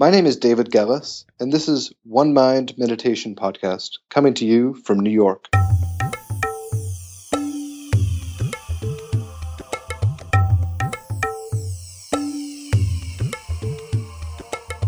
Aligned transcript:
My 0.00 0.08
name 0.10 0.24
is 0.24 0.38
David 0.38 0.72
Gelles, 0.72 1.26
and 1.40 1.52
this 1.52 1.68
is 1.68 1.92
One 2.04 2.32
Mind 2.32 2.72
Meditation 2.78 3.34
Podcast, 3.34 3.98
coming 4.08 4.32
to 4.32 4.46
you 4.46 4.72
from 4.72 4.98
New 4.98 5.10
York. 5.10 5.46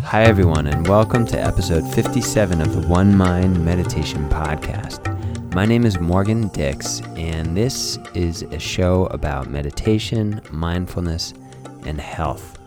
Hi, 0.00 0.22
everyone, 0.22 0.66
and 0.66 0.88
welcome 0.88 1.26
to 1.26 1.38
episode 1.38 1.86
57 1.92 2.62
of 2.62 2.72
the 2.72 2.88
One 2.88 3.14
Mind 3.14 3.62
Meditation 3.62 4.26
Podcast. 4.30 5.54
My 5.54 5.66
name 5.66 5.84
is 5.84 6.00
Morgan 6.00 6.48
Dix, 6.48 7.02
and 7.18 7.54
this 7.54 7.98
is 8.14 8.44
a 8.44 8.58
show 8.58 9.08
about 9.08 9.50
meditation, 9.50 10.40
mindfulness, 10.50 11.34
and 11.84 12.00
health. 12.00 12.61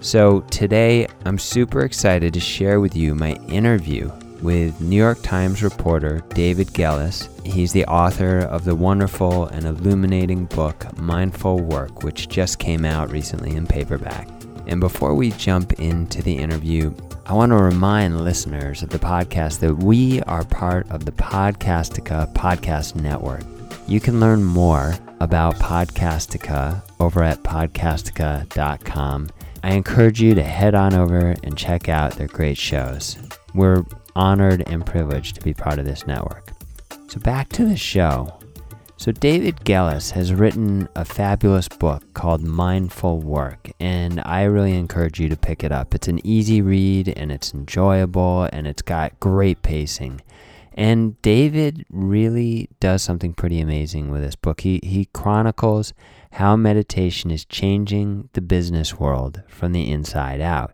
So, 0.00 0.42
today 0.42 1.08
I'm 1.24 1.38
super 1.38 1.80
excited 1.80 2.32
to 2.34 2.40
share 2.40 2.78
with 2.80 2.94
you 2.94 3.16
my 3.16 3.32
interview 3.48 4.12
with 4.40 4.80
New 4.80 4.96
York 4.96 5.20
Times 5.22 5.62
reporter 5.62 6.22
David 6.28 6.72
Gelles. 6.72 7.28
He's 7.44 7.72
the 7.72 7.84
author 7.86 8.38
of 8.38 8.64
the 8.64 8.76
wonderful 8.76 9.46
and 9.46 9.66
illuminating 9.66 10.44
book 10.46 10.96
Mindful 10.98 11.58
Work, 11.58 12.04
which 12.04 12.28
just 12.28 12.60
came 12.60 12.84
out 12.84 13.10
recently 13.10 13.56
in 13.56 13.66
paperback. 13.66 14.28
And 14.68 14.80
before 14.80 15.14
we 15.14 15.32
jump 15.32 15.72
into 15.80 16.22
the 16.22 16.36
interview, 16.36 16.94
I 17.26 17.32
want 17.32 17.50
to 17.50 17.56
remind 17.56 18.20
listeners 18.20 18.84
of 18.84 18.90
the 18.90 18.98
podcast 18.98 19.58
that 19.60 19.74
we 19.74 20.22
are 20.22 20.44
part 20.44 20.88
of 20.90 21.06
the 21.06 21.12
Podcastica 21.12 22.32
Podcast 22.34 22.94
Network. 22.94 23.42
You 23.88 23.98
can 23.98 24.20
learn 24.20 24.44
more 24.44 24.94
about 25.20 25.56
Podcastica 25.56 26.82
over 27.00 27.24
at 27.24 27.42
podcastica.com. 27.42 29.30
I 29.62 29.72
encourage 29.72 30.20
you 30.20 30.34
to 30.34 30.42
head 30.42 30.74
on 30.74 30.94
over 30.94 31.34
and 31.42 31.56
check 31.56 31.88
out 31.88 32.12
their 32.12 32.28
great 32.28 32.58
shows. 32.58 33.16
We're 33.54 33.84
honored 34.14 34.62
and 34.68 34.86
privileged 34.86 35.34
to 35.36 35.40
be 35.42 35.54
part 35.54 35.78
of 35.78 35.84
this 35.84 36.06
network. 36.06 36.52
So, 37.08 37.20
back 37.20 37.48
to 37.50 37.64
the 37.64 37.76
show. 37.76 38.38
So, 38.96 39.12
David 39.12 39.64
Gelles 39.64 40.10
has 40.10 40.32
written 40.32 40.88
a 40.94 41.04
fabulous 41.04 41.68
book 41.68 42.02
called 42.14 42.42
Mindful 42.42 43.20
Work, 43.20 43.70
and 43.80 44.20
I 44.24 44.42
really 44.42 44.76
encourage 44.76 45.18
you 45.20 45.28
to 45.28 45.36
pick 45.36 45.64
it 45.64 45.72
up. 45.72 45.94
It's 45.94 46.08
an 46.08 46.24
easy 46.24 46.62
read, 46.62 47.08
and 47.16 47.32
it's 47.32 47.54
enjoyable, 47.54 48.48
and 48.52 48.66
it's 48.66 48.82
got 48.82 49.18
great 49.20 49.62
pacing. 49.62 50.20
And 50.74 51.20
David 51.22 51.84
really 51.90 52.68
does 52.80 53.02
something 53.02 53.34
pretty 53.34 53.60
amazing 53.60 54.10
with 54.10 54.22
this 54.22 54.36
book. 54.36 54.60
He, 54.60 54.80
he 54.82 55.06
chronicles 55.06 55.92
how 56.32 56.56
meditation 56.56 57.30
is 57.30 57.44
changing 57.44 58.28
the 58.34 58.40
business 58.40 58.98
world 58.98 59.42
from 59.48 59.72
the 59.72 59.90
inside 59.90 60.40
out. 60.40 60.72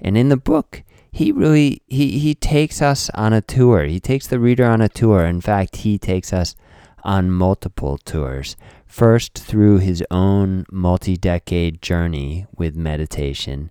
And 0.00 0.16
in 0.16 0.28
the 0.28 0.36
book, 0.36 0.82
he 1.10 1.30
really 1.30 1.82
he, 1.86 2.18
he 2.18 2.34
takes 2.34 2.80
us 2.80 3.10
on 3.10 3.32
a 3.32 3.42
tour. 3.42 3.84
He 3.84 4.00
takes 4.00 4.26
the 4.26 4.40
reader 4.40 4.64
on 4.64 4.80
a 4.80 4.88
tour. 4.88 5.24
In 5.26 5.40
fact, 5.40 5.76
he 5.76 5.98
takes 5.98 6.32
us 6.32 6.56
on 7.04 7.30
multiple 7.30 7.98
tours. 7.98 8.56
First, 8.86 9.38
through 9.38 9.78
his 9.78 10.02
own 10.10 10.64
multi 10.70 11.16
decade 11.16 11.82
journey 11.82 12.46
with 12.56 12.76
meditation, 12.76 13.70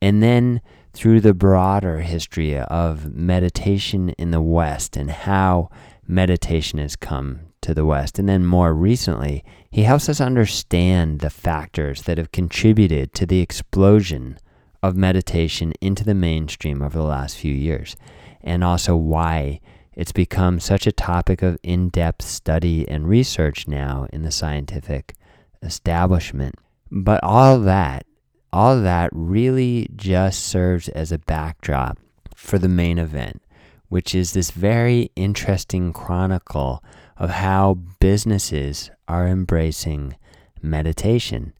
and 0.00 0.22
then 0.22 0.60
through 0.94 1.20
the 1.20 1.34
broader 1.34 2.00
history 2.00 2.56
of 2.56 3.12
meditation 3.12 4.10
in 4.10 4.30
the 4.30 4.40
West 4.40 4.96
and 4.96 5.10
how 5.10 5.68
meditation 6.06 6.78
has 6.78 6.96
come 6.96 7.40
to 7.60 7.74
the 7.74 7.84
West. 7.84 8.18
And 8.18 8.28
then 8.28 8.46
more 8.46 8.72
recently, 8.72 9.44
he 9.70 9.82
helps 9.82 10.08
us 10.08 10.20
understand 10.20 11.20
the 11.20 11.30
factors 11.30 12.02
that 12.02 12.16
have 12.18 12.32
contributed 12.32 13.12
to 13.14 13.26
the 13.26 13.40
explosion 13.40 14.38
of 14.82 14.96
meditation 14.96 15.72
into 15.80 16.04
the 16.04 16.14
mainstream 16.14 16.80
over 16.82 16.98
the 16.98 17.04
last 17.04 17.36
few 17.38 17.54
years, 17.54 17.96
and 18.42 18.62
also 18.62 18.94
why 18.94 19.60
it's 19.94 20.12
become 20.12 20.60
such 20.60 20.86
a 20.86 20.92
topic 20.92 21.42
of 21.42 21.58
in 21.62 21.88
depth 21.88 22.24
study 22.24 22.86
and 22.88 23.08
research 23.08 23.66
now 23.66 24.06
in 24.12 24.22
the 24.22 24.30
scientific 24.30 25.14
establishment. 25.62 26.54
But 26.90 27.22
all 27.24 27.58
that, 27.60 28.06
all 28.54 28.80
that 28.80 29.10
really 29.12 29.88
just 29.96 30.44
serves 30.44 30.88
as 30.90 31.10
a 31.10 31.18
backdrop 31.18 31.98
for 32.36 32.56
the 32.56 32.68
main 32.68 33.00
event, 33.00 33.42
which 33.88 34.14
is 34.14 34.32
this 34.32 34.52
very 34.52 35.10
interesting 35.16 35.92
chronicle 35.92 36.80
of 37.16 37.30
how 37.30 37.74
businesses 37.98 38.92
are 39.08 39.26
embracing 39.26 40.14
meditation. 40.62 41.52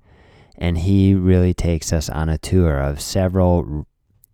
And 0.56 0.78
he 0.78 1.16
really 1.16 1.52
takes 1.52 1.92
us 1.92 2.08
on 2.08 2.28
a 2.28 2.38
tour 2.38 2.78
of 2.78 3.00
several 3.00 3.88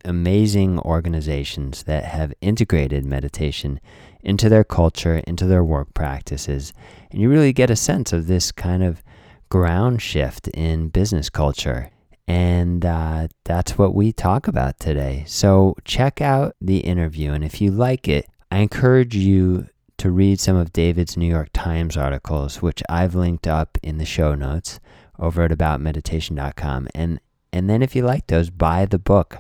amazing 0.05 0.81
organizations 0.81 1.85
that 1.85 2.05
have 2.05 2.35
integrated 2.43 3.07
meditation 3.07 3.81
into 4.23 4.51
their 4.51 4.65
culture, 4.65 5.23
into 5.27 5.47
their 5.47 5.65
work 5.65 5.95
practices. 5.95 6.75
And 7.11 7.23
you 7.23 7.31
really 7.31 7.55
get 7.55 7.71
a 7.71 7.77
sense 7.77 8.13
of 8.13 8.27
this 8.27 8.53
kind 8.53 8.83
of 8.83 9.03
ground 9.49 10.03
shift 10.03 10.47
in 10.49 10.91
business 10.91 11.31
culture. 11.31 11.91
And 12.31 12.87
uh, 12.87 13.27
that's 13.43 13.77
what 13.77 13.93
we 13.93 14.13
talk 14.13 14.47
about 14.47 14.79
today. 14.79 15.25
So 15.27 15.75
check 15.85 16.21
out 16.21 16.55
the 16.61 16.79
interview. 16.79 17.33
And 17.33 17.43
if 17.43 17.61
you 17.61 17.73
like 17.73 18.07
it, 18.07 18.29
I 18.53 18.59
encourage 18.59 19.17
you 19.17 19.67
to 19.99 20.13
read 20.13 20.39
some 20.39 20.55
of 20.55 20.73
David's 20.73 21.17
New 21.17 21.27
York 21.27 21.49
Times 21.53 21.97
articles, 21.97 22.63
which 22.63 22.85
I've 22.89 23.17
linked 23.17 23.49
up 23.49 23.79
in 23.83 23.99
the 23.99 24.05
show 24.05 24.37
notes 24.37 24.79
over 25.19 25.43
at 25.43 25.51
aboutmeditation.com. 25.51 26.87
And 26.95 27.19
and 27.53 27.69
then 27.69 27.83
if 27.83 27.97
you 27.97 28.03
like 28.03 28.29
those, 28.29 28.49
buy 28.49 28.87
the 28.87 29.01
book 29.01 29.39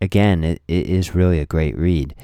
again, 0.00 0.44
it, 0.44 0.62
it 0.66 0.86
is 0.86 1.14
really 1.14 1.40
a 1.40 1.46
great 1.46 1.76
read. 1.76 2.14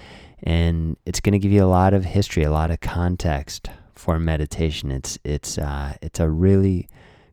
And 0.43 0.97
it's 1.05 1.21
going 1.21 1.35
to 1.35 1.39
give 1.39 1.53
you 1.53 1.63
a 1.63 1.67
lot 1.67 1.93
of 1.93 2.07
history, 2.07 2.43
a 2.43 2.51
lot 2.51 2.71
of 2.71 2.81
context 2.81 3.69
for 3.95 4.19
meditation. 4.19 4.91
It's, 4.91 5.19
it's, 5.25 5.59
uh, 5.59 5.93
it's 6.01 6.21
a 6.21 6.31
really 6.31 6.89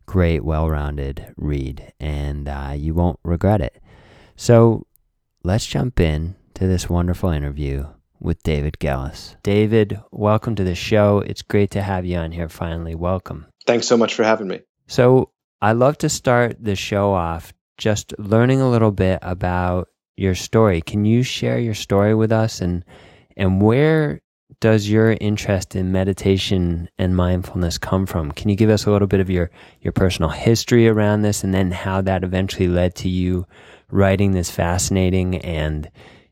great, 0.07 0.43
well 0.43 0.69
rounded 0.69 1.33
read, 1.37 1.93
and 1.99 2.47
uh, 2.47 2.73
you 2.75 2.93
won't 2.93 3.19
regret 3.23 3.61
it. 3.61 3.79
So 4.35 4.87
let's 5.43 5.65
jump 5.65 5.99
in 5.99 6.35
to 6.55 6.65
this 6.65 6.89
wonderful 6.89 7.29
interview 7.29 7.85
with 8.19 8.41
David 8.41 8.79
Gelles. 8.79 9.35
David, 9.43 9.99
welcome 10.11 10.55
to 10.55 10.63
the 10.63 10.73
show. 10.73 11.19
It's 11.19 11.43
great 11.43 11.69
to 11.71 11.81
have 11.81 12.05
you 12.05 12.17
on 12.17 12.31
here 12.31 12.49
finally. 12.49 12.95
Welcome. 12.95 13.45
Thanks 13.67 13.87
so 13.87 13.97
much 13.97 14.15
for 14.15 14.23
having 14.23 14.47
me. 14.47 14.61
So, 14.87 15.31
I 15.61 15.73
love 15.73 15.97
to 15.99 16.09
start 16.09 16.63
the 16.63 16.75
show 16.75 17.13
off 17.13 17.53
just 17.77 18.13
learning 18.17 18.61
a 18.61 18.69
little 18.69 18.91
bit 18.91 19.19
about 19.21 19.89
your 20.15 20.35
story. 20.35 20.81
Can 20.81 21.05
you 21.05 21.23
share 21.23 21.59
your 21.59 21.73
story 21.73 22.15
with 22.15 22.31
us 22.31 22.61
and 22.61 22.83
and 23.35 23.61
where 23.61 24.21
does 24.59 24.89
your 24.89 25.15
interest 25.21 25.75
in 25.75 25.91
meditation 25.91 26.89
and 26.97 27.15
mindfulness 27.15 27.77
come 27.77 28.05
from? 28.05 28.31
Can 28.31 28.49
you 28.49 28.55
give 28.55 28.69
us 28.69 28.85
a 28.85 28.91
little 28.91 29.07
bit 29.07 29.19
of 29.19 29.29
your 29.29 29.51
your 29.81 29.93
personal 29.93 30.29
history 30.29 30.87
around 30.87 31.21
this 31.21 31.43
and 31.43 31.53
then 31.53 31.71
how 31.71 32.01
that 32.01 32.23
eventually 32.23 32.67
led 32.67 32.95
to 32.95 33.09
you 33.09 33.45
writing 33.91 34.31
this 34.31 34.49
fascinating 34.49 35.37
and 35.37 35.89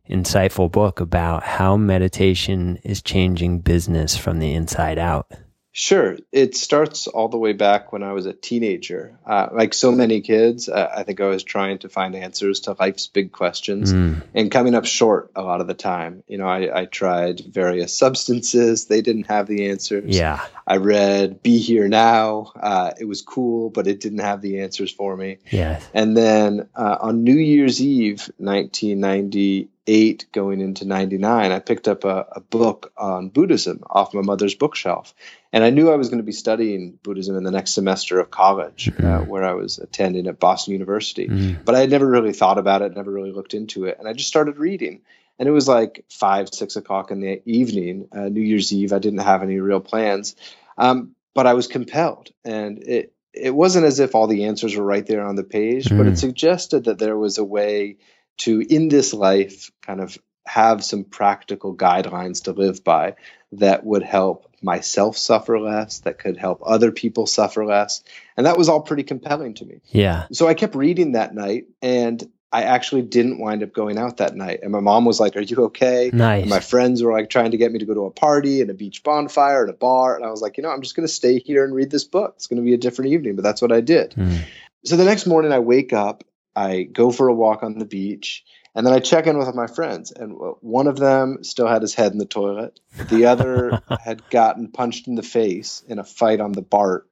insightful 0.09 0.71
book 0.71 0.99
about 0.99 1.43
how 1.43 1.77
meditation 1.77 2.77
is 2.83 3.01
changing 3.01 3.59
business 3.59 4.17
from 4.17 4.39
the 4.39 4.53
inside 4.53 4.97
out? 4.97 5.31
Sure. 5.77 6.17
It 6.31 6.55
starts 6.55 7.05
all 7.05 7.27
the 7.27 7.37
way 7.37 7.51
back 7.51 7.91
when 7.91 8.01
I 8.01 8.13
was 8.13 8.25
a 8.25 8.31
teenager. 8.31 9.19
Uh, 9.25 9.49
like 9.51 9.73
so 9.73 9.91
many 9.91 10.21
kids, 10.21 10.69
uh, 10.69 10.89
I 10.95 11.03
think 11.03 11.19
I 11.19 11.27
was 11.27 11.43
trying 11.43 11.79
to 11.79 11.89
find 11.89 12.15
answers 12.15 12.61
to 12.61 12.77
life's 12.79 13.07
big 13.07 13.33
questions 13.33 13.91
mm. 13.91 14.21
and 14.33 14.49
coming 14.49 14.73
up 14.73 14.85
short 14.85 15.31
a 15.35 15.41
lot 15.41 15.59
of 15.59 15.67
the 15.67 15.73
time. 15.73 16.23
You 16.29 16.37
know, 16.37 16.47
I, 16.47 16.83
I, 16.83 16.85
tried 16.85 17.41
various 17.41 17.93
substances, 17.93 18.85
they 18.85 19.01
didn't 19.01 19.25
have 19.27 19.47
the 19.47 19.67
answers. 19.67 20.15
Yeah. 20.15 20.45
I 20.65 20.77
read 20.77 21.43
Be 21.43 21.57
Here 21.57 21.89
Now. 21.89 22.53
Uh, 22.57 22.93
it 22.97 23.03
was 23.03 23.21
cool, 23.21 23.69
but 23.69 23.85
it 23.85 23.99
didn't 23.99 24.19
have 24.19 24.39
the 24.39 24.61
answers 24.61 24.93
for 24.93 25.17
me. 25.17 25.39
Yeah. 25.51 25.81
And 25.93 26.15
then 26.15 26.69
uh, 26.73 26.99
on 27.01 27.25
New 27.25 27.35
Year's 27.35 27.81
Eve, 27.81 28.29
1990, 28.37 29.67
eight 29.87 30.25
going 30.31 30.61
into 30.61 30.85
99 30.85 31.51
i 31.51 31.59
picked 31.59 31.87
up 31.87 32.03
a, 32.03 32.25
a, 32.31 32.39
book 32.39 32.91
on 32.97 33.29
buddhism 33.29 33.83
off 33.87 34.13
my 34.13 34.21
mother's 34.21 34.55
bookshelf. 34.55 35.13
And 35.53 35.63
i 35.63 35.69
knew 35.69 35.91
i 35.91 35.95
was 35.95 36.09
going 36.09 36.19
to 36.19 36.23
be 36.23 36.31
studying 36.31 36.97
buddhism 37.03 37.37
in 37.37 37.43
the 37.43 37.51
next 37.51 37.73
semester 37.73 38.19
of 38.19 38.31
college 38.31 38.85
mm-hmm. 38.85 39.05
uh, 39.05 39.19
where 39.21 39.43
i 39.43 39.53
was 39.53 39.77
attending 39.77 40.27
at 40.27 40.39
boston 40.39 40.73
university. 40.73 41.27
Mm-hmm. 41.27 41.63
but 41.63 41.75
i 41.75 41.79
had 41.79 41.91
never 41.91 42.07
really 42.07 42.33
thought 42.33 42.57
about 42.57 42.81
it 42.81 42.95
never 42.95 43.11
really 43.11 43.31
looked 43.31 43.53
into 43.53 43.85
it. 43.85 43.97
And 43.99 44.07
i 44.07 44.13
just 44.13 44.29
started 44.29 44.57
reading. 44.57 45.01
And 45.37 45.49
it 45.49 45.51
was 45.51 45.67
like 45.67 46.05
five 46.09 46.49
six 46.53 46.75
o'clock 46.75 47.11
in 47.11 47.19
the 47.19 47.41
evening 47.45 48.07
uh, 48.11 48.29
new 48.29 48.41
year's 48.41 48.71
eve. 48.71 48.93
I 48.93 48.99
didn't 48.99 49.19
have 49.19 49.43
any 49.43 49.59
real 49.59 49.81
plans. 49.81 50.35
Um, 50.77 51.15
but 51.33 51.45
i 51.45 51.53
was 51.53 51.67
compelled. 51.67 52.31
And 52.43 52.79
it 52.79 53.11
it 53.35 53.53
wasn't 53.53 53.85
as 53.85 53.99
if 53.99 54.15
all 54.15 54.27
the 54.27 54.45
answers 54.45 54.75
were 54.75 54.85
right 54.85 55.05
there 55.05 55.25
on 55.25 55.35
the 55.35 55.43
page, 55.43 55.89
but 55.89 55.99
it 55.99 56.03
mm-hmm. 56.03 56.15
suggested 56.15 56.85
that 56.85 56.99
there 56.99 57.17
was 57.17 57.37
a 57.37 57.43
way 57.43 57.97
to 58.37 58.59
in 58.59 58.87
this 58.87 59.13
life 59.13 59.71
kind 59.81 60.01
of 60.01 60.17
have 60.45 60.83
some 60.83 61.03
practical 61.03 61.75
guidelines 61.75 62.43
to 62.43 62.51
live 62.51 62.83
by 62.83 63.15
that 63.53 63.85
would 63.85 64.03
help 64.03 64.51
myself 64.61 65.17
suffer 65.17 65.59
less, 65.59 65.99
that 65.99 66.19
could 66.19 66.37
help 66.37 66.61
other 66.65 66.91
people 66.91 67.25
suffer 67.25 67.65
less. 67.65 68.03
And 68.37 68.45
that 68.45 68.57
was 68.57 68.69
all 68.69 68.81
pretty 68.81 69.03
compelling 69.03 69.53
to 69.55 69.65
me. 69.65 69.81
Yeah. 69.87 70.27
So 70.31 70.47
I 70.47 70.53
kept 70.53 70.75
reading 70.75 71.13
that 71.13 71.33
night 71.33 71.65
and 71.81 72.23
I 72.51 72.63
actually 72.63 73.01
didn't 73.01 73.39
wind 73.39 73.63
up 73.63 73.73
going 73.73 73.97
out 73.97 74.17
that 74.17 74.35
night. 74.35 74.59
And 74.63 74.71
my 74.71 74.79
mom 74.79 75.03
was 75.03 75.19
like, 75.19 75.35
Are 75.35 75.41
you 75.41 75.65
okay? 75.65 76.09
Nice. 76.13 76.41
And 76.41 76.49
my 76.49 76.61
friends 76.61 77.03
were 77.03 77.11
like 77.11 77.29
trying 77.29 77.51
to 77.51 77.57
get 77.57 77.71
me 77.71 77.79
to 77.79 77.85
go 77.85 77.93
to 77.93 78.05
a 78.05 78.11
party 78.11 78.61
and 78.61 78.69
a 78.69 78.73
beach 78.73 79.03
bonfire 79.03 79.63
and 79.63 79.69
a 79.69 79.75
bar. 79.75 80.15
And 80.15 80.25
I 80.25 80.29
was 80.29 80.41
like, 80.41 80.57
You 80.57 80.63
know, 80.63 80.69
I'm 80.69 80.81
just 80.81 80.95
going 80.95 81.07
to 81.07 81.13
stay 81.13 81.39
here 81.39 81.65
and 81.65 81.75
read 81.75 81.91
this 81.91 82.05
book. 82.05 82.33
It's 82.37 82.47
going 82.47 82.61
to 82.61 82.65
be 82.65 82.73
a 82.73 82.77
different 82.77 83.11
evening, 83.11 83.35
but 83.35 83.43
that's 83.43 83.61
what 83.61 83.73
I 83.73 83.81
did. 83.81 84.11
Mm. 84.11 84.39
So 84.85 84.95
the 84.95 85.03
next 85.03 85.25
morning, 85.25 85.51
I 85.51 85.59
wake 85.59 85.91
up, 85.91 86.23
I 86.55 86.83
go 86.83 87.11
for 87.11 87.27
a 87.27 87.33
walk 87.33 87.63
on 87.63 87.77
the 87.77 87.85
beach, 87.85 88.43
and 88.73 88.85
then 88.85 88.93
I 88.93 88.99
check 88.99 89.27
in 89.27 89.37
with 89.37 89.53
my 89.55 89.67
friends. 89.67 90.11
And 90.11 90.37
one 90.61 90.87
of 90.87 90.97
them 90.97 91.43
still 91.43 91.67
had 91.67 91.81
his 91.81 91.93
head 91.93 92.11
in 92.11 92.17
the 92.17 92.25
toilet, 92.25 92.79
the 93.09 93.25
other 93.25 93.81
had 94.03 94.29
gotten 94.29 94.69
punched 94.71 95.07
in 95.07 95.15
the 95.15 95.23
face 95.23 95.83
in 95.87 95.99
a 95.99 96.03
fight 96.03 96.39
on 96.39 96.51
the 96.51 96.61
BART. 96.61 97.07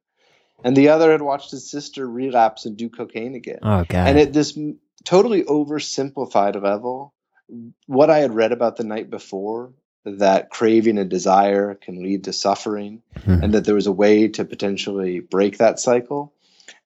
And 0.64 0.78
the 0.78 0.90
other 0.90 1.12
had 1.12 1.22
watched 1.22 1.52
his 1.52 1.70
sister 1.70 2.08
relapse 2.08 2.66
and 2.66 2.78
do 2.78 2.90
cocaine 2.90 3.36
again. 3.36 3.60
Oh, 3.64 3.84
God. 3.88 4.08
And 4.08 4.20
at 4.20 4.32
this 4.32 4.58
totally 5.04 5.44
oversimplified 5.44 6.62
level, 6.62 7.14
what 7.86 8.10
I 8.10 8.20
had 8.20 8.34
read 8.34 8.54
about 8.54 8.78
the 8.78 8.86
night 8.86 9.10
before 9.10 9.74
that 10.06 10.50
craving 10.50 10.98
and 10.98 11.10
desire 11.10 11.76
can 11.76 12.02
lead 12.02 12.26
to 12.26 12.34
suffering, 12.34 13.02
Mhm. 13.20 13.44
and 13.44 13.54
that 13.54 13.66
there 13.66 13.76
was 13.76 13.88
a 13.88 13.92
way 13.92 14.28
to 14.30 14.46
potentially 14.46 15.20
break 15.20 15.58
that 15.58 15.80
cycle. 15.80 16.34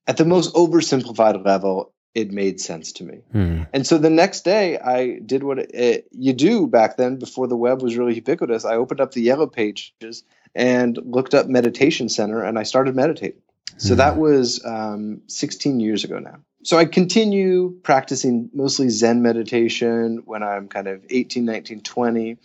At 0.08 0.18
the 0.18 0.26
most 0.26 0.54
oversimplified 0.56 1.44
level, 1.44 1.94
it 2.18 2.32
made 2.32 2.60
sense 2.60 2.94
to 2.94 3.04
me. 3.04 3.18
Hmm. 3.32 3.64
And 3.74 3.86
so 3.86 4.00
the 4.00 4.10
next 4.10 4.44
day, 4.44 4.80
I 4.80 5.20
did 5.20 5.44
what 5.44 5.60
it, 5.60 6.08
you 6.12 6.34
do 6.34 6.66
back 6.66 6.98
then 6.98 7.18
before 7.18 7.48
the 7.48 7.56
web 7.56 7.84
was 7.84 7.96
really 7.96 8.16
ubiquitous. 8.16 8.66
I 8.66 8.76
opened 8.76 9.02
up 9.02 9.12
the 9.12 9.22
yellow 9.22 9.46
pages 9.46 10.24
and 10.56 10.98
looked 10.98 11.36
up 11.36 11.46
meditation 11.48 12.10
center, 12.10 12.44
and 12.44 12.58
I 12.58 12.64
started 12.64 12.96
meditating. 12.96 13.42
So 13.78 13.94
Mhm. 13.94 13.98
that 13.98 14.18
was 14.18 14.66
um, 14.66 15.22
16 15.28 15.80
years 15.80 16.04
ago 16.04 16.18
now. 16.18 16.38
So 16.64 16.80
I 16.80 16.86
continue 16.86 17.76
practicing 17.84 18.50
mostly 18.52 18.90
Zen 18.90 19.22
meditation 19.22 20.24
when 20.26 20.42
I'm 20.42 20.68
kind 20.68 20.88
of 20.88 21.06
18, 21.12 21.46
19, 21.46 21.82
20. 21.82 22.38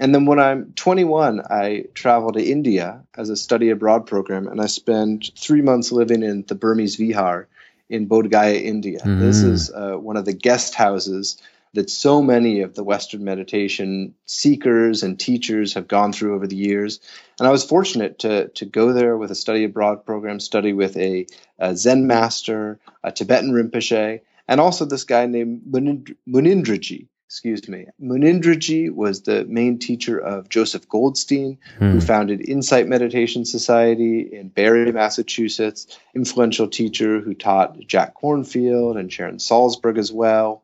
And 0.00 0.12
then 0.12 0.26
when 0.26 0.40
I'm 0.40 0.72
21, 0.74 1.40
I 1.48 1.84
travel 1.94 2.32
to 2.32 2.42
India 2.42 3.04
as 3.16 3.30
a 3.30 3.36
study 3.36 3.70
abroad 3.70 4.06
program, 4.06 4.48
and 4.48 4.60
I 4.60 4.66
spend 4.66 5.30
three 5.38 5.62
months 5.62 5.92
living 5.92 6.24
in 6.24 6.44
the 6.48 6.56
Burmese 6.56 6.96
Vihar 6.96 7.46
in 7.88 8.08
Bodh 8.08 8.30
Gaya, 8.30 8.54
India. 8.54 9.00
This 9.04 9.42
Mhm. 9.42 9.50
is 9.52 9.70
uh, 9.70 9.94
one 9.94 10.16
of 10.16 10.24
the 10.24 10.32
guest 10.32 10.74
houses 10.74 11.36
that 11.74 11.90
so 11.90 12.22
many 12.22 12.60
of 12.60 12.74
the 12.74 12.84
Western 12.84 13.24
meditation 13.24 14.14
seekers 14.26 15.02
and 15.02 15.18
teachers 15.18 15.74
have 15.74 15.88
gone 15.88 16.12
through 16.12 16.34
over 16.36 16.46
the 16.46 16.56
years. 16.56 17.00
And 17.38 17.48
I 17.48 17.50
was 17.50 17.64
fortunate 17.64 18.20
to, 18.20 18.48
to 18.48 18.64
go 18.64 18.92
there 18.92 19.16
with 19.18 19.32
a 19.32 19.34
study 19.34 19.64
abroad 19.64 20.06
program, 20.06 20.38
study 20.38 20.72
with 20.72 20.96
a, 20.96 21.26
a 21.58 21.76
Zen 21.76 22.06
master, 22.06 22.78
a 23.02 23.10
Tibetan 23.10 23.50
Rinpoche, 23.50 24.20
and 24.46 24.60
also 24.60 24.84
this 24.84 25.04
guy 25.04 25.26
named 25.26 25.62
Munind- 25.68 26.14
Munindraji. 26.28 27.08
Excuse 27.34 27.68
me. 27.68 27.86
Munindraji 28.00 28.92
was 28.94 29.22
the 29.22 29.44
main 29.44 29.80
teacher 29.80 30.16
of 30.20 30.48
Joseph 30.48 30.88
Goldstein, 30.88 31.58
Hmm. 31.80 31.90
who 31.90 32.00
founded 32.00 32.48
Insight 32.48 32.86
Meditation 32.86 33.44
Society 33.44 34.20
in 34.20 34.50
Barre, 34.50 34.92
Massachusetts, 34.92 35.88
influential 36.14 36.68
teacher 36.68 37.18
who 37.20 37.34
taught 37.34 37.76
Jack 37.80 38.14
Kornfield 38.22 38.96
and 38.96 39.12
Sharon 39.12 39.38
Salzberg 39.38 39.98
as 39.98 40.12
well. 40.12 40.62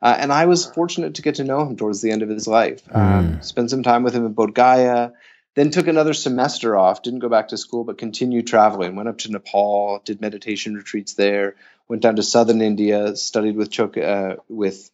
Uh, 0.00 0.16
and 0.18 0.32
I 0.32 0.46
was 0.46 0.64
fortunate 0.64 1.16
to 1.16 1.22
get 1.22 1.34
to 1.34 1.44
know 1.44 1.60
him 1.66 1.76
towards 1.76 2.00
the 2.00 2.10
end 2.10 2.22
of 2.22 2.30
his 2.30 2.48
life. 2.48 2.80
Um, 2.90 3.34
Mm. 3.34 3.44
spent 3.44 3.68
some 3.68 3.82
time 3.82 4.02
with 4.02 4.14
him 4.14 4.24
in 4.24 4.34
Bodh 4.34 4.54
Gaya, 4.54 5.10
then 5.56 5.68
took 5.68 5.88
another 5.88 6.14
semester 6.14 6.74
off, 6.74 7.02
didn't 7.02 7.18
go 7.18 7.28
back 7.28 7.48
to 7.48 7.58
school, 7.58 7.84
but 7.84 7.98
continued 7.98 8.46
traveling. 8.46 8.96
Went 8.96 9.10
up 9.10 9.18
to 9.18 9.30
Nepal, 9.30 10.00
did 10.06 10.22
meditation 10.22 10.74
retreats 10.74 11.12
there, 11.12 11.54
went 11.86 12.00
down 12.00 12.16
to 12.16 12.22
southern 12.22 12.62
India, 12.62 13.14
studied 13.14 13.56
with 13.56 13.68
Chok- 13.70 13.98
uh, 13.98 14.36
with 14.48 14.90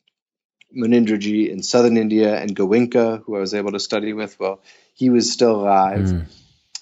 Munindraji 0.77 1.51
in 1.51 1.63
southern 1.63 1.97
India 1.97 2.37
and 2.41 2.55
Goenka, 2.55 3.23
who 3.23 3.37
I 3.37 3.41
was 3.41 3.55
able 3.55 3.73
to 3.73 3.81
study 3.81 4.13
with. 4.13 4.39
Well, 4.39 4.63
he 4.95 5.11
was 5.11 5.33
still 5.33 5.63
alive. 5.63 6.09
Hmm. 6.09 6.21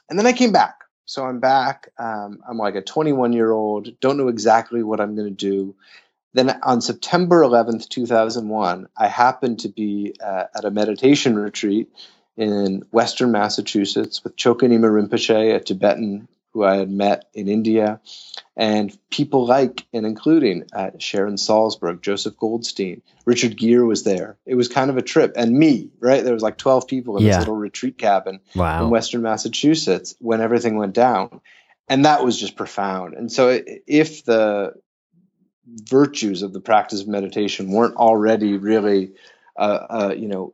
And 0.09 0.19
then 0.19 0.27
I 0.27 0.33
came 0.33 0.53
back. 0.53 0.77
So 1.05 1.25
I'm 1.25 1.41
back. 1.41 1.89
Um, 1.99 2.41
I'm 2.49 2.59
like 2.59 2.75
a 2.75 2.83
21 2.83 3.33
year 3.33 3.51
old, 3.51 4.01
don't 4.01 4.17
know 4.17 4.29
exactly 4.29 4.83
what 4.83 5.01
I'm 5.01 5.15
going 5.17 5.29
to 5.29 5.51
do. 5.51 5.75
Then 6.35 6.59
on 6.63 6.81
September 6.81 7.43
11th, 7.43 7.89
2001, 7.89 8.89
I 8.97 9.09
happened 9.09 9.61
to 9.61 9.69
be 9.69 10.15
uh, 10.25 10.45
at 10.55 10.65
a 10.65 10.71
meditation 10.71 11.37
retreat 11.37 11.91
in 12.37 12.83
Western 12.91 13.33
Massachusetts 13.33 14.25
with 14.25 14.37
Chokyi 14.37 14.69
Nyima 14.69 15.09
Rinpoche, 15.09 15.55
a 15.55 15.61
Tibetan 15.61 16.29
who 16.53 16.63
I 16.65 16.77
had 16.77 16.91
met 16.91 17.25
in 17.33 17.49
India, 17.49 18.01
and 18.57 18.97
people 19.11 19.47
like 19.47 19.87
and 19.93 20.05
including 20.05 20.65
uh, 20.73 20.91
Sharon 20.99 21.37
Salzberg, 21.37 22.03
Joseph 22.03 22.37
Goldstein, 22.37 23.03
Richard 23.25 23.57
Gere 23.57 23.85
was 23.87 24.03
there. 24.05 24.37
It 24.45 24.55
was 24.55 24.69
kind 24.69 24.91
of 24.91 24.97
a 24.99 25.03
trip, 25.03 25.33
and 25.37 25.53
me, 25.53 25.91
right? 25.99 26.23
There 26.23 26.35
was 26.35 26.43
like 26.43 26.59
12 26.59 26.87
people 26.87 27.17
in 27.17 27.25
Yeah. 27.25 27.31
this 27.31 27.39
little 27.41 27.57
retreat 27.57 27.97
cabin 27.97 28.41
in 28.85 28.91
Western 28.91 29.23
Massachusetts 29.23 30.15
when 30.19 30.41
everything 30.41 30.77
went 30.77 30.95
down. 30.95 31.41
And 31.89 32.05
that 32.05 32.25
was 32.25 32.39
just 32.39 32.57
profound. 32.57 33.15
And 33.15 33.31
so, 33.31 33.61
if 33.87 34.25
the 34.25 34.75
virtues 35.67 36.43
of 36.43 36.53
the 36.53 36.61
practice 36.61 37.01
of 37.03 37.09
meditation 37.09 37.71
weren't 37.71 37.97
already 37.97 38.57
really, 38.57 39.13
uh, 39.57 39.87
uh, 39.91 40.15
you 40.17 40.29
know, 40.29 40.53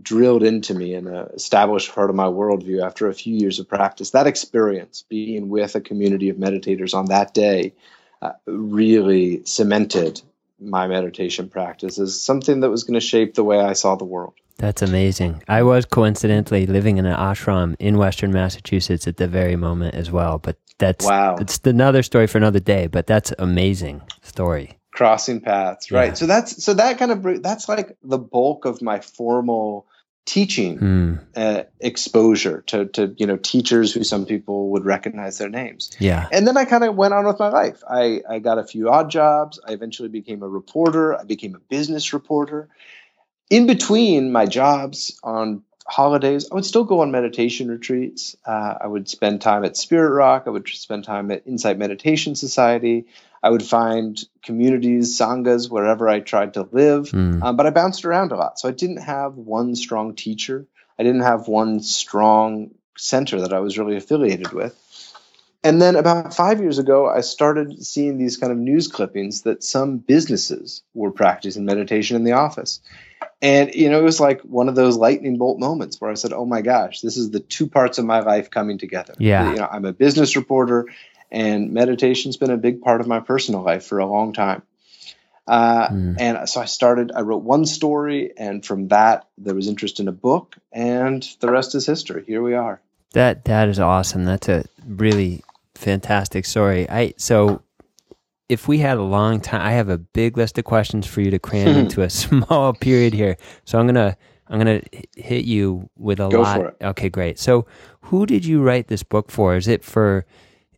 drilled 0.00 0.42
into 0.42 0.74
me 0.74 0.94
and 0.94 1.08
uh, 1.08 1.26
established 1.34 1.94
part 1.94 2.10
of 2.10 2.16
my 2.16 2.26
worldview 2.26 2.84
after 2.84 3.08
a 3.08 3.14
few 3.14 3.34
years 3.34 3.58
of 3.58 3.68
practice, 3.68 4.10
that 4.10 4.26
experience, 4.26 5.04
being 5.08 5.48
with 5.48 5.74
a 5.74 5.80
community 5.80 6.28
of 6.28 6.36
meditators 6.36 6.94
on 6.94 7.06
that 7.06 7.34
day, 7.34 7.74
uh, 8.22 8.32
really 8.46 9.44
cemented 9.44 10.22
my 10.60 10.86
meditation 10.86 11.48
practice 11.48 11.98
as 11.98 12.20
something 12.20 12.60
that 12.60 12.70
was 12.70 12.84
going 12.84 12.94
to 12.94 13.00
shape 13.00 13.34
the 13.34 13.44
way 13.44 13.58
I 13.58 13.72
saw 13.72 13.96
the 13.96 14.04
world. 14.04 14.34
That's 14.58 14.82
amazing. 14.82 15.42
I 15.48 15.64
was 15.64 15.86
coincidentally 15.86 16.66
living 16.66 16.98
in 16.98 17.06
an 17.06 17.16
ashram 17.16 17.74
in 17.80 17.98
Western 17.98 18.32
Massachusetts 18.32 19.08
at 19.08 19.16
the 19.16 19.26
very 19.26 19.56
moment 19.56 19.96
as 19.96 20.10
well, 20.10 20.38
but 20.38 20.56
that's 20.78 21.04
Wow. 21.04 21.36
it's 21.40 21.58
another 21.64 22.02
story 22.02 22.28
for 22.28 22.38
another 22.38 22.60
day, 22.60 22.86
but 22.86 23.06
that's 23.06 23.32
amazing 23.38 24.02
story. 24.22 24.78
Crossing 24.92 25.40
paths 25.40 25.90
Yeah. 25.90 25.98
right 25.98 26.18
so 26.18 26.26
that's 26.26 26.62
so 26.62 26.74
that 26.74 26.98
kind 26.98 27.10
of 27.10 27.42
that's 27.42 27.68
like 27.68 27.96
the 28.02 28.18
bulk 28.18 28.64
of 28.66 28.82
my 28.82 29.00
formal 29.00 29.86
teaching 30.24 30.78
Hmm. 30.78 31.14
uh, 31.34 31.62
exposure 31.80 32.62
to 32.68 32.84
to 32.86 33.12
you 33.16 33.26
know 33.26 33.36
teachers 33.36 33.92
who 33.92 34.04
some 34.04 34.24
people 34.26 34.70
would 34.70 34.84
recognize 34.84 35.38
their 35.38 35.48
names. 35.48 35.90
Yeah. 35.98 36.28
and 36.30 36.46
then 36.46 36.56
i 36.56 36.64
kind 36.64 36.84
of 36.84 36.94
went 36.94 37.12
on 37.14 37.26
with 37.26 37.40
my 37.40 37.48
life. 37.48 37.82
I 37.90 38.20
i 38.30 38.38
got 38.38 38.58
a 38.58 38.64
few 38.64 38.88
odd 38.88 39.10
jobs. 39.10 39.58
I 39.66 39.72
eventually 39.72 40.08
became 40.10 40.42
a 40.44 40.48
reporter. 40.48 41.18
I 41.18 41.24
became 41.24 41.56
a 41.56 41.58
business 41.58 42.12
reporter. 42.12 42.68
In 43.50 43.66
between 43.66 44.30
my 44.30 44.46
jobs 44.46 45.18
on 45.24 45.62
holidays 45.84 46.48
i 46.52 46.54
would 46.54 46.64
still 46.64 46.84
go 46.84 47.00
on 47.00 47.10
meditation 47.10 47.66
retreats. 47.68 48.36
Uh, 48.46 48.74
i 48.80 48.86
would 48.86 49.08
spend 49.08 49.40
time 49.40 49.64
at 49.64 49.76
spirit 49.76 50.10
rock. 50.10 50.44
I 50.46 50.50
would 50.50 50.68
spend 50.68 51.02
time 51.04 51.32
at 51.32 51.46
insight 51.48 51.78
meditation 51.78 52.36
society 52.36 53.06
i 53.42 53.50
would 53.50 53.62
find 53.62 54.18
communities 54.42 55.18
sanghas 55.18 55.70
wherever 55.70 56.08
i 56.08 56.20
tried 56.20 56.54
to 56.54 56.68
live 56.72 57.10
Hmm. 57.10 57.42
um, 57.42 57.56
but 57.56 57.66
I 57.66 57.70
bounced 57.70 58.04
around 58.04 58.32
a 58.32 58.36
lot. 58.36 58.58
So 58.58 58.68
I 58.68 58.72
didn't 58.72 59.02
have 59.02 59.34
one 59.34 59.74
strong 59.74 60.14
teacher. 60.14 60.66
I 60.98 61.02
didn't 61.02 61.22
have 61.22 61.48
one 61.48 61.80
strong 61.80 62.70
center 62.96 63.40
that 63.40 63.52
I 63.52 63.60
was 63.60 63.78
really 63.78 63.96
affiliated 63.96 64.52
with. 64.52 64.74
And 65.64 65.80
then 65.80 65.96
about 65.96 66.34
five 66.34 66.60
years 66.60 66.78
ago, 66.78 67.08
I 67.08 67.20
started 67.20 67.84
seeing 67.84 68.18
these 68.18 68.36
kind 68.36 68.52
of 68.52 68.58
news 68.58 68.88
clippings 68.88 69.42
that 69.42 69.62
some 69.62 69.98
businesses 69.98 70.82
were 70.92 71.12
practicing 71.12 71.64
meditation 71.64 72.16
in 72.16 72.24
the 72.24 72.32
office. 72.32 72.80
And, 73.40 73.74
you 73.74 73.90
know, 73.90 73.98
it 73.98 74.04
was 74.04 74.20
like 74.20 74.40
one 74.42 74.68
of 74.68 74.74
those 74.74 74.96
lightning 74.96 75.38
bolt 75.38 75.58
moments 75.58 76.00
where 76.00 76.10
I 76.10 76.14
said, 76.14 76.32
oh 76.32 76.44
my 76.44 76.62
gosh, 76.62 77.00
this 77.00 77.16
is 77.16 77.30
the 77.30 77.40
two 77.40 77.68
parts 77.68 77.98
of 77.98 78.04
my 78.04 78.20
life 78.20 78.50
coming 78.50 78.78
together. 78.78 79.14
Yeah. 79.18 79.50
You 79.50 79.56
know, 79.58 79.68
I'm 79.70 79.84
a 79.84 79.92
business 79.92 80.36
reporter, 80.36 80.86
and 81.32 81.72
meditation's 81.72 82.36
been 82.36 82.50
a 82.50 82.56
big 82.56 82.80
part 82.82 83.00
of 83.00 83.08
my 83.08 83.18
personal 83.18 83.62
life 83.62 83.84
for 83.84 83.98
a 83.98 84.06
long 84.06 84.32
time. 84.32 84.62
Uh, 85.48 85.88
Hmm. 85.88 86.14
and 86.20 86.48
so 86.48 86.60
I 86.60 86.66
started, 86.66 87.10
I 87.12 87.22
wrote 87.22 87.42
one 87.42 87.66
story, 87.66 88.32
and 88.36 88.64
from 88.64 88.88
that, 88.88 89.26
there 89.36 89.54
was 89.56 89.66
interest 89.66 89.98
in 89.98 90.06
a 90.06 90.12
book, 90.12 90.56
and 90.70 91.26
the 91.40 91.50
rest 91.50 91.74
is 91.74 91.84
history. 91.84 92.22
Here 92.26 92.40
we 92.42 92.54
are. 92.54 92.80
That 93.14 93.44
that 93.46 93.68
is 93.68 93.80
awesome. 93.80 94.24
That's 94.24 94.48
a 94.48 94.64
really 94.86 95.42
fantastic 95.74 96.44
story. 96.44 96.88
I 96.88 97.14
so 97.16 97.62
if 98.48 98.68
we 98.68 98.78
had 98.78 98.98
a 98.98 99.02
long 99.02 99.40
time, 99.40 99.62
I 99.62 99.72
have 99.72 99.88
a 99.88 99.98
big 99.98 100.36
list 100.36 100.58
of 100.58 100.64
questions 100.64 101.06
for 101.06 101.20
you 101.20 101.30
to 101.32 101.38
cram 101.38 101.76
into 101.82 102.02
a 102.02 102.10
small 102.10 102.72
period 102.86 103.12
here. 103.12 103.36
So 103.64 103.78
I'm 103.78 103.86
gonna 103.86 104.16
I'm 104.46 104.58
gonna 104.58 104.80
hit 105.16 105.44
you 105.44 105.90
with 105.98 106.20
a 106.20 106.28
Go 106.28 106.42
lot. 106.42 106.76
Okay, 106.80 107.08
great. 107.08 107.38
So 107.38 107.66
who 108.02 108.26
did 108.26 108.44
you 108.44 108.62
write 108.62 108.86
this 108.86 109.02
book 109.02 109.30
for? 109.30 109.56
Is 109.56 109.66
it 109.66 109.82
for 109.82 110.24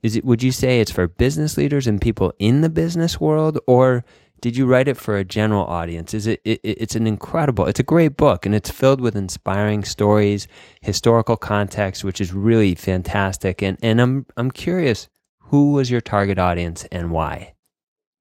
is 0.05 0.17
it 0.17 0.25
would 0.25 0.43
you 0.43 0.53
say 0.53 0.81
it's 0.81 0.93
for 0.93 1.09
business 1.09 1.57
leaders 1.57 1.87
and 1.87 2.01
people 2.01 2.33
in 2.39 2.61
the 2.61 2.69
business 2.69 3.19
world 3.21 3.59
or 3.67 4.05
did 4.41 4.59
you 4.59 4.67
write 4.67 4.89
it 4.89 4.99
for 4.99 5.17
a 5.17 5.25
general 5.25 5.65
audience? 5.65 6.13
Is 6.13 6.27
it, 6.27 6.41
it 6.45 6.61
it- 6.63 6.77
it's 6.83 6.95
an 6.95 7.07
incredible, 7.07 7.65
it's 7.65 7.81
a 7.81 7.85
great 7.95 8.15
book 8.19 8.45
and 8.45 8.55
it's 8.55 8.71
filled 8.71 9.01
with 9.01 9.17
inspiring 9.17 9.85
stories, 9.85 10.47
historical 10.83 11.39
context, 11.39 12.05
which 12.05 12.21
is 12.21 12.35
really 12.35 12.75
fantastic. 12.75 13.63
And 13.63 13.79
and 13.83 14.01
I'm 14.03 14.27
I'm 14.37 14.51
curious, 14.51 15.09
who 15.39 15.73
was 15.73 15.91
your 15.91 16.03
target 16.03 16.39
audience 16.39 16.85
and 16.93 17.11
why? 17.11 17.55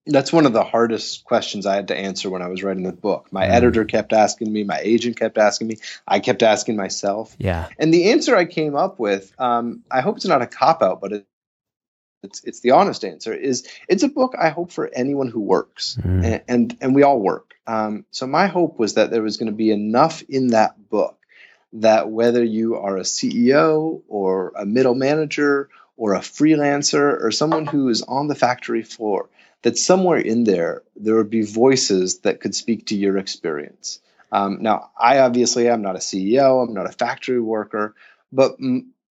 that's 0.06 0.34
one 0.34 0.46
of 0.46 0.52
the 0.52 0.64
hardest 0.64 1.24
questions 1.24 1.66
I 1.66 1.76
had 1.76 1.88
to 1.88 1.96
answer 1.96 2.30
when 2.30 2.42
I 2.42 2.48
was 2.48 2.62
writing 2.62 2.84
the 2.84 2.92
book. 2.92 3.30
My 3.32 3.46
mm. 3.46 3.52
editor 3.52 3.86
kept 3.86 4.12
asking 4.12 4.52
me, 4.52 4.66
my 4.66 4.80
agent 4.84 5.18
kept 5.18 5.38
asking 5.38 5.68
me, 5.68 5.78
I 6.06 6.20
kept 6.20 6.44
asking 6.44 6.76
myself. 6.76 7.36
Yeah. 7.38 7.70
And 7.80 7.94
the 7.94 8.12
answer 8.12 8.36
I 8.36 8.44
came 8.46 8.76
up 8.76 9.00
with, 9.00 9.34
um, 9.40 9.84
I 9.90 10.02
hope 10.02 10.18
it's 10.18 10.26
not 10.26 10.42
a 10.42 10.48
cop 10.48 10.82
out, 10.82 11.00
but 11.00 11.14
it, 11.14 11.28
it's 12.24 12.44
it's 12.44 12.62
the 12.62 12.72
honest 12.72 13.04
answer. 13.06 13.34
Is 13.34 13.68
it's 13.88 14.04
a 14.04 14.08
book 14.08 14.34
I 14.40 14.50
hope 14.50 14.72
for 14.72 14.90
anyone 14.94 15.28
who 15.28 15.42
works, 15.42 15.98
mm. 16.02 16.24
and, 16.24 16.42
and, 16.48 16.78
and 16.82 16.96
we 16.96 17.04
all 17.04 17.20
work. 17.20 17.54
Um, 17.68 18.06
so 18.12 18.28
my 18.28 18.48
hope 18.48 18.80
was 18.80 18.96
that 18.96 19.12
there 19.12 19.22
was 19.22 19.38
going 19.38 19.52
to 19.52 19.56
be 19.56 19.72
enough 19.72 20.22
in 20.30 20.48
that 20.48 20.90
book 20.90 21.18
that 21.74 22.10
whether 22.10 22.44
you 22.44 22.76
are 22.76 22.98
a 22.98 23.02
CEO 23.02 24.02
or 24.08 24.54
a 24.56 24.66
middle 24.66 24.96
manager 24.96 25.70
or 25.98 26.14
a 26.14 26.20
freelancer 26.20 27.22
or 27.22 27.32
someone 27.32 27.66
who 27.66 27.90
is 27.90 28.02
on 28.04 28.28
the 28.28 28.36
factory 28.36 28.84
floor 28.84 29.30
that 29.64 29.78
somewhere 29.78 30.20
in 30.20 30.44
there 30.44 30.84
there 30.96 31.16
would 31.16 31.30
be 31.30 31.44
voices 31.44 32.20
that 32.20 32.42
could 32.42 32.54
speak 32.54 32.88
to 32.88 32.96
your 32.96 33.18
experience. 33.18 34.00
Um, 34.32 34.58
now, 34.62 34.92
I 35.00 35.20
obviously 35.20 35.68
am 35.70 35.82
not 35.82 35.96
a 35.96 36.00
CEO, 36.00 36.68
I'm 36.68 36.74
not 36.74 36.90
a 36.90 36.92
factory 36.92 37.40
worker, 37.40 37.96
but 38.32 38.60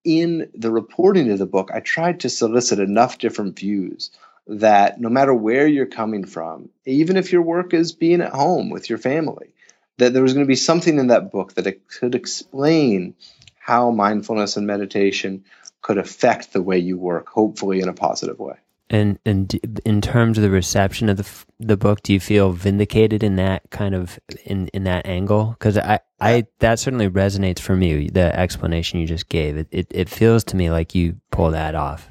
in 0.05 0.51
the 0.55 0.71
reporting 0.71 1.31
of 1.31 1.39
the 1.39 1.47
book, 1.47 1.71
I 1.73 1.81
tried 1.81 2.21
to 2.21 2.29
solicit 2.29 2.79
enough 2.79 3.19
different 3.19 3.59
views 3.59 4.11
that 4.47 5.01
no 5.01 5.09
matter 5.09 5.33
where 5.33 5.67
you're 5.67 5.87
coming 5.87 6.25
from, 6.25 6.69
even 6.85 7.17
if 7.17 7.33
your 7.33 7.43
work 7.43 7.75
is 7.75 7.93
being 7.93 8.21
at 8.21 8.33
home 8.33 8.71
with 8.71 8.89
your 8.89 8.99
family, 8.99 9.55
that 9.99 10.13
there 10.13 10.23
was 10.23 10.33
going 10.33 10.45
to 10.45 10.49
be 10.49 10.57
something 10.57 10.99
in 10.99 11.09
that 11.09 11.31
book 11.31 11.55
that 11.55 11.67
it 11.67 11.87
could 11.87 12.15
explain 12.15 13.15
how 13.59 13.91
mindfulness 13.91 14.57
and 14.57 14.67
meditation 14.67 15.45
could 15.81 15.99
affect 15.99 16.53
the 16.53 16.63
way 16.63 16.79
you 16.79 16.97
work, 16.97 17.29
hopefully 17.29 17.81
in 17.81 17.89
a 17.89 17.93
positive 17.93 18.39
way. 18.39 18.57
And 18.93 19.19
and 19.25 19.81
in 19.87 20.03
terms 20.03 20.37
of 20.37 20.43
the 20.43 20.51
reception 20.51 21.09
of 21.09 21.17
the 21.17 21.45
the 21.59 21.79
book, 21.79 22.03
do 22.03 22.13
you 22.13 22.21
feel 22.21 22.53
vindicated 22.53 23.23
in 23.23 23.37
that 23.37 23.63
kind 23.71 23.95
of 23.95 24.21
in 24.45 24.69
in 24.69 24.85
that 24.85 25.07
angle? 25.07 25.57
Because 25.59 25.79
I 25.79 26.01
I 26.21 26.47
that 26.59 26.79
certainly 26.79 27.09
resonates 27.09 27.59
for 27.59 27.75
me. 27.75 28.11
The 28.11 28.39
explanation 28.39 29.01
you 29.01 29.07
just 29.07 29.31
gave 29.31 29.57
it, 29.57 29.69
it 29.71 29.87
it 29.91 30.11
feels 30.11 30.45
to 30.45 30.57
me 30.57 30.71
like 30.71 30.95
you 30.95 31.17
pull 31.31 31.53
that 31.53 31.75
off. 31.75 32.11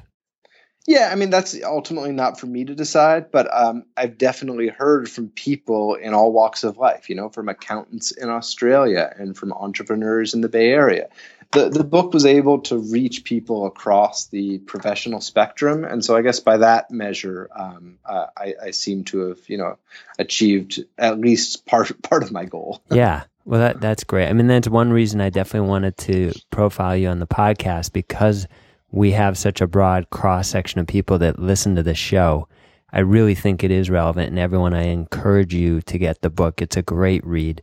Yeah, 0.84 1.10
I 1.12 1.14
mean 1.14 1.30
that's 1.30 1.56
ultimately 1.62 2.10
not 2.10 2.40
for 2.40 2.46
me 2.46 2.64
to 2.64 2.74
decide, 2.74 3.30
but 3.30 3.48
um, 3.56 3.84
I've 3.96 4.18
definitely 4.18 4.66
heard 4.66 5.08
from 5.08 5.28
people 5.28 5.94
in 5.94 6.12
all 6.14 6.32
walks 6.32 6.64
of 6.64 6.78
life. 6.78 7.08
You 7.08 7.14
know, 7.14 7.28
from 7.28 7.48
accountants 7.48 8.10
in 8.10 8.28
Australia 8.28 9.14
and 9.16 9.36
from 9.36 9.52
entrepreneurs 9.52 10.34
in 10.34 10.40
the 10.40 10.48
Bay 10.48 10.70
Area 10.70 11.08
the, 11.52 11.68
the 11.68 11.84
book 11.84 12.14
was 12.14 12.24
able 12.24 12.60
to 12.62 12.78
reach 12.78 13.24
people 13.24 13.66
across 13.66 14.26
the 14.26 14.58
professional 14.58 15.20
spectrum, 15.20 15.84
and 15.84 16.04
so 16.04 16.16
I 16.16 16.22
guess 16.22 16.40
by 16.40 16.56
that 16.56 16.90
measure, 16.90 17.48
um, 17.54 17.98
uh, 18.04 18.26
I, 18.36 18.54
I, 18.64 18.70
seem 18.70 19.04
to 19.04 19.28
have 19.28 19.48
you 19.48 19.58
know 19.58 19.76
achieved 20.18 20.82
at 20.98 21.20
least 21.20 21.66
part 21.66 22.02
part 22.02 22.22
of 22.22 22.32
my 22.32 22.46
goal. 22.46 22.82
yeah, 22.90 23.24
well, 23.44 23.60
that 23.60 23.80
that's 23.80 24.02
great. 24.02 24.28
I 24.28 24.32
mean, 24.32 24.46
that's 24.46 24.68
one 24.68 24.92
reason 24.92 25.20
I 25.20 25.28
definitely 25.28 25.68
wanted 25.68 25.96
to 25.98 26.32
profile 26.50 26.96
you 26.96 27.08
on 27.08 27.18
the 27.18 27.26
podcast 27.26 27.92
because 27.92 28.46
we 28.90 29.12
have 29.12 29.36
such 29.36 29.60
a 29.60 29.66
broad 29.66 30.08
cross 30.10 30.48
section 30.48 30.80
of 30.80 30.86
people 30.86 31.18
that 31.18 31.38
listen 31.38 31.76
to 31.76 31.82
the 31.82 31.94
show. 31.94 32.48
I 32.94 33.00
really 33.00 33.34
think 33.34 33.62
it 33.62 33.70
is 33.70 33.90
relevant, 33.90 34.30
and 34.30 34.38
everyone, 34.38 34.74
I 34.74 34.84
encourage 34.84 35.54
you 35.54 35.82
to 35.82 35.98
get 35.98 36.22
the 36.22 36.30
book. 36.30 36.62
It's 36.62 36.76
a 36.78 36.82
great 36.82 37.26
read, 37.26 37.60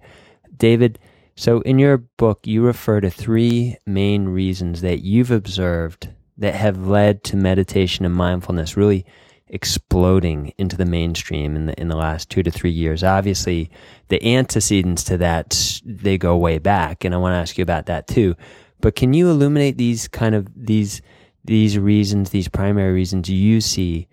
David 0.57 0.99
so, 1.39 1.61
in 1.61 1.79
your 1.79 1.99
book, 1.99 2.45
you 2.45 2.65
refer 2.65 2.99
to 2.99 3.09
three 3.09 3.77
main 3.85 4.25
reasons 4.25 4.81
that 4.81 5.05
you've 5.05 5.31
observed 5.31 6.09
that 6.37 6.53
have 6.53 6.85
led 6.85 7.23
to 7.23 7.37
meditation 7.37 8.03
and 8.03 8.13
mindfulness 8.13 8.75
really 8.75 9.05
exploding 9.47 10.51
into 10.57 10.75
the 10.75 10.85
mainstream 10.85 11.55
in 11.55 11.67
the 11.67 11.79
in 11.79 11.87
the 11.87 11.95
last 11.95 12.29
two 12.29 12.43
to 12.43 12.51
three 12.51 12.71
years. 12.71 13.05
Obviously, 13.05 13.71
the 14.09 14.21
antecedents 14.35 15.05
to 15.05 15.17
that 15.19 15.79
they 15.85 16.17
go 16.17 16.35
way 16.35 16.57
back, 16.57 17.05
and 17.05 17.15
I 17.15 17.17
want 17.19 17.31
to 17.31 17.37
ask 17.37 17.57
you 17.57 17.61
about 17.61 17.85
that 17.85 18.05
too. 18.05 18.35
But 18.81 18.97
can 18.97 19.13
you 19.13 19.29
illuminate 19.29 19.77
these 19.77 20.09
kind 20.09 20.35
of 20.35 20.45
these 20.53 21.01
these 21.45 21.79
reasons, 21.79 22.31
these 22.31 22.49
primary 22.49 22.91
reasons 22.91 23.29
you 23.29 23.61
see, 23.61 24.09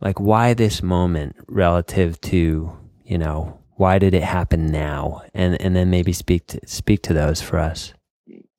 like 0.00 0.18
why 0.18 0.54
this 0.54 0.82
moment 0.82 1.36
relative 1.48 2.18
to 2.22 2.74
you 3.04 3.18
know 3.18 3.61
why 3.82 3.98
did 3.98 4.14
it 4.14 4.22
happen 4.22 4.70
now? 4.70 5.22
And 5.34 5.60
and 5.60 5.74
then 5.74 5.90
maybe 5.90 6.12
speak 6.12 6.46
to 6.48 6.60
speak 6.66 7.02
to 7.02 7.12
those 7.12 7.42
for 7.42 7.58
us. 7.58 7.92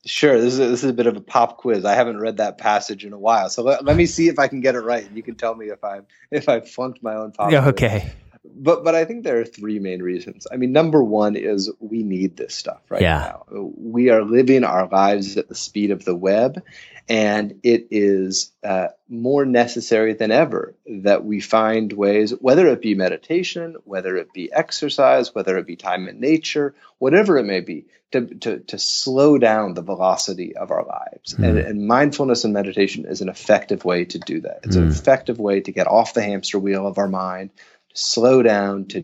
Sure 0.06 0.39
this 0.39 0.56
is 0.56 0.60
a, 0.60 0.68
this 0.68 0.84
is 0.84 0.89
a 0.89 0.94
bit 0.94 1.08
of 1.08 1.15
a 1.15 1.22
pop 1.22 1.60
quiz. 1.60 1.86
I 1.86 1.96
haven't 1.96 2.20
read 2.20 2.38
that 2.38 2.58
passage 2.58 3.06
in 3.06 3.13
a 3.13 3.18
while. 3.18 3.50
So 3.50 3.63
let, 3.63 3.86
let 3.86 3.96
me 3.96 4.06
see 4.06 4.27
if 4.27 4.38
i 4.38 4.50
can 4.50 4.60
get 4.60 4.75
it 4.75 4.82
right 4.82 5.06
And 5.08 5.15
you 5.15 5.24
can 5.24 5.36
tell 5.36 5.56
me 5.56 5.68
if 5.68 5.82
i 5.86 6.01
if 6.30 6.50
i 6.50 6.60
flunked 6.60 7.01
my 7.01 7.15
own 7.15 7.32
pop 7.32 7.51
yeah, 7.51 7.70
okay. 7.70 8.12
But 8.44 8.84
but 8.84 8.96
i 8.96 9.06
think 9.06 9.24
there 9.24 9.39
are 9.39 9.46
three 9.46 9.80
main 9.80 10.01
reasons. 10.01 10.46
I 10.51 10.58
mean 10.58 10.74
number 10.74 11.01
one 11.01 11.38
is 11.38 11.72
we 11.80 12.03
need 12.03 12.36
this 12.36 12.53
stuff 12.53 12.82
right 12.89 13.01
yeah. 13.01 13.20
now. 13.50 13.72
We 13.77 14.10
are 14.10 14.25
living 14.25 14.65
our 14.65 14.89
lives 14.89 15.38
at 15.38 15.48
the 15.48 15.56
speed 15.56 15.92
of 15.92 16.03
the 16.03 16.15
web 16.15 16.62
and 17.10 17.60
it 17.63 17.88
is 17.91 18.51
uh, 18.63 18.88
more 19.10 19.45
necessary 19.45 20.13
than 20.13 20.31
ever 20.31 20.75
that 20.88 21.25
we 21.25 21.41
find 21.41 21.91
ways, 21.91 22.31
whether 22.39 22.67
it 22.67 22.81
be 22.81 22.95
meditation, 22.95 23.75
whether 23.83 24.15
it 24.15 24.31
be 24.33 24.51
exercise, 24.51 25.36
whether 25.36 25.57
it 25.57 25.67
be 25.67 25.75
time 25.75 26.07
in 26.07 26.19
nature, 26.19 26.74
whatever 27.00 27.38
it 27.38 27.43
may 27.43 27.60
be, 27.60 27.86
to, 28.12 28.25
to, 28.36 28.60
to 28.60 28.79
slow 28.79 29.38
down 29.38 29.74
the 29.74 29.81
velocity 29.81 30.55
of 30.55 30.72
our 30.72 30.86
lives. 30.86 31.33
Mm. 31.33 31.48
And, 31.48 31.57
and, 31.57 31.88
mindfulness 31.88 32.43
and 32.45 32.53
meditation 32.53 33.05
is 33.05 33.22
an 33.22 33.29
effective 33.29 33.83
way 33.83 34.05
to 34.05 34.19
do 34.19 34.41
that. 34.41 34.60
It's 34.63 34.77
mm. 34.77 34.83
an 34.83 34.88
effective 34.89 35.39
way 35.39 35.62
to 35.62 35.72
get 35.72 35.88
off 35.88 36.13
the 36.13 36.24
hamster 36.24 36.60
wheel 36.60 36.88
of 36.88 36.98
our 37.00 37.10
mind, 37.10 37.50
to 37.89 37.98
slow 37.98 38.43
down, 38.43 38.86
to 38.89 39.03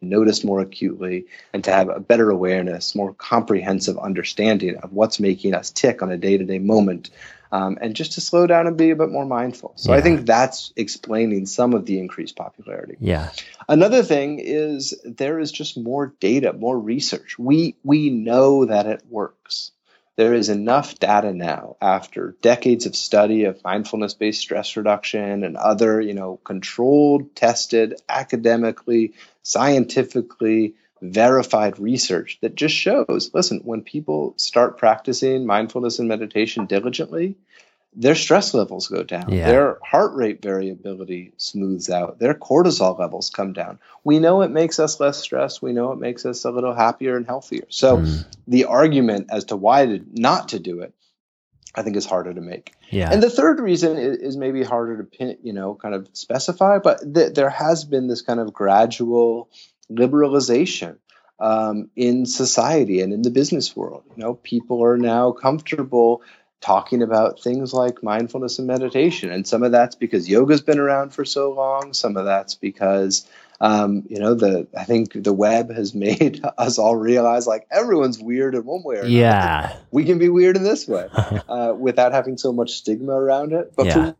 notice 0.00 0.44
more 0.44 0.60
acutely 0.60 1.26
and 1.52 1.64
to 1.64 1.72
have 1.72 1.88
a 1.88 2.00
better 2.00 2.30
awareness, 2.30 2.94
more 2.94 3.14
comprehensive 3.14 3.98
understanding 3.98 4.76
of 4.76 4.92
what's 4.92 5.20
making 5.20 5.54
us 5.54 5.70
tick 5.70 6.02
on 6.02 6.10
a 6.10 6.16
day 6.16 6.36
to 6.36 6.44
day 6.44 6.58
moment, 6.58 7.10
um, 7.52 7.78
and 7.80 7.94
just 7.94 8.12
to 8.12 8.20
slow 8.20 8.46
down 8.46 8.66
and 8.66 8.76
be 8.76 8.90
a 8.90 8.96
bit 8.96 9.10
more 9.10 9.26
mindful. 9.26 9.72
So 9.76 9.92
yeah. 9.92 9.98
I 9.98 10.00
think 10.02 10.26
that's 10.26 10.72
explaining 10.76 11.46
some 11.46 11.74
of 11.74 11.86
the 11.86 11.98
increased 11.98 12.36
popularity. 12.36 12.96
Yeah. 13.00 13.30
Another 13.68 14.02
thing 14.02 14.38
is 14.38 15.00
there 15.04 15.38
is 15.38 15.52
just 15.52 15.78
more 15.78 16.14
data, 16.20 16.52
more 16.52 16.78
research. 16.78 17.38
We 17.38 17.76
we 17.82 18.10
know 18.10 18.66
that 18.66 18.86
it 18.86 19.02
works. 19.08 19.72
There 20.16 20.32
is 20.32 20.48
enough 20.48 20.98
data 20.98 21.34
now 21.34 21.76
after 21.80 22.36
decades 22.40 22.86
of 22.86 22.96
study 22.96 23.44
of 23.44 23.62
mindfulness 23.62 24.14
based 24.14 24.40
stress 24.40 24.74
reduction 24.76 25.44
and 25.44 25.58
other, 25.58 26.00
you 26.00 26.14
know, 26.14 26.38
controlled, 26.42 27.36
tested, 27.36 28.00
academically 28.08 29.12
scientifically 29.46 30.74
verified 31.00 31.78
research 31.78 32.38
that 32.40 32.56
just 32.56 32.74
shows 32.74 33.30
listen, 33.32 33.60
when 33.60 33.80
people 33.80 34.34
start 34.36 34.76
practicing 34.76 35.46
mindfulness 35.46 36.00
and 36.00 36.08
meditation 36.08 36.66
diligently, 36.66 37.36
their 37.94 38.16
stress 38.16 38.54
levels 38.54 38.88
go 38.88 39.04
down. 39.04 39.30
Yeah. 39.30 39.46
Their 39.46 39.78
heart 39.84 40.14
rate 40.14 40.42
variability 40.42 41.32
smooths 41.36 41.88
out. 41.88 42.18
Their 42.18 42.34
cortisol 42.34 42.98
levels 42.98 43.30
come 43.30 43.52
down. 43.52 43.78
We 44.02 44.18
know 44.18 44.42
it 44.42 44.50
makes 44.50 44.80
us 44.80 44.98
less 44.98 45.18
stressed. 45.18 45.62
We 45.62 45.72
know 45.72 45.92
it 45.92 46.00
makes 46.00 46.26
us 46.26 46.44
a 46.44 46.50
little 46.50 46.74
happier 46.74 47.16
and 47.16 47.24
healthier. 47.24 47.66
So 47.68 47.98
mm. 47.98 48.26
the 48.48 48.64
argument 48.64 49.28
as 49.30 49.44
to 49.46 49.56
why 49.56 49.86
to, 49.86 50.04
not 50.12 50.48
to 50.48 50.58
do 50.58 50.80
it 50.80 50.92
I 51.76 51.82
think 51.82 51.96
is 51.96 52.06
harder 52.06 52.32
to 52.32 52.40
make. 52.40 52.72
Yeah. 52.90 53.12
And 53.12 53.22
the 53.22 53.30
third 53.30 53.60
reason 53.60 53.98
is, 53.98 54.16
is 54.18 54.36
maybe 54.36 54.62
harder 54.62 54.96
to 54.96 55.04
pin, 55.04 55.36
you 55.42 55.52
know, 55.52 55.74
kind 55.74 55.94
of 55.94 56.08
specify, 56.14 56.78
but 56.78 57.00
th- 57.14 57.34
there 57.34 57.50
has 57.50 57.84
been 57.84 58.08
this 58.08 58.22
kind 58.22 58.40
of 58.40 58.52
gradual 58.52 59.50
liberalization 59.90 60.96
um, 61.38 61.90
in 61.94 62.24
society 62.24 63.00
and 63.00 63.12
in 63.12 63.22
the 63.22 63.30
business 63.30 63.76
world. 63.76 64.04
You 64.16 64.22
know, 64.22 64.34
people 64.34 64.82
are 64.82 64.96
now 64.96 65.32
comfortable 65.32 66.22
talking 66.62 67.02
about 67.02 67.40
things 67.40 67.74
like 67.74 68.02
mindfulness 68.02 68.58
and 68.58 68.66
meditation, 68.66 69.30
and 69.30 69.46
some 69.46 69.62
of 69.62 69.72
that's 69.72 69.94
because 69.94 70.28
yoga's 70.28 70.62
been 70.62 70.78
around 70.78 71.12
for 71.12 71.24
so 71.24 71.52
long. 71.52 71.92
Some 71.92 72.16
of 72.16 72.24
that's 72.24 72.54
because 72.54 73.28
um, 73.60 74.04
you 74.08 74.18
know, 74.18 74.34
the 74.34 74.66
I 74.76 74.84
think 74.84 75.12
the 75.22 75.32
web 75.32 75.70
has 75.74 75.94
made 76.06 76.42
us 76.58 76.78
all 76.78 76.96
realize 76.96 77.46
like 77.46 77.66
everyone's 77.70 78.18
weird 78.18 78.54
in 78.54 78.64
one 78.64 78.82
way 78.82 78.96
or 78.98 79.06
yeah. 79.06 79.70
Another. 79.70 79.80
We 79.90 80.04
can 80.04 80.18
be 80.18 80.28
weird 80.28 80.56
in 80.56 80.64
this 80.64 80.86
way 80.86 81.08
uh, 81.48 81.74
without 81.76 82.12
having 82.12 82.38
so 82.38 82.52
much 82.52 82.72
stigma 82.72 83.12
around 83.12 83.52
it. 83.52 83.72
But 83.76 83.86
yeah. 83.86 83.94
for 83.94 84.16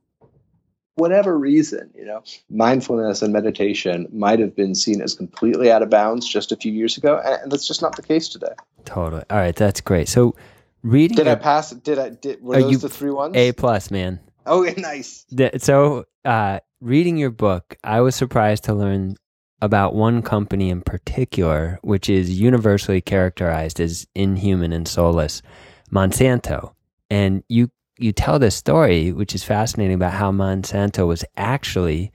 whatever 0.97 1.39
reason, 1.39 1.91
you 1.95 2.05
know, 2.05 2.23
mindfulness 2.51 3.23
and 3.23 3.33
meditation 3.33 4.09
might 4.13 4.39
have 4.39 4.57
been 4.57 4.75
seen 4.75 5.01
as 5.01 5.15
completely 5.15 5.71
out 5.71 5.83
of 5.83 5.91
bounds 5.91 6.27
just 6.27 6.53
a 6.53 6.57
few 6.57 6.73
years 6.73 6.97
ago, 6.97 7.21
and 7.23 7.53
that's 7.53 7.69
just 7.69 7.83
not 7.83 7.97
the 7.97 8.03
case 8.03 8.29
today. 8.29 8.55
Totally. 8.85 9.23
All 9.31 9.37
right, 9.37 9.55
that's 9.55 9.81
great. 9.81 10.09
So, 10.09 10.35
reading. 10.83 11.17
Did 11.17 11.29
I 11.29 11.35
pass? 11.35 11.71
Did 11.71 11.99
I? 11.99 12.11
Did 12.11 12.43
were 12.43 12.61
those 12.61 12.73
you, 12.73 12.79
the 12.79 12.89
three 12.89 13.11
ones? 13.11 13.37
A 13.37 13.53
plus, 13.53 13.91
man. 13.91 14.21
Oh, 14.47 14.63
nice. 14.77 15.27
So, 15.59 16.05
uh, 16.25 16.61
reading 16.81 17.17
your 17.17 17.31
book, 17.31 17.77
I 17.83 18.01
was 18.01 18.15
surprised 18.15 18.65
to 18.65 18.75
learn 18.75 19.17
about 19.63 19.95
one 19.95 20.23
company 20.23 20.71
in 20.71 20.83
particular, 20.83 21.79
which 21.83 22.09
is 22.09 22.39
universally 22.39 23.01
characterized 23.01 23.81
as 23.81 24.07
inhuman 24.15 24.73
and 24.73 24.87
soulless, 24.87 25.43
Monsanto. 25.91 26.73
And 27.11 27.43
you 27.49 27.71
you 27.99 28.13
tell 28.13 28.39
this 28.39 28.55
story, 28.55 29.13
which 29.13 29.35
is 29.35 29.43
fascinating, 29.43 29.95
about 29.95 30.13
how 30.13 30.31
Monsanto 30.31 31.07
was 31.07 31.25
actually 31.37 32.13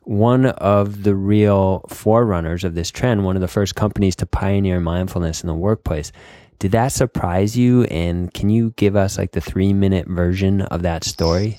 one 0.00 0.46
of 0.46 1.02
the 1.02 1.14
real 1.14 1.84
forerunners 1.88 2.64
of 2.64 2.74
this 2.74 2.90
trend, 2.90 3.26
one 3.26 3.36
of 3.36 3.42
the 3.42 3.48
first 3.48 3.74
companies 3.74 4.16
to 4.16 4.24
pioneer 4.24 4.80
mindfulness 4.80 5.42
in 5.42 5.48
the 5.48 5.54
workplace. 5.54 6.12
Did 6.58 6.72
that 6.72 6.92
surprise 6.92 7.58
you? 7.58 7.84
And 7.84 8.32
can 8.32 8.48
you 8.48 8.72
give 8.76 8.96
us 8.96 9.18
like 9.18 9.32
the 9.32 9.40
three 9.42 9.74
minute 9.74 10.08
version 10.08 10.62
of 10.62 10.82
that 10.82 11.04
story? 11.04 11.58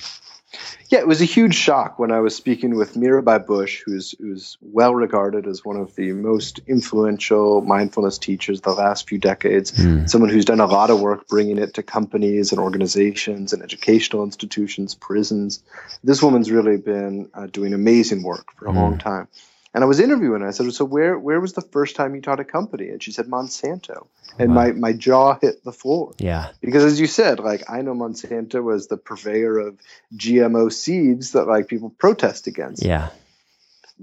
Yeah, 0.90 1.00
it 1.00 1.08
was 1.08 1.22
a 1.22 1.26
huge 1.26 1.54
shock 1.54 2.00
when 2.00 2.12
I 2.12 2.20
was 2.20 2.36
speaking 2.36 2.76
with 2.76 2.96
Mirabai 2.96 3.46
Bush, 3.46 3.84
who's 3.86 4.16
who's 4.20 4.58
well 4.62 4.96
regarded 4.96 5.46
as 5.46 5.64
one 5.64 5.78
of 5.78 5.96
the 5.96 6.14
most 6.14 6.60
influential 6.68 7.62
mindfulness 7.62 8.18
teachers 8.18 8.62
the 8.62 8.72
last 8.72 9.08
few 9.08 9.20
decades. 9.20 9.72
Mm. 9.72 10.10
Someone 10.10 10.32
who's 10.32 10.46
done 10.46 10.60
a 10.60 10.66
lot 10.66 10.90
of 10.90 11.00
work 11.00 11.28
bringing 11.28 11.60
it 11.60 11.76
to 11.76 11.84
companies 11.84 12.52
and 12.52 12.60
organizations 12.60 13.54
and 13.54 13.62
educational 13.62 14.24
institutions, 14.24 14.96
prisons. 14.96 15.64
This 16.04 16.24
woman's 16.24 16.50
really 16.50 16.78
been 16.78 17.30
uh, 17.34 17.46
doing 17.48 17.74
amazing 17.74 18.24
work 18.24 18.52
for 18.56 18.66
a 18.66 18.72
mm. 18.72 18.76
long 18.76 18.98
time. 18.98 19.28
And 19.74 19.84
I 19.84 19.88
was 19.88 20.00
interviewing 20.00 20.42
her. 20.42 20.48
I 20.48 20.52
said, 20.52 20.72
"So 20.74 20.84
where 20.86 21.18
where 21.18 21.40
was 21.40 21.54
the 21.54 21.62
first 21.62 21.96
time 21.96 22.16
you 22.16 22.22
taught 22.22 22.40
a 22.40 22.46
company?" 22.46 22.90
And 22.90 23.02
she 23.02 23.12
said, 23.12 23.28
"Monsanto." 23.28 24.08
And 24.40 24.50
wow. 24.50 24.56
my 24.56 24.72
my 24.72 24.94
jaw 24.94 25.38
hit 25.40 25.64
the 25.64 25.72
floor. 25.72 26.14
Yeah. 26.18 26.50
Because 26.62 26.84
as 26.84 27.00
you 27.00 27.08
said, 27.08 27.40
like 27.40 27.70
I 27.70 27.82
know 27.82 27.94
Monsanto 27.94 28.64
was 28.64 28.88
the 28.88 28.98
purveyor 28.98 29.60
of 29.60 29.78
GMO 30.16 30.72
seeds 30.72 31.34
that 31.34 31.48
like 31.48 31.68
people 31.68 31.92
protest 31.92 32.48
against. 32.48 32.84
Yeah. 32.84 33.10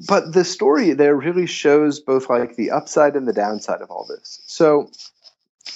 But 0.08 0.32
the 0.32 0.44
story 0.44 0.92
there 0.92 1.16
really 1.16 1.46
shows 1.46 2.00
both 2.00 2.28
like 2.28 2.56
the 2.56 2.70
upside 2.70 3.16
and 3.16 3.26
the 3.26 3.32
downside 3.32 3.80
of 3.80 3.90
all 3.90 4.06
this. 4.06 4.42
So, 4.46 4.90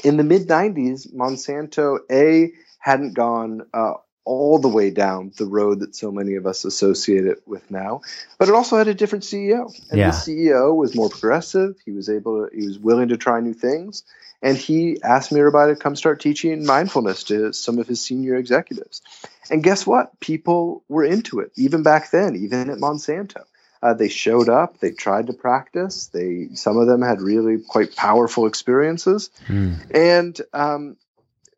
in 0.04 0.18
the 0.18 0.24
mid 0.24 0.46
'90s, 0.46 1.12
Monsanto 1.12 1.98
a 2.10 2.52
hadn't 2.78 3.14
gone 3.14 3.62
uh, 3.72 3.94
all 4.30 4.60
the 4.60 4.68
way 4.68 4.90
down 4.90 5.32
the 5.38 5.44
road 5.44 5.80
that 5.80 5.96
so 5.96 6.12
many 6.12 6.36
of 6.36 6.46
us 6.46 6.64
associate 6.64 7.26
it 7.26 7.42
with 7.46 7.68
now. 7.68 8.00
But 8.38 8.48
it 8.48 8.54
also 8.54 8.76
had 8.76 8.86
a 8.86 8.94
different 8.94 9.24
CEO. 9.24 9.76
And 9.90 9.98
yeah. 9.98 10.12
the 10.12 10.16
CEO 10.16 10.76
was 10.76 10.94
more 10.94 11.08
progressive. 11.08 11.74
He 11.84 11.90
was 11.90 12.08
able 12.08 12.46
to, 12.46 12.56
he 12.56 12.64
was 12.64 12.78
willing 12.78 13.08
to 13.08 13.16
try 13.16 13.40
new 13.40 13.54
things. 13.54 14.04
And 14.40 14.56
he 14.56 15.02
asked 15.02 15.32
Mirabai 15.32 15.74
to 15.74 15.76
come 15.76 15.96
start 15.96 16.20
teaching 16.20 16.64
mindfulness 16.64 17.24
to 17.24 17.52
some 17.52 17.80
of 17.80 17.88
his 17.88 18.00
senior 18.00 18.36
executives. 18.36 19.02
And 19.50 19.64
guess 19.64 19.84
what? 19.84 20.20
People 20.20 20.84
were 20.88 21.04
into 21.04 21.40
it, 21.40 21.50
even 21.56 21.82
back 21.82 22.12
then, 22.12 22.36
even 22.36 22.70
at 22.70 22.78
Monsanto. 22.78 23.42
Uh, 23.82 23.94
they 23.94 24.08
showed 24.08 24.48
up. 24.48 24.78
They 24.78 24.92
tried 24.92 25.26
to 25.26 25.32
practice. 25.32 26.06
They 26.06 26.50
some 26.54 26.76
of 26.76 26.86
them 26.86 27.02
had 27.02 27.20
really 27.20 27.58
quite 27.66 27.96
powerful 27.96 28.46
experiences, 28.46 29.30
mm. 29.46 29.74
and 29.94 30.38
um, 30.52 30.96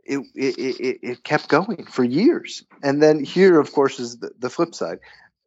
it, 0.04 0.18
it, 0.35 0.59
it, 0.59 0.99
it, 1.02 1.25
kept 1.25 1.49
going 1.49 1.85
for 1.85 2.04
years. 2.04 2.64
And 2.82 3.02
then 3.02 3.23
here, 3.25 3.61
of 3.61 3.73
course, 3.73 4.00
is 4.00 4.18
the, 4.18 4.30
the 4.38 4.50
flip 4.50 4.75
side. 4.75 4.99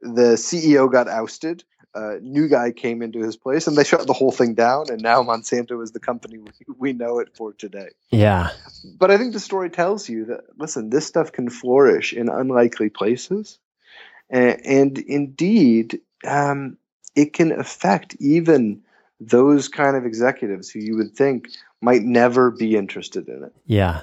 The 0.01 0.35
CEO 0.35 0.91
got 0.91 1.07
ousted. 1.07 1.63
A 1.93 2.19
new 2.19 2.49
guy 2.49 2.71
came 2.71 3.01
into 3.01 3.19
his 3.19 3.37
place, 3.37 3.67
and 3.67 3.77
they 3.77 3.83
shut 3.83 4.05
the 4.05 4.13
whole 4.13 4.31
thing 4.31 4.53
down. 4.53 4.89
And 4.89 5.01
now 5.01 5.23
Monsanto 5.23 5.81
is 5.81 5.91
the 5.91 5.99
company 5.99 6.39
we, 6.39 6.51
we 6.77 6.93
know 6.93 7.19
it 7.19 7.35
for 7.35 7.53
today. 7.53 7.89
Yeah. 8.11 8.49
But 8.97 9.11
I 9.11 9.17
think 9.17 9.33
the 9.33 9.39
story 9.39 9.69
tells 9.69 10.09
you 10.09 10.25
that 10.25 10.41
listen, 10.57 10.89
this 10.89 11.07
stuff 11.07 11.31
can 11.31 11.49
flourish 11.49 12.11
in 12.11 12.27
unlikely 12.27 12.89
places, 12.89 13.59
and, 14.29 14.59
and 14.65 14.97
indeed, 14.97 16.01
um, 16.25 16.77
it 17.15 17.31
can 17.31 17.53
affect 17.53 18.15
even 18.19 18.81
those 19.21 19.69
kind 19.69 19.95
of 19.95 20.05
executives 20.05 20.69
who 20.69 20.79
you 20.79 20.97
would 20.97 21.13
think 21.13 21.47
might 21.81 22.01
never 22.01 22.51
be 22.51 22.75
interested 22.75 23.29
in 23.29 23.43
it. 23.45 23.53
Yeah 23.65 24.01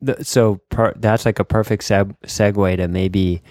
the, 0.00 0.24
so 0.24 0.60
per, 0.70 0.92
that's 0.96 1.24
like 1.24 1.38
a 1.38 1.44
perfect 1.44 1.82
seg- 1.82 2.16
segue 2.24 2.76
to 2.76 2.88
maybe 2.88 3.42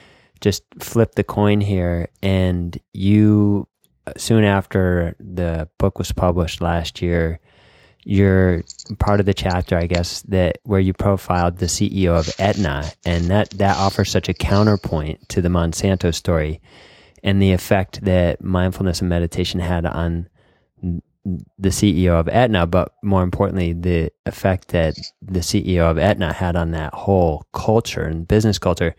just 0.41 0.63
flip 0.79 1.15
the 1.15 1.23
coin 1.23 1.61
here. 1.61 2.09
And 2.21 2.77
you, 2.93 3.67
uh, 4.07 4.13
soon 4.17 4.43
after 4.43 5.15
the 5.19 5.67
book 5.77 5.97
was 5.97 6.11
published 6.11 6.61
last 6.61 7.01
year, 7.01 7.39
you're 8.07 8.63
part 8.99 9.19
of 9.19 9.25
the 9.25 9.33
chapter, 9.33 9.77
I 9.77 9.87
guess, 9.87 10.21
that 10.23 10.59
where 10.63 10.79
you 10.79 10.93
profiled 10.93 11.57
the 11.57 11.65
CEO 11.65 12.17
of 12.17 12.29
Aetna, 12.39 12.91
and 13.03 13.25
that 13.25 13.49
that 13.51 13.77
offers 13.77 14.11
such 14.11 14.29
a 14.29 14.33
counterpoint 14.33 15.27
to 15.29 15.41
the 15.41 15.49
Monsanto 15.49 16.13
story 16.13 16.61
and 17.23 17.41
the 17.41 17.51
effect 17.51 18.05
that 18.05 18.43
mindfulness 18.43 19.01
and 19.01 19.09
meditation 19.09 19.59
had 19.59 19.87
on 19.87 20.29
the 21.25 21.69
CEO 21.69 22.19
of 22.19 22.27
Aetna, 22.27 22.67
but 22.67 22.93
more 23.03 23.23
importantly, 23.23 23.73
the 23.73 24.11
effect 24.25 24.69
that 24.69 24.95
the 25.21 25.39
CEO 25.39 25.89
of 25.89 25.97
Aetna 25.97 26.31
had 26.31 26.55
on 26.55 26.71
that 26.71 26.93
whole 26.93 27.45
culture 27.53 28.03
and 28.03 28.27
business 28.27 28.59
culture. 28.59 28.95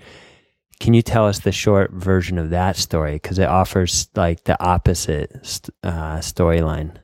Can 0.81 0.93
you 0.93 1.03
tell 1.03 1.27
us 1.27 1.39
the 1.39 1.53
short 1.53 1.93
version 1.93 2.37
of 2.37 2.51
that 2.51 2.77
story? 2.77 3.15
Because 3.15 3.39
it 3.39 3.49
offers 3.49 4.09
like 4.15 4.45
the 4.45 4.61
opposite 4.63 5.71
uh, 5.83 6.19
storyline. 6.19 6.97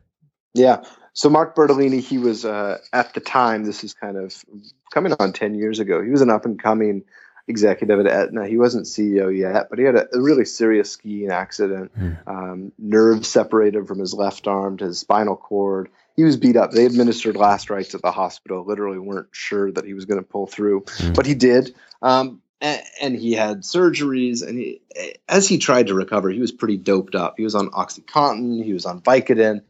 Yeah. 0.55 0.83
So 1.15 1.31
Mark 1.31 1.55
Bertolini, 1.55 2.01
he 2.01 2.19
was 2.19 2.45
uh, 2.45 2.79
at 2.93 3.15
the 3.15 3.21
time. 3.21 3.65
This 3.65 3.85
is 3.85 3.95
kind 3.95 4.17
of 4.17 4.45
coming 4.93 5.15
on 5.21 5.33
ten 5.33 5.55
years 5.55 5.79
ago. 5.79 6.03
He 6.03 6.11
was 6.11 6.21
an 6.21 6.31
up 6.31 6.45
and 6.45 6.61
coming 6.61 7.05
executive 7.53 8.01
at 8.01 8.07
Aetna. 8.07 8.49
He 8.49 8.57
wasn't 8.57 8.87
CEO 8.87 9.37
yet, 9.37 9.69
but 9.71 9.79
he 9.79 9.85
had 9.85 9.95
a, 9.95 10.17
a 10.17 10.21
really 10.21 10.45
serious 10.45 10.91
skiing 10.91 11.31
accident. 11.31 11.93
Mm. 11.97 12.27
Um, 12.27 12.73
nerves 12.79 13.29
separated 13.29 13.87
from 13.87 13.99
his 13.99 14.15
left 14.15 14.49
arm 14.49 14.79
to 14.79 14.87
his 14.87 14.99
spinal 14.99 15.37
cord. 15.37 15.91
He 16.17 16.25
was 16.25 16.37
beat 16.37 16.57
up. 16.57 16.73
They 16.73 16.87
administered 16.87 17.37
last 17.37 17.71
rites 17.71 17.95
at 17.95 18.03
the 18.03 18.11
hospital. 18.11 18.65
Literally 18.65 18.99
weren't 18.99 19.29
sure 19.33 19.71
that 19.71 19.85
he 19.85 19.95
was 19.95 20.07
going 20.07 20.21
to 20.21 20.27
pull 20.29 20.47
through, 20.47 20.83
mm. 20.83 21.15
but 21.15 21.27
he 21.27 21.35
did. 21.35 21.75
Um, 22.01 22.41
and, 22.61 22.83
and, 23.01 23.17
he 23.17 23.33
had 23.33 23.63
surgeries. 23.63 24.47
And 24.47 24.59
he, 24.59 24.81
as 25.29 25.49
he 25.49 25.59
tried 25.59 25.89
to 25.89 25.95
recover, 25.95 26.31
he 26.31 26.41
was 26.41 26.53
pretty 26.53 26.77
doped 26.77 27.15
up. 27.15 27.35
He 27.37 27.45
was 27.45 27.55
on 27.55 27.71
OxyContin. 27.71 28.65
He 28.65 28.73
was 28.73 28.87
on 28.87 29.01
Vicodin 29.01 29.63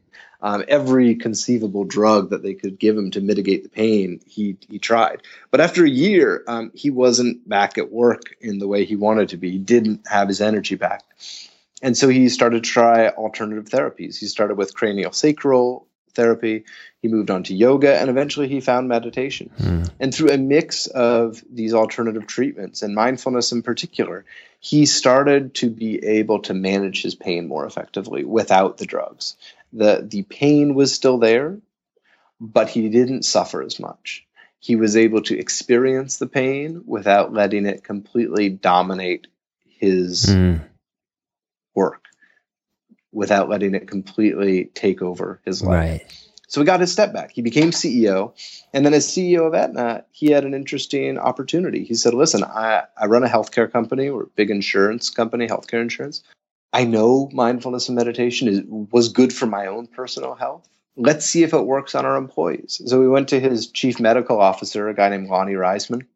um, 0.43 0.65
every 0.67 1.15
conceivable 1.15 1.85
drug 1.85 2.31
that 2.31 2.43
they 2.43 2.53
could 2.53 2.77
give 2.77 2.97
him 2.97 3.11
to 3.11 3.21
mitigate 3.21 3.63
the 3.63 3.69
pain, 3.69 4.19
he 4.27 4.57
he 4.69 4.77
tried. 4.77 5.23
But 5.49 5.61
after 5.61 5.85
a 5.85 5.89
year, 5.89 6.43
um, 6.47 6.71
he 6.75 6.89
wasn't 6.89 7.47
back 7.47 7.77
at 7.77 7.91
work 7.91 8.35
in 8.41 8.59
the 8.59 8.67
way 8.67 8.83
he 8.83 8.97
wanted 8.97 9.29
to 9.29 9.37
be. 9.37 9.51
He 9.51 9.57
didn't 9.57 10.05
have 10.05 10.27
his 10.27 10.41
energy 10.41 10.75
back, 10.75 11.01
and 11.81 11.97
so 11.97 12.09
he 12.09 12.27
started 12.27 12.63
to 12.63 12.69
try 12.69 13.07
alternative 13.07 13.65
therapies. 13.65 14.19
He 14.19 14.25
started 14.25 14.57
with 14.57 14.75
cranial 14.75 15.13
sacral 15.13 15.87
therapy. 16.13 16.65
He 17.01 17.07
moved 17.07 17.31
on 17.31 17.43
to 17.43 17.55
yoga, 17.55 17.97
and 17.97 18.09
eventually 18.09 18.49
he 18.49 18.59
found 18.59 18.87
meditation. 18.87 19.49
Mm. 19.57 19.89
And 19.99 20.13
through 20.13 20.31
a 20.31 20.37
mix 20.37 20.87
of 20.87 21.41
these 21.49 21.73
alternative 21.73 22.27
treatments 22.27 22.81
and 22.81 22.93
mindfulness 22.93 23.51
in 23.51 23.61
particular, 23.61 24.25
he 24.59 24.85
started 24.85 25.55
to 25.55 25.69
be 25.69 26.05
able 26.05 26.39
to 26.43 26.53
manage 26.53 27.01
his 27.01 27.15
pain 27.15 27.47
more 27.47 27.65
effectively 27.65 28.23
without 28.23 28.77
the 28.77 28.85
drugs 28.85 29.35
the 29.73 30.05
the 30.07 30.23
pain 30.23 30.75
was 30.75 30.93
still 30.93 31.17
there, 31.17 31.57
but 32.39 32.69
he 32.69 32.89
didn't 32.89 33.23
suffer 33.23 33.61
as 33.61 33.79
much. 33.79 34.25
He 34.59 34.75
was 34.75 34.95
able 34.95 35.21
to 35.23 35.37
experience 35.37 36.17
the 36.17 36.27
pain 36.27 36.83
without 36.85 37.33
letting 37.33 37.65
it 37.65 37.83
completely 37.83 38.49
dominate 38.49 39.27
his 39.65 40.27
mm. 40.27 40.63
work, 41.75 42.05
without 43.11 43.49
letting 43.49 43.75
it 43.75 43.87
completely 43.87 44.65
take 44.65 45.01
over 45.01 45.41
his 45.43 45.61
life. 45.61 46.01
Right. 46.01 46.29
So 46.47 46.61
he 46.61 46.65
got 46.65 46.81
his 46.81 46.91
step 46.91 47.13
back. 47.13 47.31
He 47.31 47.41
became 47.41 47.71
CEO. 47.71 48.33
And 48.73 48.85
then 48.85 48.93
as 48.93 49.07
CEO 49.07 49.47
of 49.47 49.55
Aetna, 49.55 50.05
he 50.11 50.27
had 50.27 50.45
an 50.45 50.53
interesting 50.53 51.17
opportunity. 51.17 51.83
He 51.83 51.95
said, 51.95 52.13
listen, 52.13 52.43
I, 52.43 52.83
I 52.95 53.07
run 53.07 53.23
a 53.23 53.27
healthcare 53.27 53.71
company. 53.71 54.11
We're 54.11 54.23
a 54.23 54.27
big 54.27 54.51
insurance 54.51 55.09
company, 55.09 55.47
healthcare 55.47 55.81
insurance. 55.81 56.21
I 56.73 56.85
know 56.85 57.29
mindfulness 57.31 57.87
and 57.87 57.95
meditation 57.95 58.47
is, 58.47 58.61
was 58.65 59.09
good 59.09 59.31
for 59.31 59.45
my 59.45 59.67
own 59.67 59.85
personal 59.87 60.33
health. 60.33 60.67
Let's 60.95 61.25
see 61.25 61.43
if 61.43 61.53
it 61.53 61.65
works 61.65 61.95
on 61.95 62.05
our 62.05 62.17
employees. 62.17 62.81
So 62.85 62.99
we 62.99 63.07
went 63.07 63.29
to 63.29 63.39
his 63.39 63.67
chief 63.67 63.99
medical 63.99 64.41
officer, 64.41 64.89
a 64.89 64.95
guy 64.95 65.09
named 65.09 65.29
Lonny 65.29 65.53
Reisman, 65.53 66.07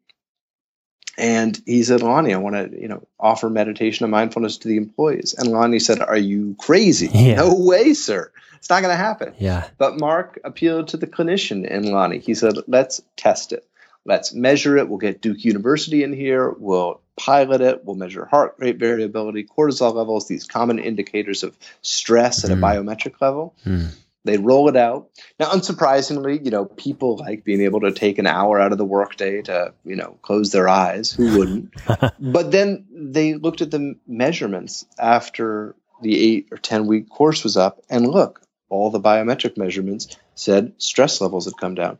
and 1.18 1.60
he 1.66 1.82
said, 1.82 2.00
Lonny, 2.00 2.32
I 2.32 2.36
want 2.38 2.54
to, 2.54 2.80
you 2.80 2.86
know, 2.86 3.06
offer 3.18 3.50
meditation 3.50 4.04
and 4.04 4.12
mindfulness 4.12 4.58
to 4.58 4.68
the 4.68 4.76
employees. 4.76 5.34
And 5.36 5.48
Lonny 5.48 5.80
said, 5.80 6.00
Are 6.00 6.16
you 6.16 6.56
crazy? 6.58 7.08
Yeah. 7.12 7.36
No 7.36 7.54
way, 7.54 7.92
sir. 7.94 8.30
It's 8.56 8.70
not 8.70 8.82
going 8.82 8.92
to 8.92 9.02
happen. 9.02 9.34
Yeah. 9.38 9.68
But 9.78 9.98
Mark 9.98 10.38
appealed 10.44 10.88
to 10.88 10.96
the 10.96 11.08
clinician 11.08 11.66
in 11.66 11.90
Lonny. 11.90 12.20
He 12.20 12.34
said, 12.34 12.54
Let's 12.68 13.02
test 13.16 13.52
it. 13.52 13.66
Let's 14.04 14.32
measure 14.32 14.78
it. 14.78 14.88
We'll 14.88 14.98
get 14.98 15.20
Duke 15.20 15.44
University 15.44 16.04
in 16.04 16.12
here. 16.12 16.50
We'll 16.50 17.00
pilot 17.18 17.60
it. 17.60 17.84
We'll 17.84 17.96
measure 17.96 18.24
heart 18.24 18.54
rate 18.58 18.78
variability, 18.78 19.44
cortisol 19.44 19.94
levels, 19.94 20.28
these 20.28 20.46
common 20.46 20.78
indicators 20.78 21.42
of 21.42 21.56
stress 21.82 22.44
at 22.44 22.50
mm. 22.50 22.58
a 22.58 22.60
biometric 22.60 23.20
level. 23.20 23.54
Mm. 23.66 23.94
They 24.24 24.36
roll 24.36 24.68
it 24.68 24.76
out. 24.76 25.08
Now, 25.38 25.50
unsurprisingly, 25.50 26.44
you 26.44 26.50
know, 26.50 26.66
people 26.66 27.16
like 27.16 27.44
being 27.44 27.62
able 27.62 27.80
to 27.80 27.92
take 27.92 28.18
an 28.18 28.26
hour 28.26 28.60
out 28.60 28.72
of 28.72 28.78
the 28.78 28.84
workday 28.84 29.42
to, 29.42 29.72
you 29.84 29.96
know, 29.96 30.18
close 30.22 30.50
their 30.50 30.68
eyes. 30.68 31.10
Who 31.12 31.38
wouldn't? 31.38 31.74
but 32.20 32.50
then 32.50 32.86
they 32.90 33.34
looked 33.34 33.62
at 33.62 33.70
the 33.70 33.96
measurements 34.06 34.84
after 34.98 35.76
the 36.02 36.18
eight 36.18 36.48
or 36.50 36.58
10 36.58 36.86
week 36.86 37.08
course 37.08 37.42
was 37.42 37.56
up, 37.56 37.82
and 37.88 38.06
look, 38.06 38.42
all 38.68 38.90
the 38.90 39.00
biometric 39.00 39.56
measurements 39.56 40.16
said 40.34 40.74
stress 40.78 41.20
levels 41.20 41.46
had 41.46 41.56
come 41.56 41.74
down. 41.74 41.98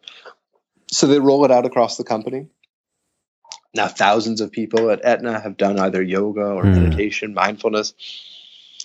So 0.90 1.07
they 1.07 1.18
roll 1.18 1.44
it 1.44 1.50
out 1.50 1.66
across 1.66 1.96
the 1.96 2.04
company. 2.04 2.48
Now, 3.74 3.88
thousands 3.88 4.40
of 4.40 4.50
people 4.50 4.90
at 4.90 5.04
Aetna 5.04 5.40
have 5.40 5.57
done 5.57 5.78
either 5.78 6.02
yoga 6.02 6.44
or 6.44 6.64
mm. 6.64 6.74
meditation, 6.74 7.35
mindfulness. 7.35 7.94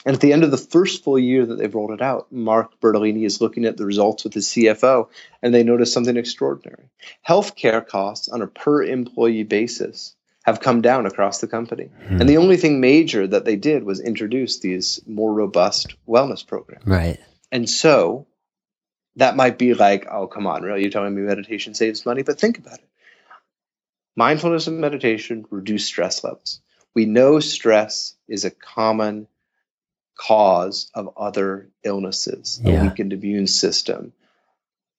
And 0.06 0.16
at 0.16 0.22
the 0.22 0.34
end 0.34 0.44
of 0.44 0.52
the 0.52 0.58
first 0.58 1.04
full 1.04 1.18
year 1.18 1.46
that 1.46 1.56
they've 1.56 1.74
rolled 1.74 1.92
it 1.92 2.02
out, 2.02 2.32
Mark 2.32 2.80
Bertolini 2.82 3.24
is 3.24 3.40
looking 3.40 3.64
at 3.66 3.78
the 3.78 3.86
results 3.86 4.26
with 4.26 4.34
his 4.34 4.48
CFO, 4.50 5.08
and 5.42 5.54
they 5.54 5.64
notice 5.64 5.94
something 5.94 6.18
extraordinary. 6.18 6.90
Healthcare 7.28 7.86
costs 7.88 8.28
on 8.28 8.42
a 8.42 8.48
per 8.48 8.84
employee 8.84 9.44
basis 9.44 10.16
have 10.44 10.60
come 10.60 10.82
down 10.82 11.06
across 11.06 11.40
the 11.40 11.48
company. 11.48 11.90
Hmm. 12.08 12.20
And 12.20 12.30
the 12.30 12.38
only 12.38 12.58
thing 12.58 12.82
major 12.82 13.26
that 13.26 13.46
they 13.46 13.56
did 13.56 13.84
was 13.84 14.02
introduce 14.02 14.60
these 14.60 15.00
more 15.08 15.34
robust 15.34 15.96
wellness 16.06 16.46
programs. 16.46 16.86
Right. 16.86 17.20
And 17.50 17.70
so 17.70 18.28
that 19.16 19.38
might 19.38 19.58
be 19.58 19.74
like, 19.74 20.06
oh, 20.12 20.28
come 20.28 20.48
on, 20.48 20.64
really? 20.64 20.82
You're 20.82 20.92
telling 20.92 21.16
me 21.16 21.22
meditation 21.22 21.74
saves 21.74 22.06
money? 22.06 22.24
But 22.24 22.40
think 22.40 22.58
about 22.58 22.80
it. 22.80 22.90
Mindfulness 24.16 24.68
and 24.68 24.80
meditation 24.80 25.46
reduce 25.50 25.86
stress 25.86 26.24
levels. 26.24 26.62
We 26.94 27.06
know 27.06 27.40
stress 27.40 28.16
is 28.28 28.46
a 28.46 28.52
common 28.52 29.28
cause 30.16 30.92
of 30.94 31.14
other 31.18 31.70
illnesses, 31.84 32.62
yeah. 32.64 32.82
a 32.82 32.84
weakened 32.84 33.14
immune 33.14 33.48
system, 33.48 34.14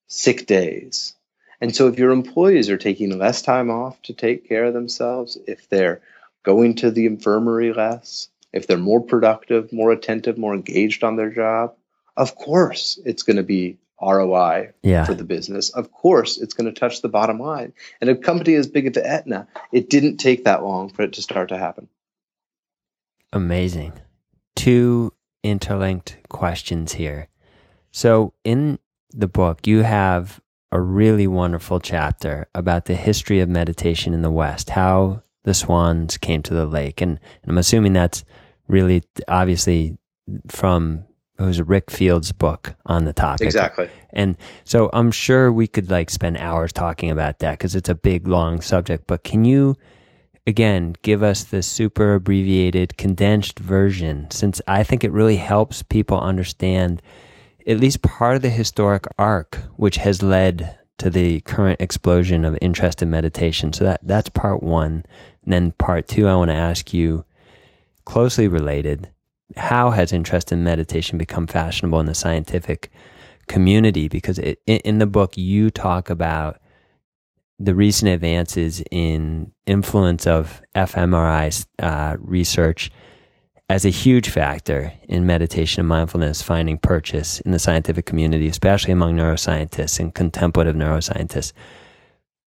sick 0.08 0.46
days. 0.46 1.14
And 1.60 1.74
so, 1.74 1.86
if 1.86 1.98
your 1.98 2.10
employees 2.10 2.68
are 2.68 2.76
taking 2.76 3.16
less 3.16 3.42
time 3.42 3.70
off 3.70 4.00
to 4.02 4.12
take 4.12 4.48
care 4.48 4.64
of 4.64 4.74
themselves, 4.74 5.38
if 5.46 5.68
they're 5.68 6.02
going 6.42 6.74
to 6.76 6.90
the 6.90 7.06
infirmary 7.06 7.72
less, 7.72 8.28
if 8.52 8.66
they're 8.66 8.76
more 8.76 9.00
productive, 9.00 9.72
more 9.72 9.92
attentive, 9.92 10.36
more 10.36 10.54
engaged 10.54 11.04
on 11.04 11.16
their 11.16 11.30
job, 11.30 11.74
of 12.16 12.34
course 12.34 12.98
it's 13.04 13.22
going 13.22 13.36
to 13.36 13.42
be 13.44 13.78
ROI 14.00 14.72
yeah. 14.82 15.04
for 15.04 15.14
the 15.14 15.24
business. 15.24 15.70
Of 15.70 15.92
course, 15.92 16.38
it's 16.38 16.54
going 16.54 16.72
to 16.72 16.78
touch 16.78 17.02
the 17.02 17.08
bottom 17.08 17.38
line. 17.38 17.72
And 18.00 18.10
a 18.10 18.16
company 18.16 18.54
as 18.54 18.66
big 18.66 18.86
as 18.86 18.96
Aetna, 18.96 19.48
it 19.72 19.90
didn't 19.90 20.18
take 20.18 20.44
that 20.44 20.62
long 20.62 20.90
for 20.90 21.02
it 21.02 21.14
to 21.14 21.22
start 21.22 21.48
to 21.50 21.58
happen. 21.58 21.88
Amazing. 23.32 23.92
Two 24.56 25.12
interlinked 25.42 26.18
questions 26.28 26.92
here. 26.94 27.28
So, 27.90 28.32
in 28.44 28.78
the 29.10 29.28
book, 29.28 29.66
you 29.66 29.82
have 29.82 30.40
a 30.72 30.80
really 30.80 31.28
wonderful 31.28 31.78
chapter 31.78 32.48
about 32.54 32.86
the 32.86 32.96
history 32.96 33.40
of 33.40 33.48
meditation 33.48 34.12
in 34.12 34.22
the 34.22 34.30
West, 34.30 34.70
how 34.70 35.22
the 35.44 35.54
swans 35.54 36.16
came 36.16 36.42
to 36.42 36.54
the 36.54 36.66
lake. 36.66 37.00
And, 37.00 37.20
and 37.42 37.50
I'm 37.50 37.58
assuming 37.58 37.92
that's 37.92 38.24
really 38.66 39.04
obviously 39.28 39.96
from 40.48 41.04
it 41.38 41.42
was 41.42 41.60
Rick 41.60 41.90
Fields' 41.90 42.32
book 42.32 42.74
on 42.86 43.04
the 43.04 43.12
topic. 43.12 43.46
Exactly. 43.46 43.88
And 44.12 44.36
so 44.64 44.88
I'm 44.92 45.10
sure 45.10 45.52
we 45.52 45.66
could 45.66 45.90
like 45.90 46.10
spend 46.10 46.36
hours 46.36 46.72
talking 46.72 47.10
about 47.10 47.40
that 47.40 47.58
because 47.58 47.74
it's 47.74 47.88
a 47.88 47.94
big, 47.94 48.28
long 48.28 48.60
subject. 48.60 49.06
But 49.08 49.24
can 49.24 49.44
you, 49.44 49.74
again, 50.46 50.94
give 51.02 51.24
us 51.24 51.42
the 51.42 51.62
super 51.62 52.14
abbreviated, 52.14 52.96
condensed 52.96 53.58
version 53.58 54.30
since 54.30 54.60
I 54.68 54.84
think 54.84 55.02
it 55.02 55.10
really 55.10 55.36
helps 55.36 55.82
people 55.82 56.20
understand 56.20 57.02
at 57.66 57.80
least 57.80 58.02
part 58.02 58.36
of 58.36 58.42
the 58.42 58.50
historic 58.50 59.06
arc 59.18 59.58
which 59.76 59.96
has 59.96 60.22
led 60.22 60.78
to 60.98 61.10
the 61.10 61.40
current 61.40 61.80
explosion 61.80 62.44
of 62.44 62.56
interest 62.60 63.02
in 63.02 63.10
meditation. 63.10 63.72
So 63.72 63.84
that 63.84 64.00
that's 64.04 64.28
part 64.28 64.62
one. 64.62 65.04
And 65.42 65.52
then 65.52 65.72
part 65.72 66.06
two, 66.06 66.28
I 66.28 66.36
want 66.36 66.50
to 66.50 66.56
ask 66.56 66.94
you 66.94 67.24
closely 68.04 68.46
related 68.46 69.08
how 69.56 69.90
has 69.90 70.12
interest 70.12 70.52
in 70.52 70.64
meditation 70.64 71.18
become 71.18 71.46
fashionable 71.46 72.00
in 72.00 72.06
the 72.06 72.14
scientific 72.14 72.90
community? 73.46 74.08
Because 74.08 74.38
it, 74.38 74.60
in 74.66 74.98
the 74.98 75.06
book, 75.06 75.36
you 75.36 75.70
talk 75.70 76.10
about 76.10 76.60
the 77.58 77.74
recent 77.74 78.10
advances 78.10 78.82
in 78.90 79.52
influence 79.66 80.26
of 80.26 80.60
fMRI 80.74 81.66
uh, 81.80 82.16
research 82.18 82.90
as 83.68 83.84
a 83.84 83.90
huge 83.90 84.28
factor 84.28 84.92
in 85.08 85.24
meditation 85.24 85.80
and 85.80 85.88
mindfulness 85.88 86.42
finding 86.42 86.76
purchase 86.76 87.40
in 87.40 87.52
the 87.52 87.58
scientific 87.58 88.04
community, 88.04 88.46
especially 88.48 88.92
among 88.92 89.16
neuroscientists 89.16 89.98
and 89.98 90.14
contemplative 90.14 90.76
neuroscientists. 90.76 91.52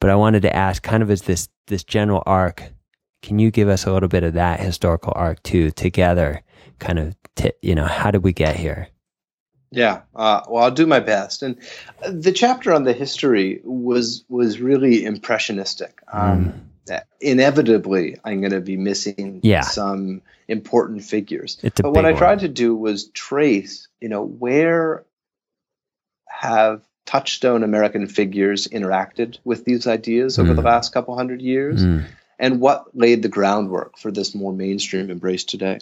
But 0.00 0.10
I 0.10 0.14
wanted 0.16 0.42
to 0.42 0.54
ask, 0.54 0.82
kind 0.82 1.02
of 1.02 1.10
as 1.10 1.22
this 1.22 1.48
this 1.68 1.82
general 1.82 2.22
arc, 2.26 2.62
can 3.22 3.38
you 3.38 3.50
give 3.50 3.68
us 3.68 3.86
a 3.86 3.92
little 3.92 4.08
bit 4.08 4.22
of 4.22 4.34
that 4.34 4.60
historical 4.60 5.12
arc 5.16 5.42
too, 5.42 5.70
together 5.70 6.42
kind 6.78 6.98
of, 6.98 7.16
t- 7.34 7.52
you 7.62 7.74
know, 7.74 7.86
how 7.86 8.10
did 8.10 8.22
we 8.22 8.32
get 8.32 8.56
here? 8.56 8.88
Yeah, 9.70 10.02
uh, 10.14 10.42
well, 10.48 10.64
I'll 10.64 10.70
do 10.70 10.86
my 10.86 11.00
best. 11.00 11.42
And 11.42 11.58
the 12.08 12.32
chapter 12.32 12.72
on 12.72 12.84
the 12.84 12.92
history 12.92 13.60
was 13.64 14.24
was 14.28 14.60
really 14.60 15.04
impressionistic. 15.04 16.00
Um, 16.10 16.52
mm. 16.88 17.02
Inevitably, 17.20 18.16
I'm 18.24 18.40
going 18.40 18.52
to 18.52 18.60
be 18.60 18.76
missing 18.76 19.40
yeah. 19.42 19.62
some 19.62 20.22
important 20.46 21.02
figures. 21.02 21.58
but 21.62 21.92
what 21.92 22.06
I 22.06 22.12
tried 22.12 22.36
one. 22.36 22.38
to 22.38 22.48
do 22.48 22.76
was 22.76 23.08
trace, 23.08 23.88
you 24.00 24.08
know, 24.08 24.24
where 24.24 25.04
have 26.28 26.82
touchstone 27.04 27.64
American 27.64 28.06
figures 28.06 28.68
interacted 28.68 29.38
with 29.44 29.64
these 29.64 29.86
ideas 29.86 30.38
over 30.38 30.54
the 30.54 30.62
mm. 30.62 30.66
last 30.66 30.92
couple 30.92 31.16
hundred 31.16 31.42
years, 31.42 31.84
mm. 31.84 32.04
and 32.38 32.60
what 32.60 32.96
laid 32.96 33.22
the 33.22 33.28
groundwork 33.28 33.98
for 33.98 34.12
this 34.12 34.34
more 34.34 34.52
mainstream 34.52 35.10
embrace 35.10 35.44
today. 35.44 35.78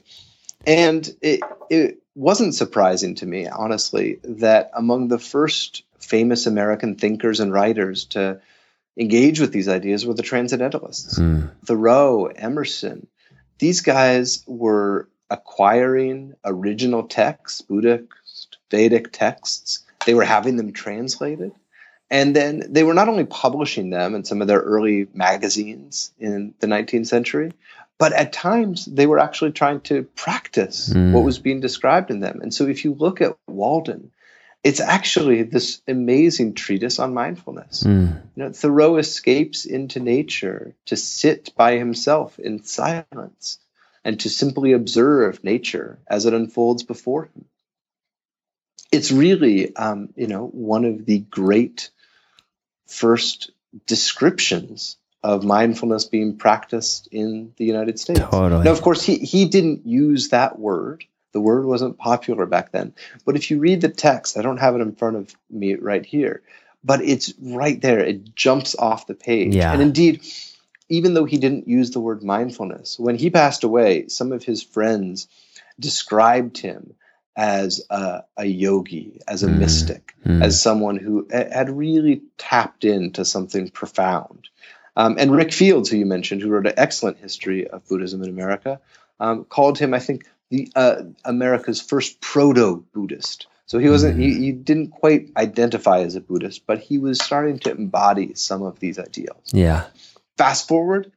And 0.66 1.09
it, 1.20 1.40
it 1.70 1.98
wasn't 2.14 2.55
surprising 2.55 3.14
to 3.16 3.27
me, 3.27 3.46
honestly, 3.46 4.20
that 4.24 4.70
among 4.74 5.09
the 5.09 5.18
first 5.18 5.83
famous 5.98 6.46
American 6.46 6.96
thinkers 6.96 7.40
and 7.40 7.53
writers 7.53 8.05
to 8.07 8.40
engage 8.96 9.40
with 9.40 9.53
these 9.53 9.68
ideas 9.68 10.07
were 10.07 10.14
the 10.14 10.22
transcendentalists. 10.22 11.18
Mm. 11.18 11.50
Thoreau, 11.64 12.27
Emerson. 12.27 13.07
These 13.59 13.81
guys 13.81 14.44
were 14.46 15.09
acquiring 15.31 16.35
original 16.44 17.05
texts, 17.05 17.61
Buddhist, 17.61 18.59
Vedic 18.70 19.12
texts. 19.12 19.85
They 20.07 20.14
were 20.14 20.24
having 20.24 20.57
them 20.57 20.72
translated. 20.72 21.53
And 22.11 22.37
then 22.37 22.62
they 22.68 22.85
were 22.85 22.94
not 22.94 23.09
only 23.09 23.24
publishing 23.24 23.90
them 23.90 24.14
in 24.14 24.24
some 24.24 24.42
of 24.42 24.46
their 24.46 24.61
early 24.61 25.09
magazines 25.14 26.12
in 26.18 26.55
the 26.61 26.66
19th 26.66 27.07
century, 27.07 27.53
but 27.98 28.12
at 28.12 28.33
times 28.33 28.85
they 28.85 29.07
were 29.07 29.18
actually 29.18 29.52
trying 29.52 29.80
to 29.83 30.02
practice 30.02 30.92
mm. 30.92 31.12
what 31.12 31.24
was 31.24 31.38
being 31.38 31.61
described 31.61 32.11
in 32.11 32.20
them. 32.20 32.40
And 32.42 32.52
so 32.52 32.66
if 32.66 32.85
you 32.85 32.94
look 32.94 33.20
at 33.20 33.37
Walden, 33.46 34.11
it's 34.64 34.80
actually 34.80 35.42
this 35.42 35.83
amazing 35.87 36.54
treatise 36.54 36.98
on 36.98 37.14
mindfulness. 37.14 37.83
Mm. 37.83 38.22
You 38.35 38.42
know, 38.42 38.52
Thoreau 38.52 38.96
escapes 38.96 39.66
into 39.66 40.00
nature 40.00 40.74
to 40.87 40.96
sit 40.96 41.54
by 41.54 41.76
himself 41.76 42.38
in 42.38 42.64
silence 42.64 43.59
and 44.04 44.18
to 44.20 44.30
simply 44.30 44.72
observe 44.72 45.44
nature 45.44 45.98
as 46.07 46.26
it 46.26 46.35
unfolds 46.35 46.83
before 46.83 47.24
him. 47.24 47.44
It's 48.90 49.12
really, 49.12 49.74
um, 49.76 50.11
you 50.16 50.26
know, 50.26 50.46
one 50.46 50.85
of 50.85 51.04
the 51.04 51.18
great 51.18 51.90
first 52.87 53.50
descriptions 53.87 54.96
of 55.25 55.43
mindfulness 55.43 56.05
being 56.05 56.37
practiced 56.37 57.09
in 57.11 57.55
the 57.57 57.65
United 57.65 57.99
States. 57.99 58.21
Totally. 58.21 58.63
Now, 58.63 58.73
of 58.73 58.83
course, 58.83 59.03
he, 59.03 59.17
he 59.17 59.47
didn't 59.47 59.87
use 59.87 60.29
that 60.29 60.59
word. 60.59 61.05
The 61.33 61.41
word 61.41 61.65
wasn't 61.65 61.97
popular 61.97 62.45
back 62.45 62.73
then. 62.73 62.95
But 63.25 63.35
if 63.35 63.51
you 63.51 63.59
read 63.59 63.81
the 63.81 63.89
text, 63.89 64.37
I 64.37 64.43
don't 64.43 64.59
have 64.59 64.77
it 64.77 64.83
in 64.83 64.95
front 64.95 65.17
of 65.17 65.35
me 65.51 65.77
right 65.77 66.05
here, 66.05 66.43
but 66.85 67.01
it's 67.01 67.33
right 67.41 67.81
there. 67.81 68.01
It 68.01 68.37
jumps 68.37 68.77
off 68.77 69.07
the 69.07 69.15
page. 69.15 69.55
Yeah. 69.55 69.73
And 69.73 69.81
indeed, 69.81 70.21
even 70.91 71.15
though 71.15 71.25
he 71.25 71.39
didn't 71.39 71.69
use 71.69 71.91
the 71.91 72.01
word 72.01 72.23
mindfulness, 72.23 72.99
when 72.99 73.17
he 73.17 73.31
passed 73.31 73.65
away, 73.65 74.09
some 74.09 74.31
of 74.31 74.45
his 74.45 74.63
friends 74.63 75.27
described 75.81 76.59
him 76.59 76.95
as 77.35 77.81
a, 77.89 78.25
a 78.37 78.45
yogi, 78.45 79.21
as 79.27 79.43
a 79.43 79.49
mm. 79.49 79.59
mystic, 79.59 80.15
mm. 80.25 80.45
as 80.45 80.63
someone 80.63 80.99
who 80.99 81.27
had 81.33 81.71
really 81.71 82.21
tapped 82.37 82.85
into 82.85 83.25
something 83.25 83.71
profound. 83.71 84.49
Um, 84.96 85.16
and 85.18 85.35
Rick 85.35 85.52
Fields, 85.52 85.90
who 85.90 85.96
you 85.96 86.07
mentioned, 86.07 86.40
who 86.42 86.48
wrote 86.48 86.66
an 86.66 86.74
excellent 86.76 87.18
history 87.18 87.66
of 87.66 87.87
Buddhism 87.88 88.22
in 88.22 88.28
America, 88.28 88.80
um, 89.20 89.44
called 89.44 89.78
him, 89.78 89.94
I 89.94 89.98
think, 89.98 90.26
the 90.50 90.70
uh, 90.76 91.02
America's 91.24 91.80
first 91.80 92.20
proto-Buddhist. 92.20 93.46
So 93.66 93.78
he 93.78 93.88
wasn't, 93.88 94.18
he, 94.20 94.35
he, 94.35 94.52
didn't 94.52 94.90
quite 94.90 95.30
identify 95.37 96.00
as 96.00 96.16
a 96.16 96.20
Buddhist, 96.20 96.66
but 96.66 96.80
he 96.80 96.98
was 96.98 97.18
starting 97.18 97.59
to 97.61 97.70
embody 97.70 98.35
some 98.35 98.62
of 98.62 98.78
these 98.78 98.98
ideals. 98.98 99.52
Yeah. 99.52 99.87
Fast 100.37 100.68
forward, 100.68 101.12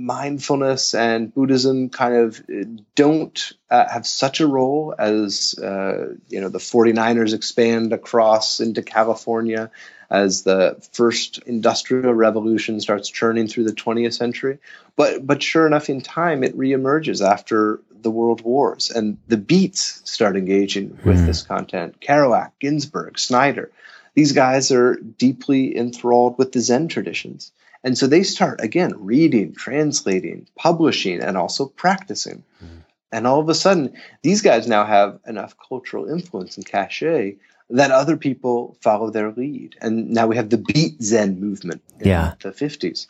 mindfulness 0.00 0.94
and 0.94 1.32
Buddhism 1.32 1.90
kind 1.90 2.14
of 2.14 2.40
uh, 2.40 2.64
don't 2.94 3.52
uh, 3.68 3.86
have 3.86 4.06
such 4.06 4.40
a 4.40 4.46
role 4.46 4.94
as 4.98 5.54
uh, 5.58 6.14
you 6.28 6.40
know 6.40 6.48
the 6.48 6.58
49ers 6.58 7.34
expand 7.34 7.92
across 7.92 8.60
into 8.60 8.82
California 8.82 9.70
as 10.08 10.42
the 10.42 10.76
first 10.92 11.38
industrial 11.38 12.14
revolution 12.14 12.80
starts 12.80 13.08
churning 13.08 13.46
through 13.46 13.64
the 13.64 13.72
20th 13.72 14.14
century. 14.14 14.58
But 14.96 15.26
but 15.26 15.42
sure 15.42 15.66
enough, 15.66 15.90
in 15.90 16.00
time, 16.00 16.42
it 16.44 16.56
reemerges 16.56 17.24
after 17.24 17.80
the 17.90 18.10
world 18.10 18.40
wars, 18.40 18.90
and 18.90 19.18
the 19.28 19.36
beats 19.36 20.00
start 20.10 20.36
engaging 20.36 20.98
with 21.04 21.18
mm. 21.18 21.26
this 21.26 21.42
content. 21.42 22.00
Kerouac, 22.00 22.52
Ginsberg, 22.58 23.18
Snyder, 23.18 23.70
these 24.14 24.32
guys 24.32 24.72
are 24.72 24.96
deeply 24.96 25.76
enthralled 25.76 26.38
with 26.38 26.52
the 26.52 26.60
Zen 26.60 26.88
traditions. 26.88 27.52
And 27.82 27.96
so 27.96 28.06
they 28.06 28.22
start 28.22 28.60
again 28.60 28.92
reading, 28.98 29.54
translating, 29.54 30.46
publishing, 30.56 31.20
and 31.20 31.36
also 31.36 31.66
practicing. 31.66 32.44
Mm. 32.62 32.84
And 33.12 33.26
all 33.26 33.40
of 33.40 33.48
a 33.48 33.54
sudden, 33.54 33.94
these 34.22 34.42
guys 34.42 34.68
now 34.68 34.84
have 34.84 35.18
enough 35.26 35.54
cultural 35.68 36.08
influence 36.08 36.56
and 36.56 36.66
cachet 36.66 37.36
that 37.70 37.90
other 37.90 38.16
people 38.16 38.76
follow 38.82 39.10
their 39.10 39.32
lead. 39.32 39.76
And 39.80 40.10
now 40.10 40.26
we 40.26 40.36
have 40.36 40.50
the 40.50 40.58
beat 40.58 41.02
Zen 41.02 41.40
movement 41.40 41.82
in 42.00 42.08
Yeah. 42.08 42.34
the 42.40 42.52
50s. 42.52 43.06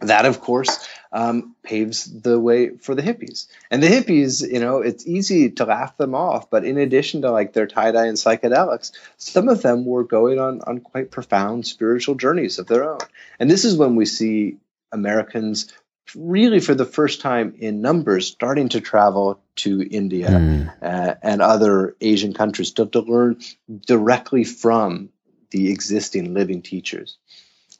That, 0.00 0.24
of 0.24 0.40
course, 0.40 0.88
um, 1.12 1.54
paves 1.62 2.04
the 2.04 2.38
way 2.40 2.70
for 2.70 2.94
the 2.94 3.02
hippies. 3.02 3.46
And 3.70 3.82
the 3.82 3.88
hippies, 3.88 4.50
you 4.50 4.60
know, 4.60 4.78
it's 4.78 5.06
easy 5.06 5.50
to 5.50 5.64
laugh 5.64 5.96
them 5.96 6.14
off, 6.14 6.48
but 6.48 6.64
in 6.64 6.78
addition 6.78 7.22
to 7.22 7.30
like 7.30 7.52
their 7.52 7.66
tie 7.66 7.92
dye 7.92 8.06
and 8.06 8.16
psychedelics, 8.16 8.92
some 9.18 9.48
of 9.48 9.62
them 9.62 9.84
were 9.84 10.04
going 10.04 10.38
on, 10.38 10.62
on 10.62 10.80
quite 10.80 11.10
profound 11.10 11.66
spiritual 11.66 12.14
journeys 12.14 12.58
of 12.58 12.66
their 12.66 12.88
own. 12.90 13.00
And 13.38 13.50
this 13.50 13.64
is 13.64 13.76
when 13.76 13.94
we 13.96 14.06
see 14.06 14.56
Americans 14.92 15.72
really 16.16 16.60
for 16.60 16.74
the 16.74 16.84
first 16.86 17.20
time 17.20 17.54
in 17.58 17.82
numbers 17.82 18.26
starting 18.26 18.68
to 18.70 18.80
travel 18.80 19.40
to 19.56 19.82
India 19.82 20.28
Mm. 20.28 20.72
uh, 20.82 21.14
and 21.22 21.42
other 21.42 21.94
Asian 22.00 22.32
countries 22.32 22.72
to, 22.72 22.86
to 22.86 23.00
learn 23.00 23.38
directly 23.86 24.44
from 24.44 25.10
the 25.50 25.70
existing 25.70 26.34
living 26.34 26.62
teachers. 26.62 27.18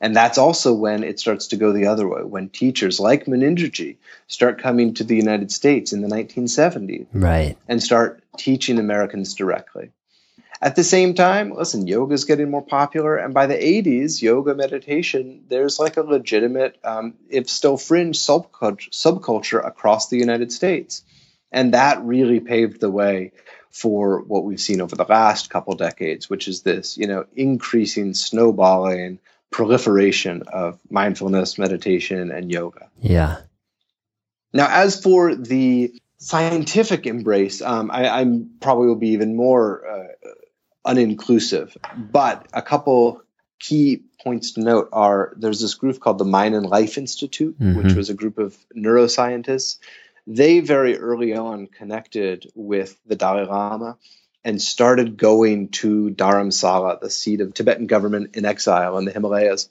And 0.01 0.17
that's 0.17 0.39
also 0.39 0.73
when 0.73 1.05
it 1.05 1.21
starts 1.21 1.49
to 1.49 1.57
go 1.57 1.73
the 1.73 1.87
other 1.87 2.09
way, 2.09 2.23
when 2.23 2.49
teachers 2.49 2.99
like 2.99 3.27
Munindraji 3.27 3.97
start 4.29 4.61
coming 4.63 4.95
to 4.95 5.05
the 5.05 5.17
United 5.17 5.53
States 5.53 5.93
in 5.93 6.01
the 6.01 6.09
1970s 6.09 7.07
Right. 7.13 7.57
and 7.69 7.83
start 7.83 8.23
teaching 8.39 8.79
Americans 8.79 9.35
directly. 9.35 9.91
At 10.63 10.77
the 10.77 10.85
same 10.85 11.15
time, 11.15 11.55
listen, 11.55 11.87
yoga 11.87 12.13
is 12.15 12.25
getting 12.25 12.51
more 12.51 12.65
popular, 12.65 13.17
and 13.17 13.33
by 13.33 13.47
the 13.47 13.55
80s, 13.57 14.21
yoga 14.21 14.55
meditation, 14.55 15.45
there's 15.49 15.79
like 15.79 15.97
a 15.97 16.03
legitimate, 16.03 16.77
um, 16.85 17.15
if 17.31 17.49
still 17.49 17.79
fringe, 17.79 18.19
subculture, 18.19 18.91
subculture 18.91 19.67
across 19.67 20.09
the 20.09 20.19
United 20.19 20.53
States. 20.53 21.03
And 21.51 21.73
that 21.75 22.03
really 22.05 22.41
paved 22.41 22.81
the 22.81 22.91
way 22.91 23.33
for 23.71 24.21
what 24.21 24.45
we've 24.45 24.61
seen 24.61 24.81
over 24.83 24.97
the 24.97 25.07
last 25.09 25.49
couple 25.49 25.75
decades, 25.77 26.29
which 26.29 26.47
is 26.47 26.61
this, 26.63 26.99
you 26.99 27.07
know, 27.07 27.25
increasing 27.35 28.13
snowballing 28.13 29.19
proliferation 29.51 30.43
of 30.53 30.79
mindfulness, 30.91 31.59
meditation, 31.59 32.31
and 32.31 32.51
yoga. 32.51 32.89
Yeah. 33.01 33.39
Now, 34.53 34.69
as 34.71 35.01
for 35.01 35.35
the 35.35 35.93
scientific 36.19 37.07
embrace, 37.07 37.63
um, 37.63 37.91
I, 37.91 38.09
I'm 38.09 38.51
probably 38.61 38.89
will 38.89 38.97
be 38.97 39.11
even 39.11 39.37
more 39.37 39.87
uh, 39.87 40.07
uninclusive. 40.87 41.77
But 41.97 42.47
a 42.53 42.63
couple 42.63 43.23
key 43.59 44.03
points 44.23 44.53
to 44.53 44.61
note 44.61 44.89
are 44.93 45.35
there's 45.37 45.61
this 45.61 45.75
group 45.75 46.01
called 46.01 46.19
the 46.19 46.25
Mind 46.25 46.55
and 46.55 46.67
Life 46.67 46.99
Institute, 46.99 47.57
which 47.59 47.87
Mhm. 47.89 47.97
was 47.97 48.11
a 48.11 48.15
group 48.15 48.39
of 48.39 48.57
neuroscientists. 48.77 49.79
They 50.27 50.61
very 50.61 50.99
early 50.99 51.35
on 51.35 51.67
connected 51.67 52.51
with 52.55 52.97
the 53.07 53.17
Dalai 53.17 53.45
Lama 53.47 53.97
and 54.45 54.61
started 54.61 55.17
going 55.17 55.69
to 55.69 56.11
Dharamsala, 56.11 57.01
the 57.01 57.11
seat 57.11 57.41
of 57.41 57.55
Tibetan 57.55 57.87
government 57.87 58.37
in 58.37 58.45
exile 58.45 58.97
in 58.99 59.05
the 59.05 59.13
Himalayas, 59.13 59.69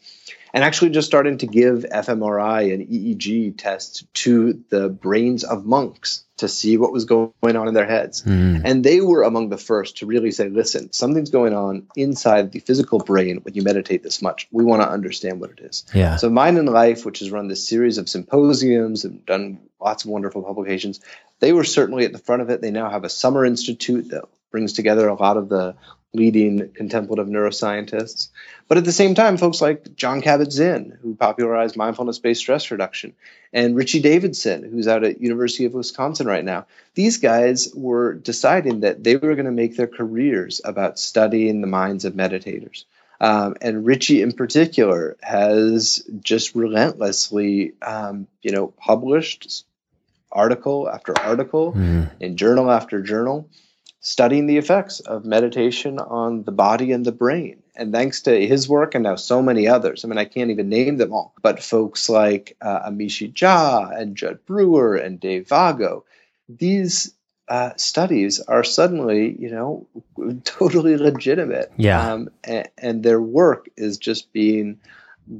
and 0.54 0.64
actually 0.64 0.92
just 0.92 1.08
starting 1.08 1.38
to 1.40 1.48
give 1.48 1.86
fMRI 1.92 2.74
and 2.74 2.88
EEG 2.88 3.58
tests 3.58 4.04
to 4.14 4.64
the 4.70 4.90
brains 4.90 5.44
of 5.44 5.66
monks 5.66 6.24
to 6.38 6.48
see 6.48 6.78
what 6.78 6.94
was 6.94 7.06
going 7.06 7.32
on 7.44 7.68
in 7.68 7.74
their 7.74 7.86
heads. 7.86 8.24
Mm. 8.24 8.62
And 8.64 8.84
they 8.84 9.02
were 9.02 9.24
among 9.24 9.50
the 9.50 9.58
first 9.58 9.98
to 9.98 10.06
really 10.06 10.32
say, 10.32 10.50
listen, 10.50 10.92
something's 10.94 11.30
going 11.30 11.54
on 11.54 11.88
inside 11.96 12.52
the 12.52 12.60
physical 12.60 13.00
brain 13.00 13.40
when 13.44 13.54
you 13.54 13.62
meditate 13.62 14.04
this 14.04 14.22
much. 14.22 14.48
We 14.52 14.64
want 14.64 14.82
to 14.82 14.90
understand 14.90 15.42
what 15.42 15.52
it 15.52 15.60
is. 15.60 15.86
Yeah. 15.94 16.16
So 16.16 16.30
Mind 16.30 16.58
and 16.58 16.70
Life, 16.70 17.06
which 17.06 17.20
has 17.20 17.30
run 17.30 17.48
this 17.48 17.68
series 17.68 17.98
of 17.98 18.08
symposiums 18.08 19.04
and 19.04 19.26
done 19.26 19.60
lots 19.82 20.06
of 20.06 20.12
wonderful 20.12 20.42
publications, 20.42 21.02
they 21.40 21.54
were 21.54 21.64
certainly 21.64 22.06
at 22.06 22.14
the 22.14 22.20
front 22.20 22.42
of 22.42 22.50
it. 22.50 22.62
They 22.62 22.72
now 22.72 22.90
have 22.90 23.04
a 23.04 23.10
summer 23.10 23.46
institute 23.46 24.10
that 24.10 24.24
brings 24.52 24.74
together 24.74 25.08
a 25.08 25.16
lot 25.16 25.38
of 25.38 25.50
the 25.50 25.76
leading 26.14 26.70
contemplative 26.72 27.28
neuroscientists. 27.28 28.30
But 28.68 28.80
at 28.80 28.86
the 28.86 28.92
same 28.92 29.14
time, 29.14 29.38
folks 29.38 29.62
like 29.62 29.96
John 29.96 30.22
Kabat-Zinn, 30.22 30.98
who 31.02 31.16
popularized 31.16 31.76
mindfulness-based 31.76 32.42
stress 32.42 32.72
reduction, 32.72 33.14
and 33.54 33.76
Richie 33.76 34.02
Davidson, 34.02 34.64
who's 34.64 34.88
out 34.88 35.04
at 35.04 35.22
University 35.22 35.66
of 35.66 35.74
Wisconsin 35.74 36.26
right 36.26 36.44
now. 36.44 36.66
These 36.96 37.18
guys 37.18 37.72
were 37.76 38.14
deciding 38.14 38.80
that 38.80 39.04
they 39.04 39.18
were 39.18 39.36
going 39.36 39.46
to 39.46 39.52
make 39.52 39.78
their 39.78 39.88
careers 39.88 40.62
about 40.66 40.98
studying 40.98 41.62
the 41.62 41.68
minds 41.68 42.06
of 42.06 42.14
meditators. 42.14 42.86
Um, 43.22 43.56
and 43.62 43.86
Richie, 43.86 44.22
in 44.22 44.32
particular, 44.32 45.18
has 45.22 46.04
just 46.22 46.56
relentlessly, 46.56 47.74
um, 47.82 48.28
you 48.42 48.52
know, 48.52 48.68
published 48.68 49.66
article 50.32 50.90
after 50.90 51.18
article 51.20 51.74
Mm. 51.74 52.10
in 52.20 52.38
journal 52.38 52.72
after 52.72 53.02
journal, 53.02 53.48
studying 54.02 54.48
the 54.48 54.58
effects 54.58 55.00
of 55.02 55.26
meditation 55.26 56.00
on 56.00 56.44
the 56.44 56.52
body 56.52 56.92
and 56.92 57.06
the 57.06 57.12
brain. 57.12 57.62
And 57.76 57.94
thanks 57.94 58.22
to 58.24 58.48
his 58.48 58.68
work 58.68 58.96
and 58.96 59.04
now 59.04 59.16
so 59.16 59.42
many 59.42 59.68
others, 59.68 60.04
I 60.04 60.08
mean, 60.08 60.18
I 60.18 60.26
can't 60.26 60.52
even 60.52 60.70
name 60.70 60.98
them 60.98 61.14
all, 61.14 61.34
but 61.42 61.62
folks 61.62 62.10
like 62.10 62.56
uh, 62.62 62.90
Amishi 62.90 63.34
Jha 63.34 64.00
and 64.00 64.16
Judd 64.16 64.46
Brewer 64.46 64.96
and 64.96 65.20
Dave 65.20 65.48
Vago, 65.48 66.06
these 66.48 67.14
uh, 67.48 67.72
studies 67.78 68.40
are 68.40 68.64
suddenly, 68.64 69.36
you 69.38 69.50
know, 69.50 69.88
totally 70.44 70.98
legitimate. 70.98 71.72
Yeah. 71.78 72.14
Um, 72.14 72.30
and, 72.44 72.70
and 72.78 73.04
their 73.04 73.22
work 73.22 73.68
is 73.76 73.98
just 73.98 74.32
being 74.32 74.80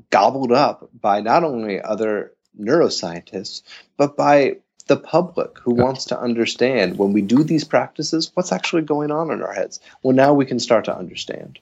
gobbled 0.10 0.52
up 0.52 0.90
by 1.00 1.22
not 1.22 1.44
only 1.44 1.82
other 1.82 2.34
neuroscientists, 2.60 3.64
but 3.98 4.18
by 4.18 4.58
the 4.90 4.98
public 4.98 5.58
who 5.60 5.74
wants 5.74 6.04
to 6.06 6.20
understand 6.20 6.98
when 6.98 7.14
we 7.14 7.22
do 7.22 7.44
these 7.44 7.64
practices, 7.64 8.32
what's 8.34 8.52
actually 8.52 8.82
going 8.82 9.12
on 9.12 9.32
in 9.32 9.42
our 9.42 9.54
heads. 9.54 9.80
Well, 10.02 10.16
now 10.16 10.34
we 10.34 10.46
can 10.46 10.60
start 10.60 10.84
to 10.86 10.98
understand. 10.98 11.60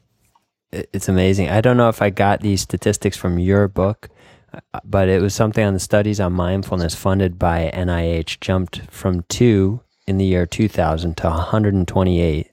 It's 0.72 1.10
amazing. 1.10 1.50
I 1.50 1.62
don't 1.62 1.78
know 1.78 1.90
if 1.90 2.02
I 2.02 2.10
got 2.10 2.40
these 2.40 2.62
statistics 2.62 3.18
from 3.18 3.38
your 3.38 3.68
book, 3.68 4.10
uh, 4.54 4.80
but 4.86 5.10
it 5.10 5.22
was 5.22 5.36
something 5.36 5.63
on 5.63 5.74
the 5.74 5.80
studies 5.80 6.22
on 6.22 6.34
mindfulness 6.34 6.96
funded 6.96 7.38
by 7.38 7.70
NIH 7.74 8.40
jumped 8.40 8.82
from 8.90 9.24
two 9.24 9.82
in 10.08 10.18
the 10.18 10.26
year 10.26 10.46
2000 10.46 11.18
to 11.18 11.28
128 11.28 12.52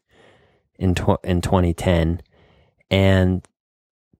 in 0.76 0.94
tw- 0.94 1.24
in 1.24 1.40
2010, 1.40 2.20
and 2.90 3.46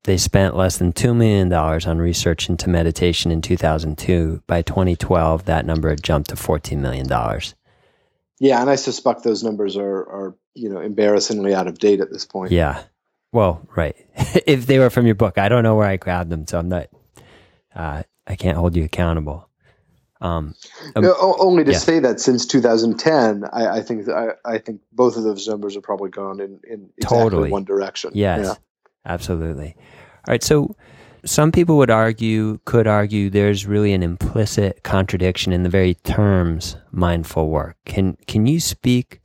they 0.04 0.16
spent 0.18 0.56
less 0.56 0.76
than 0.78 0.92
two 0.92 1.14
million 1.14 1.48
dollars 1.48 1.86
on 1.86 1.98
research 1.98 2.48
into 2.48 2.68
meditation 2.68 3.30
in 3.30 3.42
2002. 3.42 4.42
By 4.46 4.62
2012, 4.62 5.46
that 5.46 5.66
number 5.66 5.88
had 5.90 6.02
jumped 6.02 6.30
to 6.30 6.36
14 6.36 6.80
million 6.80 7.06
dollars. 7.08 7.54
Yeah, 8.38 8.60
and 8.60 8.68
I 8.68 8.74
suspect 8.76 9.22
those 9.24 9.42
numbers 9.42 9.76
are, 9.76 9.96
are 9.98 10.36
you 10.54 10.68
know 10.68 10.80
embarrassingly 10.80 11.54
out 11.54 11.66
of 11.66 11.78
date 11.78 12.00
at 12.00 12.10
this 12.10 12.24
point. 12.24 12.52
Yeah. 12.52 12.82
Well, 13.32 13.66
right. 13.74 13.96
if 14.46 14.66
they 14.66 14.78
were 14.78 14.90
from 14.90 15.06
your 15.06 15.16
book, 15.16 15.38
I 15.38 15.48
don't 15.48 15.62
know 15.64 15.74
where 15.74 15.88
I 15.88 15.96
grabbed 15.96 16.30
them, 16.30 16.46
so 16.46 16.58
I'm 16.58 16.68
not. 16.68 16.88
Uh, 17.74 18.02
I 18.26 18.36
can't 18.36 18.56
hold 18.56 18.76
you 18.76 18.84
accountable. 18.84 19.48
Um, 20.20 20.54
Um, 20.94 21.02
No, 21.02 21.14
only 21.38 21.64
to 21.64 21.72
yeah. 21.72 21.78
say 21.78 21.98
that 22.00 22.20
since 22.20 22.46
2010, 22.46 23.44
I, 23.52 23.78
I 23.78 23.82
think 23.82 24.08
I, 24.08 24.28
I 24.44 24.58
think 24.58 24.80
both 24.92 25.16
of 25.16 25.24
those 25.24 25.46
numbers 25.48 25.74
have 25.74 25.82
probably 25.82 26.10
gone 26.10 26.40
in, 26.40 26.60
in 26.68 26.90
exactly 26.96 27.18
Totally. 27.18 27.50
one 27.50 27.64
direction. 27.64 28.12
Yes, 28.14 28.46
Yeah. 28.46 28.54
Absolutely. 29.04 29.76
All 30.26 30.32
right. 30.32 30.42
So 30.42 30.74
some 31.24 31.52
people 31.52 31.76
would 31.78 31.90
argue, 31.90 32.58
could 32.64 32.86
argue, 32.86 33.30
there's 33.30 33.66
really 33.66 33.92
an 33.92 34.02
implicit 34.02 34.82
contradiction 34.82 35.52
in 35.52 35.62
the 35.62 35.70
very 35.70 35.94
terms 35.94 36.76
mindful 36.92 37.48
work. 37.48 37.76
Can 37.86 38.16
Can 38.26 38.46
you 38.46 38.60
speak 38.60 39.20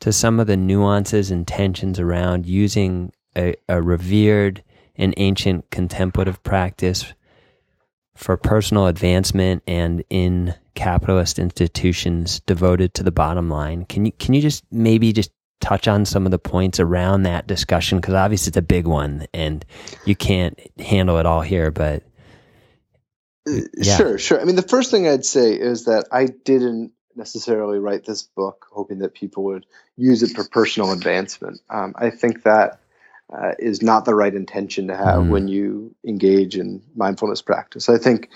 to 0.00 0.12
some 0.12 0.38
of 0.38 0.46
the 0.46 0.56
nuances 0.56 1.30
and 1.30 1.46
tensions 1.46 1.98
around 1.98 2.46
using 2.46 3.12
a, 3.36 3.54
a 3.68 3.82
revered 3.82 4.62
and 4.96 5.14
ancient 5.16 5.70
contemplative 5.70 6.42
practice 6.42 7.12
for 8.14 8.36
personal 8.36 8.86
advancement 8.86 9.62
and 9.66 10.04
in 10.10 10.54
capitalist 10.74 11.38
institutions 11.38 12.40
devoted 12.40 12.94
to 12.94 13.02
the 13.02 13.12
bottom 13.12 13.48
line? 13.48 13.84
Can 13.86 14.04
you 14.04 14.12
Can 14.12 14.34
you 14.34 14.42
just 14.42 14.64
maybe 14.70 15.12
just 15.12 15.30
touch 15.60 15.88
on 15.88 16.04
some 16.04 16.24
of 16.24 16.30
the 16.30 16.38
points 16.38 16.78
around 16.80 17.22
that 17.22 17.46
discussion 17.46 17.98
because 18.00 18.14
obviously 18.14 18.50
it's 18.50 18.56
a 18.56 18.62
big 18.62 18.86
one 18.86 19.26
and 19.34 19.64
you 20.04 20.14
can't 20.14 20.58
handle 20.78 21.18
it 21.18 21.26
all 21.26 21.40
here 21.40 21.70
but 21.70 22.02
Uh, 23.48 23.62
Yeah. 23.76 23.96
Sure, 23.96 24.18
sure. 24.18 24.40
I 24.40 24.44
mean, 24.44 24.56
the 24.56 24.62
first 24.62 24.90
thing 24.90 25.08
I'd 25.08 25.24
say 25.24 25.54
is 25.54 25.84
that 25.86 26.06
I 26.12 26.26
didn't 26.26 26.92
necessarily 27.16 27.78
write 27.78 28.04
this 28.04 28.22
book 28.22 28.66
hoping 28.70 28.98
that 28.98 29.14
people 29.14 29.44
would 29.44 29.66
use 29.96 30.22
it 30.22 30.36
for 30.36 30.44
personal 30.44 30.92
advancement. 30.92 31.60
Um, 31.68 31.94
I 31.96 32.10
think 32.10 32.44
that 32.44 32.80
uh, 33.32 33.52
is 33.58 33.82
not 33.82 34.04
the 34.04 34.14
right 34.14 34.34
intention 34.34 34.88
to 34.88 34.96
have 34.96 35.22
Mm. 35.22 35.30
when 35.30 35.48
you 35.48 35.94
engage 36.06 36.56
in 36.56 36.82
mindfulness 36.94 37.42
practice. 37.42 37.88
I 37.88 37.98
think 37.98 38.28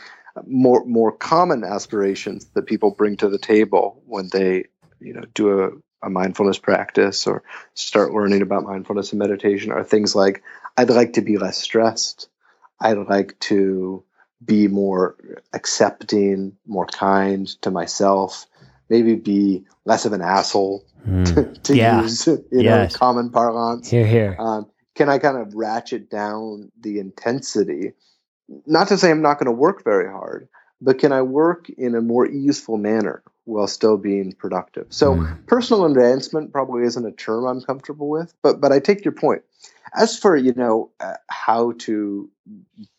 more 0.47 0.85
more 0.87 1.13
common 1.13 1.63
aspirations 1.63 2.47
that 2.55 2.67
people 2.67 2.91
bring 2.91 3.17
to 3.19 3.29
the 3.29 3.39
table 3.39 4.03
when 4.07 4.29
they 4.33 4.65
you 5.01 5.13
know 5.13 5.23
do 5.35 5.83
a, 6.03 6.11
mindfulness 6.11 6.59
practice 6.59 7.27
or 7.27 7.43
start 7.75 8.13
learning 8.13 8.43
about 8.43 8.65
mindfulness 8.65 9.13
and 9.13 9.19
meditation 9.19 9.73
are 9.73 9.85
things 9.85 10.15
like 10.15 10.43
I'd 10.77 10.91
like 10.91 11.15
to 11.15 11.23
be 11.23 11.39
less 11.39 11.59
stressed. 11.59 12.29
I'd 12.81 12.99
like 12.99 13.39
to 13.41 14.05
be 14.45 14.69
more 14.69 15.17
accepting, 15.53 16.57
more 16.67 16.87
kind 16.87 17.47
to 17.63 17.71
myself, 17.71 18.47
maybe 18.89 19.15
be 19.15 19.65
less 19.85 20.05
of 20.07 20.13
an 20.13 20.23
asshole 20.23 20.85
Mm. 21.07 21.35
to, 21.35 21.61
to 21.65 21.77
Yeah. 21.77 22.03
use 22.03 22.27
you 22.29 22.45
know 22.63 22.89
common 22.93 23.31
parlance 23.31 23.91
Here, 23.91 24.07
here. 24.07 24.37
um, 24.39 24.71
can 24.95 25.09
I 25.09 25.19
kind 25.19 25.37
of 25.37 25.55
ratchet 25.55 26.09
down 26.11 26.71
the 26.81 26.99
intensity? 27.01 27.95
Not 28.67 28.89
to 28.89 28.99
say 28.99 29.11
I'm 29.11 29.23
not 29.23 29.39
going 29.39 29.47
to 29.47 29.53
work 29.53 29.83
very 29.85 30.09
hard, 30.11 30.49
but 30.83 30.99
can 30.99 31.13
I 31.13 31.23
work 31.23 31.71
in 31.71 31.95
a 31.95 32.03
more 32.03 32.27
easeful 32.27 32.77
manner 32.77 33.23
while 33.45 33.67
still 33.69 33.97
being 33.97 34.33
productive? 34.33 34.87
So 34.91 35.15
Mm. 35.15 35.47
personal 35.47 35.85
advancement 35.87 36.53
probably 36.53 36.85
isn't 36.85 37.07
a 37.07 37.13
term 37.13 37.47
I'm 37.47 37.61
comfortable 37.63 38.09
with, 38.09 38.35
but 38.43 38.61
but 38.61 38.73
I 38.73 38.81
take 38.81 39.05
your 39.05 39.13
point. 39.13 39.43
As 39.95 40.19
for 40.19 40.37
you 40.37 40.53
know 40.55 40.91
uh, 41.01 41.15
how 41.29 41.73
to 41.87 42.29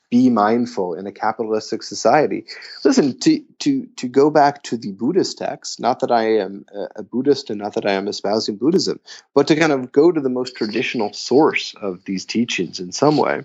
be 0.10 0.30
mindful 0.30 0.94
in 0.94 1.08
a 1.08 1.12
capitalistic 1.12 1.82
society, 1.82 2.46
listen 2.86 3.20
to 3.20 3.44
to 3.60 3.88
to 3.98 4.08
go 4.08 4.30
back 4.30 4.62
to 4.64 4.78
the 4.78 4.92
Buddhist 4.92 5.40
text. 5.40 5.80
Not 5.80 6.00
that 6.02 6.12
I 6.12 6.38
am 6.38 6.66
a, 6.74 7.02
a 7.02 7.04
Buddhist 7.04 7.50
and 7.50 7.60
not 7.60 7.74
that 7.74 7.86
I 7.86 7.94
am 7.94 8.08
espousing 8.08 8.58
Buddhism, 8.58 9.00
but 9.34 9.48
to 9.48 9.56
kind 9.56 9.72
of 9.72 9.92
go 9.92 10.12
to 10.12 10.22
the 10.22 10.30
most 10.30 10.56
traditional 10.56 11.12
source 11.14 11.74
of 11.82 12.06
these 12.06 12.26
teachings 12.26 12.80
in 12.80 12.92
some 12.92 13.18
way. 13.18 13.42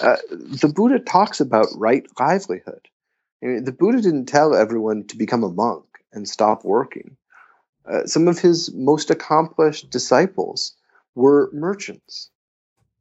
Uh, 0.00 0.16
the 0.30 0.72
Buddha 0.74 0.98
talks 0.98 1.40
about 1.40 1.68
right 1.76 2.04
livelihood. 2.18 2.88
I 3.42 3.46
mean, 3.46 3.64
the 3.64 3.72
Buddha 3.72 4.00
didn't 4.00 4.26
tell 4.26 4.54
everyone 4.54 5.06
to 5.08 5.16
become 5.16 5.42
a 5.42 5.50
monk 5.50 5.84
and 6.12 6.28
stop 6.28 6.64
working. 6.64 7.16
Uh, 7.90 8.06
some 8.06 8.28
of 8.28 8.38
his 8.38 8.72
most 8.72 9.10
accomplished 9.10 9.90
disciples 9.90 10.76
were 11.14 11.50
merchants, 11.52 12.30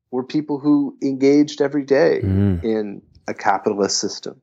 were 0.10 0.24
people 0.24 0.60
who 0.60 0.98
engaged 1.02 1.62
every 1.62 1.84
day 1.84 2.22
Mm. 2.24 2.64
in 2.64 3.02
a 3.28 3.34
capitalist 3.34 4.00
system. 4.00 4.42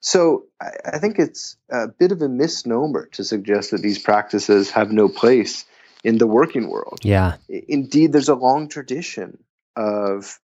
So 0.00 0.46
I, 0.60 0.70
I 0.94 0.98
think 0.98 1.18
it's 1.18 1.56
a 1.70 1.88
bit 1.88 2.12
of 2.12 2.22
a 2.22 2.28
misnomer 2.28 3.06
to 3.12 3.24
suggest 3.24 3.72
that 3.72 3.82
these 3.82 3.98
practices 3.98 4.70
have 4.70 4.90
no 4.92 5.08
place 5.08 5.64
in 6.04 6.18
the 6.18 6.26
working 6.26 6.70
world. 6.70 7.00
Yeah. 7.02 7.36
Indeed, 7.48 8.12
there's 8.12 8.28
a 8.28 8.34
long 8.34 8.68
tradition 8.68 9.38
of 9.76 10.38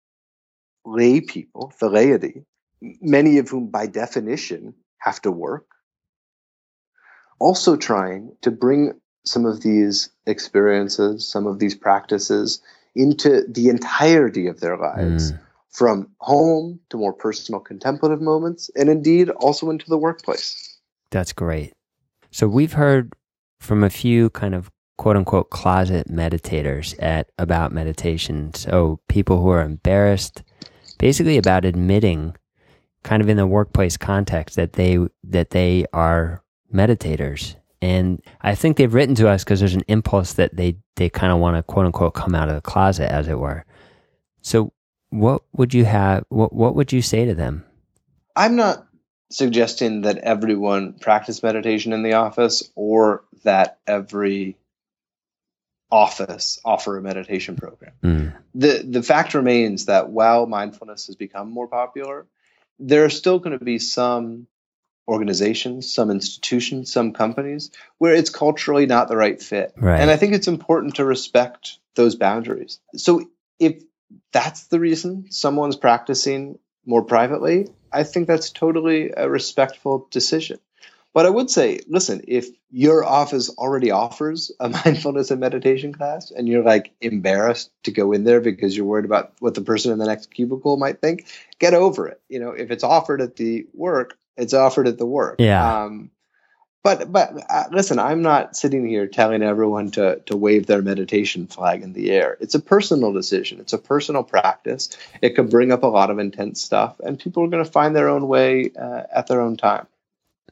lay 0.84 1.20
people, 1.20 1.72
the 1.80 1.88
laity, 1.88 2.44
many 3.00 3.38
of 3.38 3.48
whom 3.48 3.68
by 3.68 3.86
definition 3.86 4.74
have 4.98 5.20
to 5.22 5.30
work, 5.30 5.66
also 7.38 7.76
trying 7.76 8.36
to 8.42 8.50
bring 8.50 8.92
some 9.26 9.46
of 9.46 9.62
these 9.62 10.10
experiences, 10.26 11.26
some 11.26 11.46
of 11.46 11.58
these 11.58 11.74
practices 11.74 12.60
into 12.94 13.42
the 13.48 13.68
entirety 13.68 14.46
of 14.46 14.60
their 14.60 14.76
lives 14.76 15.32
Mm. 15.32 15.38
from 15.70 16.08
home 16.18 16.78
to 16.90 16.96
more 16.96 17.12
personal 17.12 17.60
contemplative 17.60 18.20
moments, 18.20 18.70
and 18.76 18.88
indeed 18.88 19.28
also 19.30 19.70
into 19.70 19.86
the 19.88 19.98
workplace. 19.98 20.78
That's 21.10 21.32
great. 21.32 21.72
So 22.30 22.46
we've 22.46 22.74
heard 22.74 23.12
from 23.60 23.82
a 23.82 23.90
few 23.90 24.30
kind 24.30 24.54
of 24.54 24.70
quote 24.98 25.16
unquote 25.16 25.50
closet 25.50 26.08
meditators 26.08 26.94
at 27.02 27.28
about 27.38 27.72
meditation. 27.72 28.54
So 28.54 29.00
people 29.08 29.42
who 29.42 29.48
are 29.48 29.62
embarrassed 29.62 30.42
basically 30.98 31.36
about 31.36 31.64
admitting 31.64 32.36
kind 33.04 33.22
of 33.22 33.28
in 33.28 33.36
the 33.36 33.46
workplace 33.46 33.96
context 33.96 34.56
that 34.56 34.72
they 34.72 34.98
that 35.22 35.50
they 35.50 35.86
are 35.92 36.42
meditators. 36.74 37.54
And 37.80 38.22
I 38.40 38.54
think 38.54 38.76
they've 38.76 38.92
written 38.92 39.14
to 39.16 39.28
us 39.28 39.44
because 39.44 39.60
there's 39.60 39.74
an 39.74 39.84
impulse 39.86 40.32
that 40.32 40.56
they 40.56 40.78
they 40.96 41.10
kind 41.10 41.32
of 41.32 41.38
want 41.38 41.56
to 41.56 41.62
quote 41.62 41.86
unquote 41.86 42.14
come 42.14 42.34
out 42.34 42.48
of 42.48 42.56
the 42.56 42.62
closet 42.62 43.12
as 43.12 43.28
it 43.28 43.38
were. 43.38 43.64
So 44.40 44.72
what 45.10 45.42
would 45.52 45.72
you 45.74 45.84
have 45.84 46.24
what 46.30 46.52
what 46.52 46.74
would 46.74 46.92
you 46.92 47.02
say 47.02 47.26
to 47.26 47.34
them? 47.34 47.64
I'm 48.34 48.56
not 48.56 48.86
suggesting 49.30 50.02
that 50.02 50.18
everyone 50.18 50.94
practice 50.94 51.42
meditation 51.42 51.92
in 51.92 52.02
the 52.02 52.14
office 52.14 52.68
or 52.74 53.24
that 53.44 53.78
every 53.86 54.56
office 55.90 56.58
offer 56.64 56.96
a 56.96 57.02
meditation 57.02 57.56
program. 57.56 57.92
Mm, 58.02 58.34
The 58.54 58.82
the 58.88 59.02
fact 59.02 59.34
remains 59.34 59.86
that 59.86 60.08
while 60.08 60.46
mindfulness 60.46 61.06
has 61.06 61.16
become 61.16 61.50
more 61.50 61.68
popular, 61.68 62.26
there 62.78 63.04
are 63.04 63.10
still 63.10 63.38
going 63.38 63.58
to 63.58 63.64
be 63.64 63.78
some 63.78 64.46
organizations, 65.06 65.92
some 65.92 66.10
institutions, 66.10 66.92
some 66.92 67.12
companies 67.12 67.70
where 67.98 68.14
it's 68.14 68.30
culturally 68.30 68.86
not 68.86 69.08
the 69.08 69.16
right 69.16 69.40
fit. 69.40 69.72
Right. 69.76 70.00
And 70.00 70.10
I 70.10 70.16
think 70.16 70.34
it's 70.34 70.48
important 70.48 70.96
to 70.96 71.04
respect 71.04 71.78
those 71.94 72.14
boundaries. 72.14 72.80
So 72.96 73.28
if 73.58 73.82
that's 74.32 74.66
the 74.68 74.80
reason 74.80 75.26
someone's 75.30 75.76
practicing 75.76 76.58
more 76.86 77.02
privately, 77.02 77.68
I 77.92 78.04
think 78.04 78.26
that's 78.26 78.50
totally 78.50 79.12
a 79.16 79.28
respectful 79.28 80.08
decision. 80.10 80.58
But 81.14 81.26
I 81.26 81.30
would 81.30 81.48
say, 81.48 81.80
listen, 81.86 82.22
if 82.26 82.48
your 82.70 83.04
office 83.04 83.48
already 83.50 83.92
offers 83.92 84.50
a 84.58 84.68
mindfulness 84.84 85.30
and 85.30 85.40
meditation 85.40 85.92
class 85.92 86.32
and 86.32 86.48
you're 86.48 86.64
like 86.64 86.92
embarrassed 87.00 87.70
to 87.84 87.92
go 87.92 88.12
in 88.12 88.24
there 88.24 88.40
because 88.40 88.76
you're 88.76 88.84
worried 88.84 89.04
about 89.04 89.32
what 89.38 89.54
the 89.54 89.62
person 89.62 89.92
in 89.92 89.98
the 89.98 90.06
next 90.06 90.32
cubicle 90.32 90.76
might 90.76 91.00
think, 91.00 91.26
get 91.60 91.72
over 91.72 92.08
it. 92.08 92.20
You 92.28 92.40
know, 92.40 92.50
if 92.50 92.70
it's 92.72 92.84
offered 92.84 93.22
at 93.22 93.36
the 93.36 93.64
work, 93.72 94.18
it's 94.36 94.52
offered 94.52 94.88
at 94.88 94.98
the 94.98 95.06
work. 95.06 95.36
Yeah. 95.38 95.84
Um, 95.84 96.10
but 96.82 97.10
but 97.10 97.32
uh, 97.48 97.64
listen, 97.70 97.98
I'm 97.98 98.20
not 98.20 98.56
sitting 98.56 98.86
here 98.86 99.06
telling 99.06 99.42
everyone 99.42 99.90
to 99.92 100.20
to 100.26 100.36
wave 100.36 100.66
their 100.66 100.82
meditation 100.82 101.46
flag 101.46 101.82
in 101.82 101.94
the 101.94 102.10
air. 102.10 102.36
It's 102.40 102.54
a 102.54 102.60
personal 102.60 103.12
decision. 103.12 103.58
It's 103.58 103.72
a 103.72 103.78
personal 103.78 104.22
practice. 104.22 104.94
It 105.22 105.30
could 105.30 105.48
bring 105.48 105.72
up 105.72 105.82
a 105.82 105.86
lot 105.86 106.10
of 106.10 106.18
intense 106.18 106.60
stuff, 106.60 107.00
and 107.00 107.18
people 107.18 107.42
are 107.42 107.48
going 107.48 107.64
to 107.64 107.70
find 107.70 107.96
their 107.96 108.08
own 108.08 108.28
way 108.28 108.70
uh, 108.78 109.04
at 109.14 109.28
their 109.28 109.40
own 109.40 109.56
time. 109.56 109.86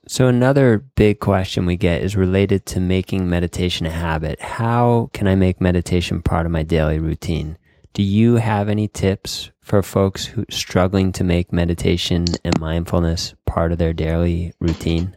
So, 0.09 0.27
another 0.27 0.79
big 0.79 1.21
question 1.21 1.65
we 1.65 1.77
get 1.77 2.03
is 2.03 2.17
related 2.17 2.67
to 2.67 2.81
making 2.81 3.29
meditation 3.29 3.87
a 3.87 3.91
habit. 3.91 4.41
How 4.41 5.11
can 5.13 5.29
I 5.29 5.37
make 5.37 5.61
meditation 5.61 6.23
part 6.23 6.45
of 6.45 6.51
my 6.51 6.65
daily 6.65 6.99
routine? 6.99 7.57
Do 7.93 8.03
you 8.03 8.37
have 8.37 8.69
any 8.69 8.89
tips 8.89 9.53
for 9.61 9.81
folks 9.81 10.27
who 10.27 10.45
struggling 10.51 11.13
to 11.13 11.25
make 11.25 11.53
meditation 11.53 12.25
and 12.43 12.59
mindfulness 12.59 13.35
part 13.47 13.71
of 13.71 13.79
their 13.79 13.93
daily 13.93 14.53
routine? 14.59 15.17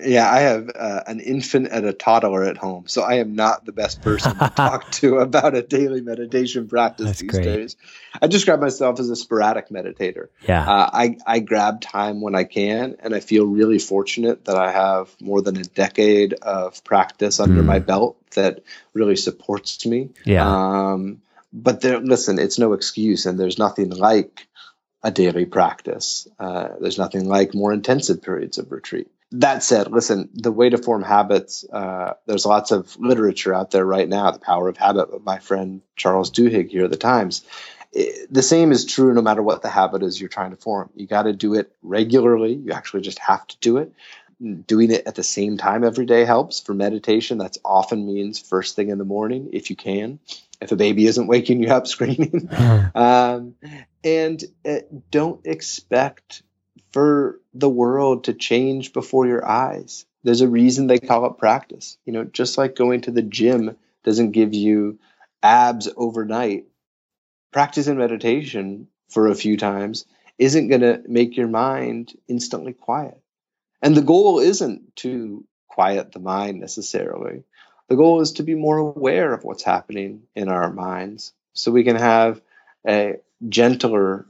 Yeah, 0.00 0.30
I 0.30 0.40
have 0.40 0.70
uh, 0.74 1.02
an 1.06 1.20
infant 1.20 1.68
and 1.72 1.84
a 1.84 1.92
toddler 1.92 2.44
at 2.44 2.56
home, 2.56 2.84
so 2.86 3.02
I 3.02 3.14
am 3.14 3.34
not 3.34 3.64
the 3.64 3.72
best 3.72 4.00
person 4.00 4.32
to 4.38 4.48
talk 4.56 4.90
to 4.92 5.18
about 5.18 5.54
a 5.56 5.62
daily 5.62 6.00
meditation 6.00 6.68
practice 6.68 7.06
That's 7.06 7.20
these 7.20 7.30
great. 7.30 7.44
days. 7.44 7.76
I 8.22 8.28
describe 8.28 8.60
myself 8.60 9.00
as 9.00 9.10
a 9.10 9.16
sporadic 9.16 9.70
meditator. 9.70 10.28
Yeah. 10.46 10.62
Uh, 10.68 10.90
I, 10.92 11.16
I 11.26 11.40
grab 11.40 11.80
time 11.80 12.20
when 12.20 12.34
I 12.34 12.44
can, 12.44 12.96
and 13.00 13.14
I 13.14 13.20
feel 13.20 13.44
really 13.46 13.78
fortunate 13.78 14.44
that 14.44 14.56
I 14.56 14.70
have 14.70 15.14
more 15.20 15.42
than 15.42 15.56
a 15.56 15.64
decade 15.64 16.34
of 16.34 16.84
practice 16.84 17.40
under 17.40 17.62
Mm. 17.62 17.66
my 17.66 17.78
belt 17.80 18.16
that 18.32 18.62
really 18.94 19.16
supports 19.16 19.84
me. 19.84 20.10
Yeah. 20.24 20.46
Um, 20.92 21.22
but 21.52 21.80
there, 21.80 21.98
listen, 21.98 22.38
it's 22.38 22.58
no 22.58 22.72
excuse, 22.74 23.26
and 23.26 23.38
there's 23.38 23.58
nothing 23.58 23.90
like 23.90 24.46
a 25.02 25.10
daily 25.10 25.46
practice. 25.46 26.28
Uh, 26.38 26.68
there's 26.80 26.98
nothing 26.98 27.26
like 27.28 27.54
more 27.54 27.72
intensive 27.72 28.22
periods 28.22 28.58
of 28.58 28.70
retreat. 28.70 29.08
That 29.32 29.62
said, 29.62 29.92
listen, 29.92 30.30
the 30.32 30.52
way 30.52 30.70
to 30.70 30.78
form 30.78 31.02
habits, 31.02 31.64
uh, 31.70 32.14
there's 32.26 32.46
lots 32.46 32.70
of 32.70 32.96
literature 32.98 33.52
out 33.52 33.70
there 33.70 33.84
right 33.84 34.08
now, 34.08 34.30
The 34.30 34.38
Power 34.38 34.68
of 34.68 34.78
Habit, 34.78 35.10
by 35.10 35.34
my 35.34 35.38
friend 35.38 35.82
Charles 35.96 36.30
Duhigg 36.30 36.70
here 36.70 36.84
at 36.84 36.90
the 36.90 36.96
Times. 36.96 37.44
I- 37.94 38.12
the 38.30 38.42
same 38.42 38.72
is 38.72 38.86
true 38.86 39.12
no 39.12 39.20
matter 39.20 39.42
what 39.42 39.60
the 39.60 39.68
habit 39.68 40.02
is 40.02 40.18
you're 40.18 40.30
trying 40.30 40.50
to 40.50 40.56
form. 40.56 40.90
You 40.94 41.06
got 41.06 41.24
to 41.24 41.34
do 41.34 41.54
it 41.54 41.72
regularly. 41.82 42.54
You 42.54 42.72
actually 42.72 43.02
just 43.02 43.18
have 43.18 43.46
to 43.48 43.56
do 43.60 43.76
it. 43.78 43.92
Doing 44.66 44.92
it 44.92 45.06
at 45.06 45.16
the 45.16 45.24
same 45.24 45.56
time 45.58 45.84
every 45.84 46.06
day 46.06 46.24
helps. 46.24 46.60
For 46.60 46.72
meditation, 46.72 47.38
that's 47.38 47.58
often 47.64 48.06
means 48.06 48.38
first 48.38 48.76
thing 48.76 48.88
in 48.88 48.98
the 48.98 49.04
morning, 49.04 49.50
if 49.52 49.68
you 49.68 49.76
can. 49.76 50.20
If 50.60 50.72
a 50.72 50.76
baby 50.76 51.06
isn't 51.06 51.26
waking 51.26 51.62
you 51.62 51.70
up 51.70 51.86
screaming, 51.94 52.48
um, 52.94 53.54
and 54.04 54.42
uh, 54.64 54.78
don't 55.10 55.44
expect 55.44 56.42
for 56.92 57.40
the 57.54 57.68
world 57.68 58.24
to 58.24 58.34
change 58.34 58.92
before 58.92 59.26
your 59.26 59.46
eyes. 59.46 60.06
There's 60.24 60.40
a 60.40 60.48
reason 60.48 60.86
they 60.86 60.98
call 60.98 61.26
it 61.26 61.38
practice. 61.38 61.96
You 62.04 62.12
know, 62.12 62.24
just 62.24 62.58
like 62.58 62.76
going 62.76 63.02
to 63.02 63.10
the 63.10 63.22
gym 63.22 63.76
doesn't 64.04 64.32
give 64.32 64.54
you 64.54 64.98
abs 65.42 65.88
overnight, 65.96 66.66
Practice 67.50 67.86
practicing 67.86 67.98
meditation 67.98 68.88
for 69.08 69.28
a 69.28 69.34
few 69.34 69.56
times 69.56 70.04
isn't 70.36 70.68
going 70.68 70.82
to 70.82 71.02
make 71.08 71.36
your 71.36 71.48
mind 71.48 72.12
instantly 72.28 72.74
quiet. 72.74 73.18
And 73.80 73.96
the 73.96 74.02
goal 74.02 74.38
isn't 74.38 74.94
to 74.96 75.44
quiet 75.66 76.12
the 76.12 76.20
mind 76.20 76.60
necessarily. 76.60 77.44
The 77.88 77.96
goal 77.96 78.20
is 78.20 78.32
to 78.32 78.42
be 78.42 78.54
more 78.54 78.76
aware 78.76 79.32
of 79.32 79.44
what's 79.44 79.62
happening 79.62 80.24
in 80.34 80.48
our 80.48 80.70
minds 80.70 81.32
so 81.54 81.72
we 81.72 81.84
can 81.84 81.96
have 81.96 82.42
a 82.86 83.16
gentler 83.48 84.26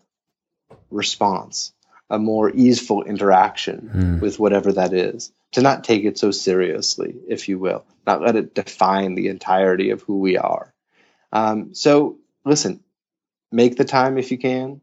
response, 0.91 1.73
a 2.11 2.19
more 2.19 2.51
easeful 2.51 3.03
interaction 3.05 3.91
Mm. 3.95 4.21
with 4.21 4.39
whatever 4.39 4.73
that 4.73 4.93
is. 4.93 5.33
To 5.53 5.63
not 5.63 5.85
take 5.85 6.05
it 6.05 6.19
so 6.19 6.31
seriously, 6.31 7.15
if 7.27 7.49
you 7.49 7.59
will, 7.59 7.85
not 8.07 8.21
let 8.21 8.37
it 8.37 8.55
define 8.55 9.15
the 9.15 9.29
entirety 9.29 9.91
of 9.91 10.03
who 10.03 10.21
we 10.21 10.37
are. 10.37 10.75
Um, 11.33 11.75
so, 11.75 12.19
listen, 12.45 12.81
make 13.51 13.77
the 13.77 13.85
time 13.85 14.19
if 14.19 14.31
you 14.31 14.39
can, 14.39 14.81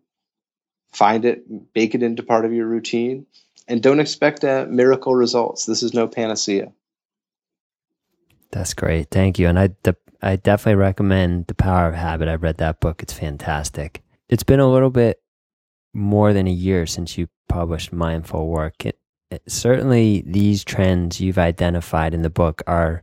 find 0.91 1.23
it, 1.25 1.73
bake 1.73 1.93
it 1.93 2.01
into 2.01 2.23
part 2.23 2.45
of 2.45 2.53
your 2.53 2.65
routine, 2.65 3.27
and 3.67 3.81
don't 3.81 3.99
expect 3.99 4.43
uh, 4.43 4.65
miracle 4.69 5.13
results. 5.15 5.65
This 5.65 5.83
is 5.83 5.93
no 5.93 6.07
panacea. 6.07 6.71
That's 8.51 8.73
great. 8.73 9.11
Thank 9.11 9.37
you. 9.37 9.47
And 9.47 9.59
I, 9.59 9.69
the, 9.83 9.95
I 10.21 10.35
definitely 10.37 10.75
recommend 10.75 11.47
The 11.47 11.55
Power 11.55 11.87
of 11.89 11.95
Habit. 11.95 12.27
I've 12.27 12.43
read 12.43 12.57
that 12.57 12.79
book. 12.79 13.03
It's 13.03 13.13
fantastic. 13.13 14.01
It's 14.29 14.43
been 14.43 14.59
a 14.59 14.71
little 14.71 14.89
bit 14.89 15.19
more 15.95 16.33
than 16.33 16.47
a 16.47 16.51
year 16.51 16.85
since 16.85 17.17
you 17.17 17.27
published 17.47 17.93
Mindful 17.93 18.47
Work. 18.47 18.85
It, 18.85 18.99
it, 19.31 19.43
certainly, 19.47 20.23
these 20.27 20.63
trends 20.63 21.21
you've 21.21 21.37
identified 21.37 22.13
in 22.13 22.21
the 22.21 22.29
book 22.29 22.61
are 22.67 23.01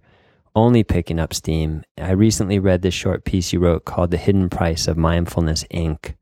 only 0.54 0.84
picking 0.84 1.18
up 1.18 1.32
steam. 1.32 1.82
I 1.98 2.10
recently 2.12 2.58
read 2.58 2.82
this 2.82 2.94
short 2.94 3.24
piece 3.24 3.52
you 3.52 3.60
wrote 3.60 3.86
called 3.86 4.10
The 4.10 4.18
Hidden 4.18 4.50
Price 4.50 4.86
of 4.86 4.98
Mindfulness 4.98 5.64
Inc. 5.72 6.14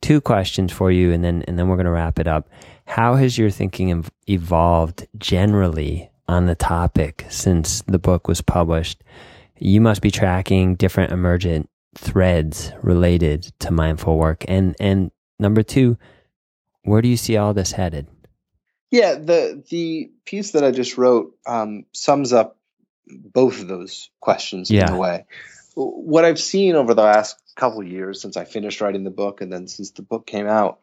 Two 0.00 0.20
questions 0.20 0.72
for 0.72 0.92
you, 0.92 1.12
and 1.12 1.24
then, 1.24 1.42
and 1.48 1.58
then 1.58 1.66
we're 1.66 1.76
going 1.76 1.86
to 1.86 1.90
wrap 1.90 2.20
it 2.20 2.28
up. 2.28 2.48
How 2.86 3.16
has 3.16 3.36
your 3.36 3.50
thinking 3.50 4.04
evolved 4.28 5.06
generally 5.18 6.10
on 6.28 6.46
the 6.46 6.54
topic 6.54 7.26
since 7.28 7.82
the 7.82 7.98
book 7.98 8.28
was 8.28 8.40
published? 8.40 9.02
You 9.58 9.80
must 9.80 10.00
be 10.00 10.12
tracking 10.12 10.76
different 10.76 11.10
emergent 11.10 11.68
threads 11.96 12.72
related 12.80 13.52
to 13.58 13.72
mindful 13.72 14.18
work. 14.18 14.44
And, 14.46 14.76
and 14.78 15.10
number 15.38 15.62
two, 15.62 15.98
where 16.82 17.02
do 17.02 17.08
you 17.08 17.16
see 17.16 17.36
all 17.36 17.54
this 17.54 17.72
headed? 17.72 18.06
Yeah, 18.90 19.14
the 19.14 19.62
the 19.68 20.10
piece 20.24 20.52
that 20.52 20.64
I 20.64 20.70
just 20.70 20.96
wrote 20.96 21.36
um, 21.46 21.84
sums 21.92 22.32
up 22.32 22.56
both 23.06 23.60
of 23.60 23.68
those 23.68 24.10
questions 24.20 24.70
yeah. 24.70 24.88
in 24.88 24.94
a 24.94 24.98
way. 24.98 25.26
What 25.74 26.24
I've 26.24 26.40
seen 26.40 26.74
over 26.74 26.94
the 26.94 27.02
last 27.02 27.36
couple 27.54 27.82
years 27.82 28.20
since 28.20 28.36
I 28.36 28.44
finished 28.44 28.80
writing 28.80 29.04
the 29.04 29.10
book 29.10 29.40
and 29.40 29.52
then 29.52 29.68
since 29.68 29.90
the 29.90 30.02
book 30.02 30.26
came 30.26 30.46
out 30.46 30.80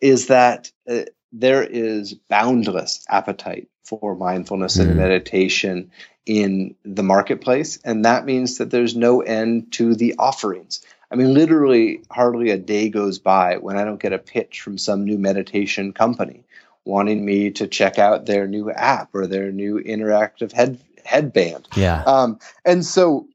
is 0.00 0.28
that 0.28 0.70
uh, 0.88 1.02
there 1.32 1.62
is 1.62 2.14
boundless 2.14 3.04
appetite 3.08 3.68
for 3.84 4.14
mindfulness 4.14 4.78
mm. 4.78 4.82
and 4.82 4.96
meditation 4.96 5.90
in 6.26 6.74
the 6.84 7.02
marketplace. 7.02 7.78
And 7.84 8.04
that 8.04 8.24
means 8.24 8.58
that 8.58 8.70
there's 8.70 8.96
no 8.96 9.20
end 9.20 9.72
to 9.72 9.94
the 9.94 10.14
offerings. 10.18 10.82
I 11.14 11.16
mean, 11.16 11.32
literally, 11.32 12.02
hardly 12.10 12.50
a 12.50 12.58
day 12.58 12.88
goes 12.88 13.20
by 13.20 13.58
when 13.58 13.78
I 13.78 13.84
don't 13.84 14.02
get 14.02 14.12
a 14.12 14.18
pitch 14.18 14.60
from 14.60 14.78
some 14.78 15.04
new 15.04 15.16
meditation 15.16 15.92
company 15.92 16.42
wanting 16.84 17.24
me 17.24 17.52
to 17.52 17.68
check 17.68 18.00
out 18.00 18.26
their 18.26 18.48
new 18.48 18.68
app 18.68 19.14
or 19.14 19.28
their 19.28 19.52
new 19.52 19.78
interactive 19.78 20.50
head 20.50 20.80
headband. 21.04 21.68
Yeah. 21.76 22.02
Um, 22.02 22.40
and 22.64 22.84
so, 22.84 23.28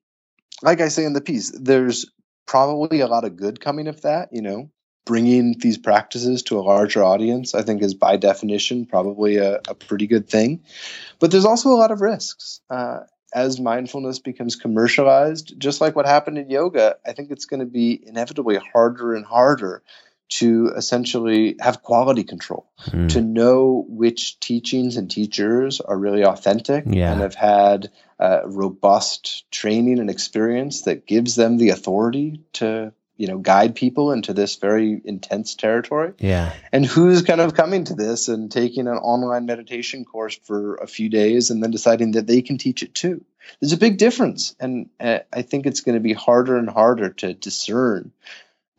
like 0.61 0.81
I 0.81 0.89
say 0.89 1.05
in 1.05 1.13
the 1.13 1.21
piece, 1.21 1.51
there's 1.51 2.07
probably 2.45 2.99
a 2.99 3.07
lot 3.07 3.23
of 3.23 3.37
good 3.37 3.61
coming 3.61 3.87
of 3.87 4.01
that. 4.01 4.33
You 4.33 4.41
know, 4.41 4.69
bringing 5.05 5.57
these 5.57 5.77
practices 5.77 6.43
to 6.43 6.59
a 6.59 6.61
larger 6.61 7.01
audience, 7.01 7.55
I 7.55 7.61
think, 7.61 7.81
is 7.81 7.93
by 7.93 8.17
definition 8.17 8.87
probably 8.87 9.37
a, 9.37 9.61
a 9.69 9.73
pretty 9.73 10.07
good 10.07 10.27
thing. 10.27 10.65
But 11.19 11.31
there's 11.31 11.45
also 11.45 11.69
a 11.69 11.79
lot 11.79 11.91
of 11.91 12.01
risks. 12.01 12.59
Uh, 12.69 13.03
as 13.33 13.59
mindfulness 13.59 14.19
becomes 14.19 14.55
commercialized, 14.55 15.59
just 15.59 15.81
like 15.81 15.95
what 15.95 16.05
happened 16.05 16.37
in 16.37 16.49
yoga, 16.49 16.97
I 17.05 17.13
think 17.13 17.31
it's 17.31 17.45
going 17.45 17.59
to 17.59 17.65
be 17.65 18.01
inevitably 18.05 18.57
harder 18.57 19.15
and 19.15 19.25
harder 19.25 19.83
to 20.29 20.71
essentially 20.75 21.55
have 21.59 21.81
quality 21.81 22.23
control, 22.23 22.69
mm. 22.85 23.09
to 23.09 23.21
know 23.21 23.83
which 23.87 24.39
teachings 24.39 24.95
and 24.95 25.09
teachers 25.09 25.81
are 25.81 25.97
really 25.97 26.23
authentic 26.23 26.83
yeah. 26.87 27.11
and 27.11 27.21
have 27.21 27.33
had 27.33 27.91
uh, 28.19 28.41
robust 28.45 29.49
training 29.51 29.99
and 29.99 30.09
experience 30.09 30.83
that 30.83 31.07
gives 31.07 31.35
them 31.35 31.57
the 31.57 31.69
authority 31.69 32.43
to 32.53 32.93
you 33.19 33.27
know 33.27 33.37
guide 33.37 33.75
people 33.75 34.11
into 34.11 34.33
this 34.33 34.55
very 34.55 34.99
intense 35.05 35.53
territory 35.53 36.13
yeah 36.17 36.51
and 36.71 36.83
who's 36.83 37.21
kind 37.21 37.41
of 37.41 37.53
coming 37.53 37.83
to 37.83 37.93
this 37.93 38.27
and 38.27 38.51
taking 38.51 38.87
an 38.87 38.97
online 38.97 39.45
meditation 39.45 40.05
course 40.05 40.39
for 40.43 40.75
a 40.75 40.87
few 40.87 41.09
days 41.09 41.51
and 41.51 41.61
then 41.61 41.69
deciding 41.69 42.13
that 42.13 42.25
they 42.25 42.41
can 42.41 42.57
teach 42.57 42.81
it 42.81 42.95
too 42.95 43.23
there's 43.59 43.73
a 43.73 43.77
big 43.77 43.97
difference 43.99 44.55
and 44.59 44.89
uh, 44.99 45.19
i 45.31 45.43
think 45.43 45.67
it's 45.67 45.81
going 45.81 45.95
to 45.95 46.01
be 46.01 46.13
harder 46.13 46.57
and 46.57 46.69
harder 46.69 47.09
to 47.09 47.35
discern 47.35 48.11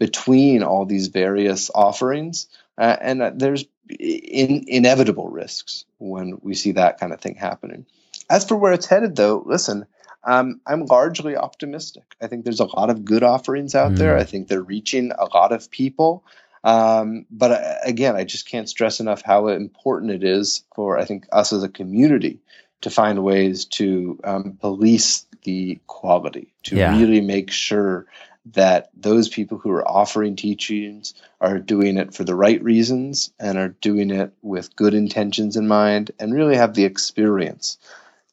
between 0.01 0.65
all 0.65 0.87
these 0.87 1.07
various 1.07 1.71
offerings. 1.73 2.49
Uh, 2.77 2.97
and 3.01 3.23
uh, 3.23 3.31
there's 3.33 3.67
in, 3.89 4.65
inevitable 4.67 5.29
risks 5.29 5.85
when 5.99 6.39
we 6.43 6.55
see 6.55 6.73
that 6.73 6.99
kind 6.99 7.13
of 7.13 7.21
thing 7.21 7.37
happening. 7.37 7.87
As 8.29 8.47
for 8.47 8.57
where 8.57 8.73
it's 8.73 8.87
headed, 8.87 9.15
though, 9.15 9.43
listen, 9.45 9.85
um, 10.25 10.61
I'm 10.67 10.87
largely 10.87 11.37
optimistic. 11.37 12.15
I 12.21 12.27
think 12.27 12.45
there's 12.45 12.61
a 12.61 12.65
lot 12.65 12.91
of 12.91 13.05
good 13.05 13.23
offerings 13.23 13.75
out 13.75 13.93
mm. 13.93 13.97
there. 13.99 14.17
I 14.17 14.25
think 14.25 14.49
they're 14.49 14.63
reaching 14.63 15.13
a 15.13 15.25
lot 15.25 15.53
of 15.53 15.71
people. 15.71 16.25
Um, 16.63 17.27
but 17.31 17.53
uh, 17.53 17.75
again, 17.85 18.17
I 18.17 18.25
just 18.25 18.47
can't 18.47 18.69
stress 18.69 19.01
enough 19.01 19.23
how 19.23 19.49
important 19.49 20.13
it 20.13 20.25
is 20.25 20.65
for 20.75 20.99
I 20.99 21.05
think 21.05 21.27
us 21.33 21.53
as 21.53 21.63
a 21.63 21.69
community 21.69 22.41
to 22.83 22.91
find 22.91 23.23
ways 23.23 23.67
to 23.67 24.19
um, 24.25 24.59
police 24.61 25.27
the 25.43 25.79
quality, 25.87 26.53
to 26.65 26.77
yeah. 26.77 26.99
really 26.99 27.23
make 27.23 27.51
sure 27.51 28.07
that 28.53 28.91
those 28.95 29.29
people 29.29 29.59
who 29.59 29.71
are 29.71 29.87
offering 29.87 30.37
teachings 30.37 31.15
are 31.41 31.59
doing 31.59 31.99
it 31.99 32.15
for 32.15 32.25
the 32.25 32.35
right 32.35 32.63
reasons 32.63 33.33
and 33.39 33.59
are 33.59 33.69
doing 33.69 34.11
it 34.11 34.33
with 34.43 34.75
good 34.77 34.95
intentions 34.95 35.57
in 35.57 35.69
mind 35.69 36.11
and 36.19 36.35
really 36.35 36.57
have 36.57 36.75
the 36.75 36.85
experience 36.85 37.79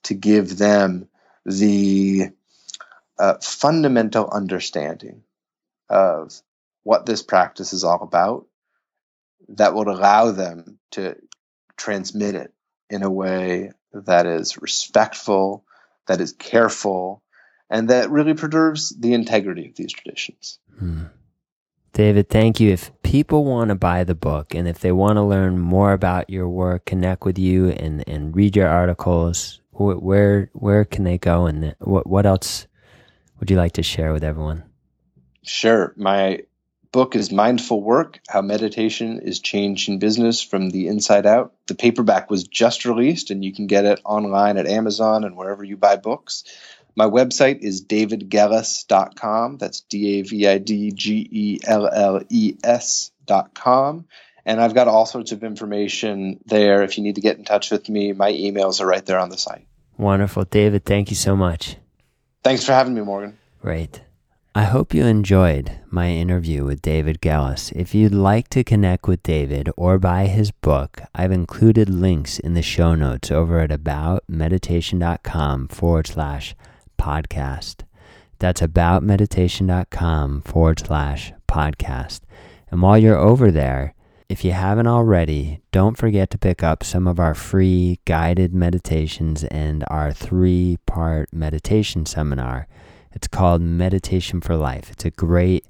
to 0.03 0.13
give 0.13 0.57
them 0.57 1.07
the 1.47 2.29
uh, 3.17 3.35
fundamental 3.41 4.29
understanding 4.29 5.23
of 5.89 6.33
what 6.83 7.05
this 7.05 7.23
practice 7.23 7.73
is 7.73 7.83
all 7.83 8.03
about 8.03 8.45
that 9.49 9.73
would 9.73 9.87
allow 9.87 10.31
them 10.31 10.77
to 10.91 11.15
transmit 11.77 12.35
it 12.35 12.53
in 12.89 13.01
a 13.01 13.09
way 13.09 13.71
that 13.93 14.25
is 14.25 14.61
respectful, 14.61 15.63
that 16.07 16.19
is 16.19 16.33
careful, 16.33 17.23
and 17.69 17.89
that 17.89 18.11
really 18.11 18.33
preserves 18.33 18.89
the 18.89 19.13
integrity 19.13 19.69
of 19.69 19.75
these 19.75 19.93
traditions. 19.93 20.59
Hmm. 20.77 21.03
David, 21.93 22.29
thank 22.29 22.59
you. 22.59 22.71
If 22.71 22.91
people 23.01 23.43
want 23.43 23.69
to 23.69 23.75
buy 23.75 24.03
the 24.03 24.13
book 24.13 24.53
and 24.53 24.67
if 24.67 24.79
they 24.79 24.91
want 24.91 25.15
to 25.15 25.23
learn 25.23 25.57
more 25.57 25.93
about 25.93 26.29
your 26.29 26.47
work, 26.47 26.85
connect 26.85 27.25
with 27.25 27.39
you, 27.39 27.69
and, 27.69 28.03
and 28.07 28.35
read 28.35 28.55
your 28.55 28.67
articles, 28.67 29.61
where 29.77 30.49
where 30.53 30.85
can 30.85 31.03
they 31.03 31.17
go, 31.17 31.45
and 31.45 31.75
what 31.79 32.07
what 32.07 32.25
else 32.25 32.67
would 33.39 33.49
you 33.49 33.57
like 33.57 33.73
to 33.73 33.83
share 33.83 34.13
with 34.13 34.23
everyone? 34.23 34.63
Sure. 35.43 35.93
My 35.95 36.41
book 36.91 37.15
is 37.15 37.31
Mindful 37.31 37.81
Work 37.81 38.19
How 38.27 38.41
Meditation 38.41 39.19
is 39.19 39.39
Changing 39.39 39.99
Business 39.99 40.41
from 40.41 40.69
the 40.69 40.87
Inside 40.87 41.25
Out. 41.25 41.53
The 41.67 41.75
paperback 41.75 42.29
was 42.29 42.47
just 42.47 42.85
released, 42.85 43.31
and 43.31 43.43
you 43.43 43.53
can 43.53 43.67
get 43.67 43.85
it 43.85 44.01
online 44.03 44.57
at 44.57 44.67
Amazon 44.67 45.23
and 45.23 45.37
wherever 45.37 45.63
you 45.63 45.77
buy 45.77 45.95
books. 45.95 46.43
My 46.95 47.05
website 47.05 47.59
is 47.59 47.85
davidgelles.com. 47.85 49.57
That's 49.57 49.81
D 49.81 50.19
A 50.19 50.23
V 50.23 50.47
I 50.47 50.57
D 50.57 50.91
G 50.91 51.29
E 51.31 51.59
L 51.63 51.87
L 51.87 52.23
E 52.29 52.55
S.com. 52.63 54.05
And 54.47 54.61
I've 54.61 54.73
got 54.73 54.87
all 54.87 55.05
sorts 55.05 55.33
of 55.33 55.43
information 55.43 56.39
there. 56.45 56.81
If 56.81 56.97
you 56.97 57.03
need 57.03 57.15
to 57.15 57.21
get 57.21 57.37
in 57.37 57.43
touch 57.43 57.69
with 57.69 57.89
me, 57.89 58.13
my 58.13 58.31
emails 58.31 58.79
are 58.79 58.87
right 58.87 59.05
there 59.05 59.19
on 59.19 59.29
the 59.29 59.37
site. 59.37 59.67
Wonderful. 59.97 60.45
David, 60.45 60.85
thank 60.85 61.09
you 61.09 61.17
so 61.17 61.35
much. 61.35 61.75
Thanks 62.43 62.63
for 62.63 62.71
having 62.71 62.93
me, 62.93 63.01
Morgan. 63.01 63.37
Great. 63.61 64.01
I 64.55 64.63
hope 64.63 64.93
you 64.93 65.05
enjoyed 65.05 65.71
my 65.91 66.09
interview 66.09 66.63
with 66.63 66.81
David 66.81 67.19
Gelles. 67.21 67.73
If 67.75 67.93
you'd 67.93 68.13
like 68.13 68.47
to 68.49 68.63
connect 68.63 69.05
with 69.05 69.21
David 69.21 69.69
or 69.75 69.99
buy 69.99 70.27
his 70.27 70.49
book, 70.51 71.01
I've 71.13 71.33
included 71.33 71.89
links 71.89 72.39
in 72.39 72.53
the 72.53 72.61
show 72.61 72.95
notes 72.95 73.29
over 73.29 73.59
at 73.59 73.69
aboutmeditation.com 73.69 75.67
forward 75.67 76.07
slash 76.07 76.55
podcast. 76.97 77.83
That's 78.39 78.61
aboutmeditation.com 78.61 80.41
forward 80.41 80.79
slash 80.79 81.33
podcast. 81.49 82.21
And 82.71 82.81
while 82.81 82.97
you're 82.97 83.17
over 83.17 83.51
there, 83.51 83.93
if 84.29 84.43
you 84.43 84.51
haven't 84.51 84.87
already, 84.87 85.61
don't 85.71 85.97
forget 85.97 86.29
to 86.31 86.37
pick 86.37 86.61
up 86.61 86.83
some 86.83 87.07
of 87.07 87.19
our 87.19 87.33
free 87.33 87.99
guided 88.05 88.53
meditations 88.53 89.45
and 89.45 89.85
our 89.87 90.11
three 90.11 90.77
part 90.85 91.31
meditation 91.31 92.05
seminar. 92.05 92.67
It's 93.13 93.27
called 93.27 93.61
Meditation 93.61 94.41
for 94.41 94.57
Life. 94.57 94.91
It's 94.91 95.05
a 95.05 95.11
great 95.11 95.65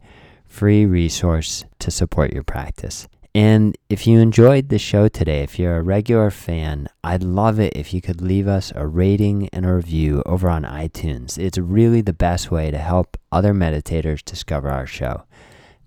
free 0.48 0.86
resource 0.86 1.66
to 1.80 1.92
support 1.92 2.34
your 2.34 2.44
practice. 2.44 3.08
And 3.36 3.78
if 3.90 4.08
you 4.08 4.20
enjoyed 4.20 4.70
the 4.70 4.80
show 4.80 5.08
today, 5.08 5.44
if 5.44 5.60
you're 5.60 5.78
a 5.78 5.84
regular 5.84 6.32
fan, 6.32 6.88
I'd 7.04 7.22
love 7.22 7.60
it 7.60 7.74
if 7.76 7.94
you 7.94 8.02
could 8.02 8.20
leave 8.20 8.48
us 8.48 8.74
a 8.76 8.88
rating 8.88 9.48
and 9.50 9.64
a 9.64 9.74
review 9.76 10.24
over 10.26 10.50
on 10.50 10.64
iTunes. 10.64 11.38
It's 11.38 11.60
really 11.60 12.02
the 12.02 12.14
best 12.14 12.50
way 12.50 12.72
to 12.72 12.80
help 12.80 13.16
other 13.32 13.54
meditators 13.54 14.26
discover 14.26 14.70
our 14.70 14.88
show. 14.88 15.26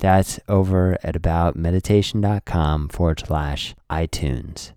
That's 0.01 0.41
over 0.49 0.97
at 1.03 1.15
aboutmeditation.com 1.15 2.89
forward 2.89 3.23
slash 3.27 3.75
iTunes. 3.91 4.73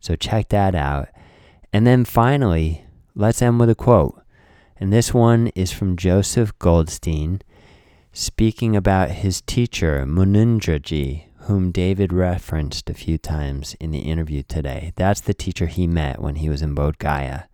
So 0.00 0.14
check 0.14 0.48
that 0.50 0.74
out. 0.74 1.08
And 1.72 1.84
then 1.84 2.04
finally, 2.04 2.86
let's 3.16 3.42
end 3.42 3.58
with 3.58 3.70
a 3.70 3.74
quote. 3.74 4.22
And 4.78 4.92
this 4.92 5.12
one 5.12 5.48
is 5.48 5.72
from 5.72 5.96
Joseph 5.96 6.56
Goldstein 6.60 7.40
speaking 8.12 8.76
about 8.76 9.10
his 9.10 9.40
teacher, 9.42 10.06
Munindraji, 10.06 11.24
whom 11.40 11.72
David 11.72 12.12
referenced 12.12 12.88
a 12.88 12.94
few 12.94 13.18
times 13.18 13.74
in 13.80 13.90
the 13.90 14.00
interview 14.00 14.44
today. 14.44 14.92
That's 14.94 15.20
the 15.20 15.34
teacher 15.34 15.66
he 15.66 15.86
met 15.86 16.22
when 16.22 16.36
he 16.36 16.48
was 16.48 16.62
in 16.62 16.74
Bodh 16.74 16.98
Gaya 16.98 17.44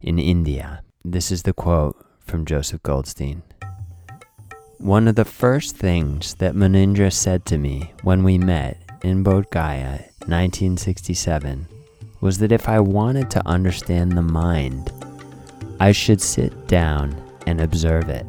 in 0.00 0.18
India. 0.18 0.82
This 1.04 1.30
is 1.32 1.44
the 1.44 1.52
quote 1.54 1.96
from 2.20 2.44
Joseph 2.44 2.82
Goldstein. 2.82 3.42
One 4.78 5.08
of 5.08 5.16
the 5.16 5.24
first 5.24 5.76
things 5.76 6.34
that 6.34 6.54
Munindra 6.54 7.12
said 7.12 7.44
to 7.46 7.58
me 7.58 7.92
when 8.02 8.22
we 8.22 8.38
met 8.38 8.78
in 9.02 9.24
Bodh 9.24 9.50
Gaya 9.50 10.04
1967 10.26 11.66
was 12.20 12.38
that 12.38 12.52
if 12.52 12.68
I 12.68 12.78
wanted 12.78 13.28
to 13.32 13.46
understand 13.46 14.12
the 14.12 14.22
mind, 14.22 14.92
I 15.80 15.90
should 15.90 16.20
sit 16.20 16.68
down 16.68 17.20
and 17.48 17.60
observe 17.60 18.08
it. 18.08 18.24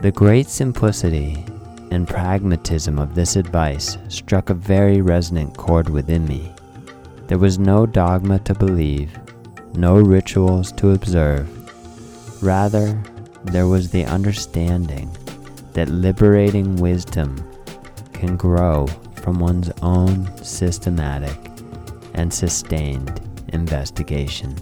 The 0.00 0.10
great 0.10 0.48
simplicity 0.48 1.44
and 1.90 2.08
pragmatism 2.08 2.98
of 2.98 3.14
this 3.14 3.36
advice 3.36 3.98
struck 4.08 4.48
a 4.48 4.54
very 4.54 5.02
resonant 5.02 5.54
chord 5.54 5.90
within 5.90 6.26
me. 6.26 6.50
There 7.26 7.38
was 7.38 7.58
no 7.58 7.84
dogma 7.84 8.38
to 8.40 8.54
believe, 8.54 9.18
no 9.74 9.96
rituals 9.96 10.72
to 10.72 10.92
observe. 10.92 11.46
Rather, 12.42 12.98
there 13.44 13.66
was 13.68 13.90
the 13.90 14.06
understanding 14.06 15.14
that 15.74 15.88
liberating 15.88 16.76
wisdom 16.76 17.36
can 18.12 18.36
grow 18.36 18.86
from 19.16 19.38
one's 19.38 19.70
own 19.82 20.34
systematic 20.42 21.38
and 22.14 22.32
sustained 22.32 23.20
investigation. 23.52 24.54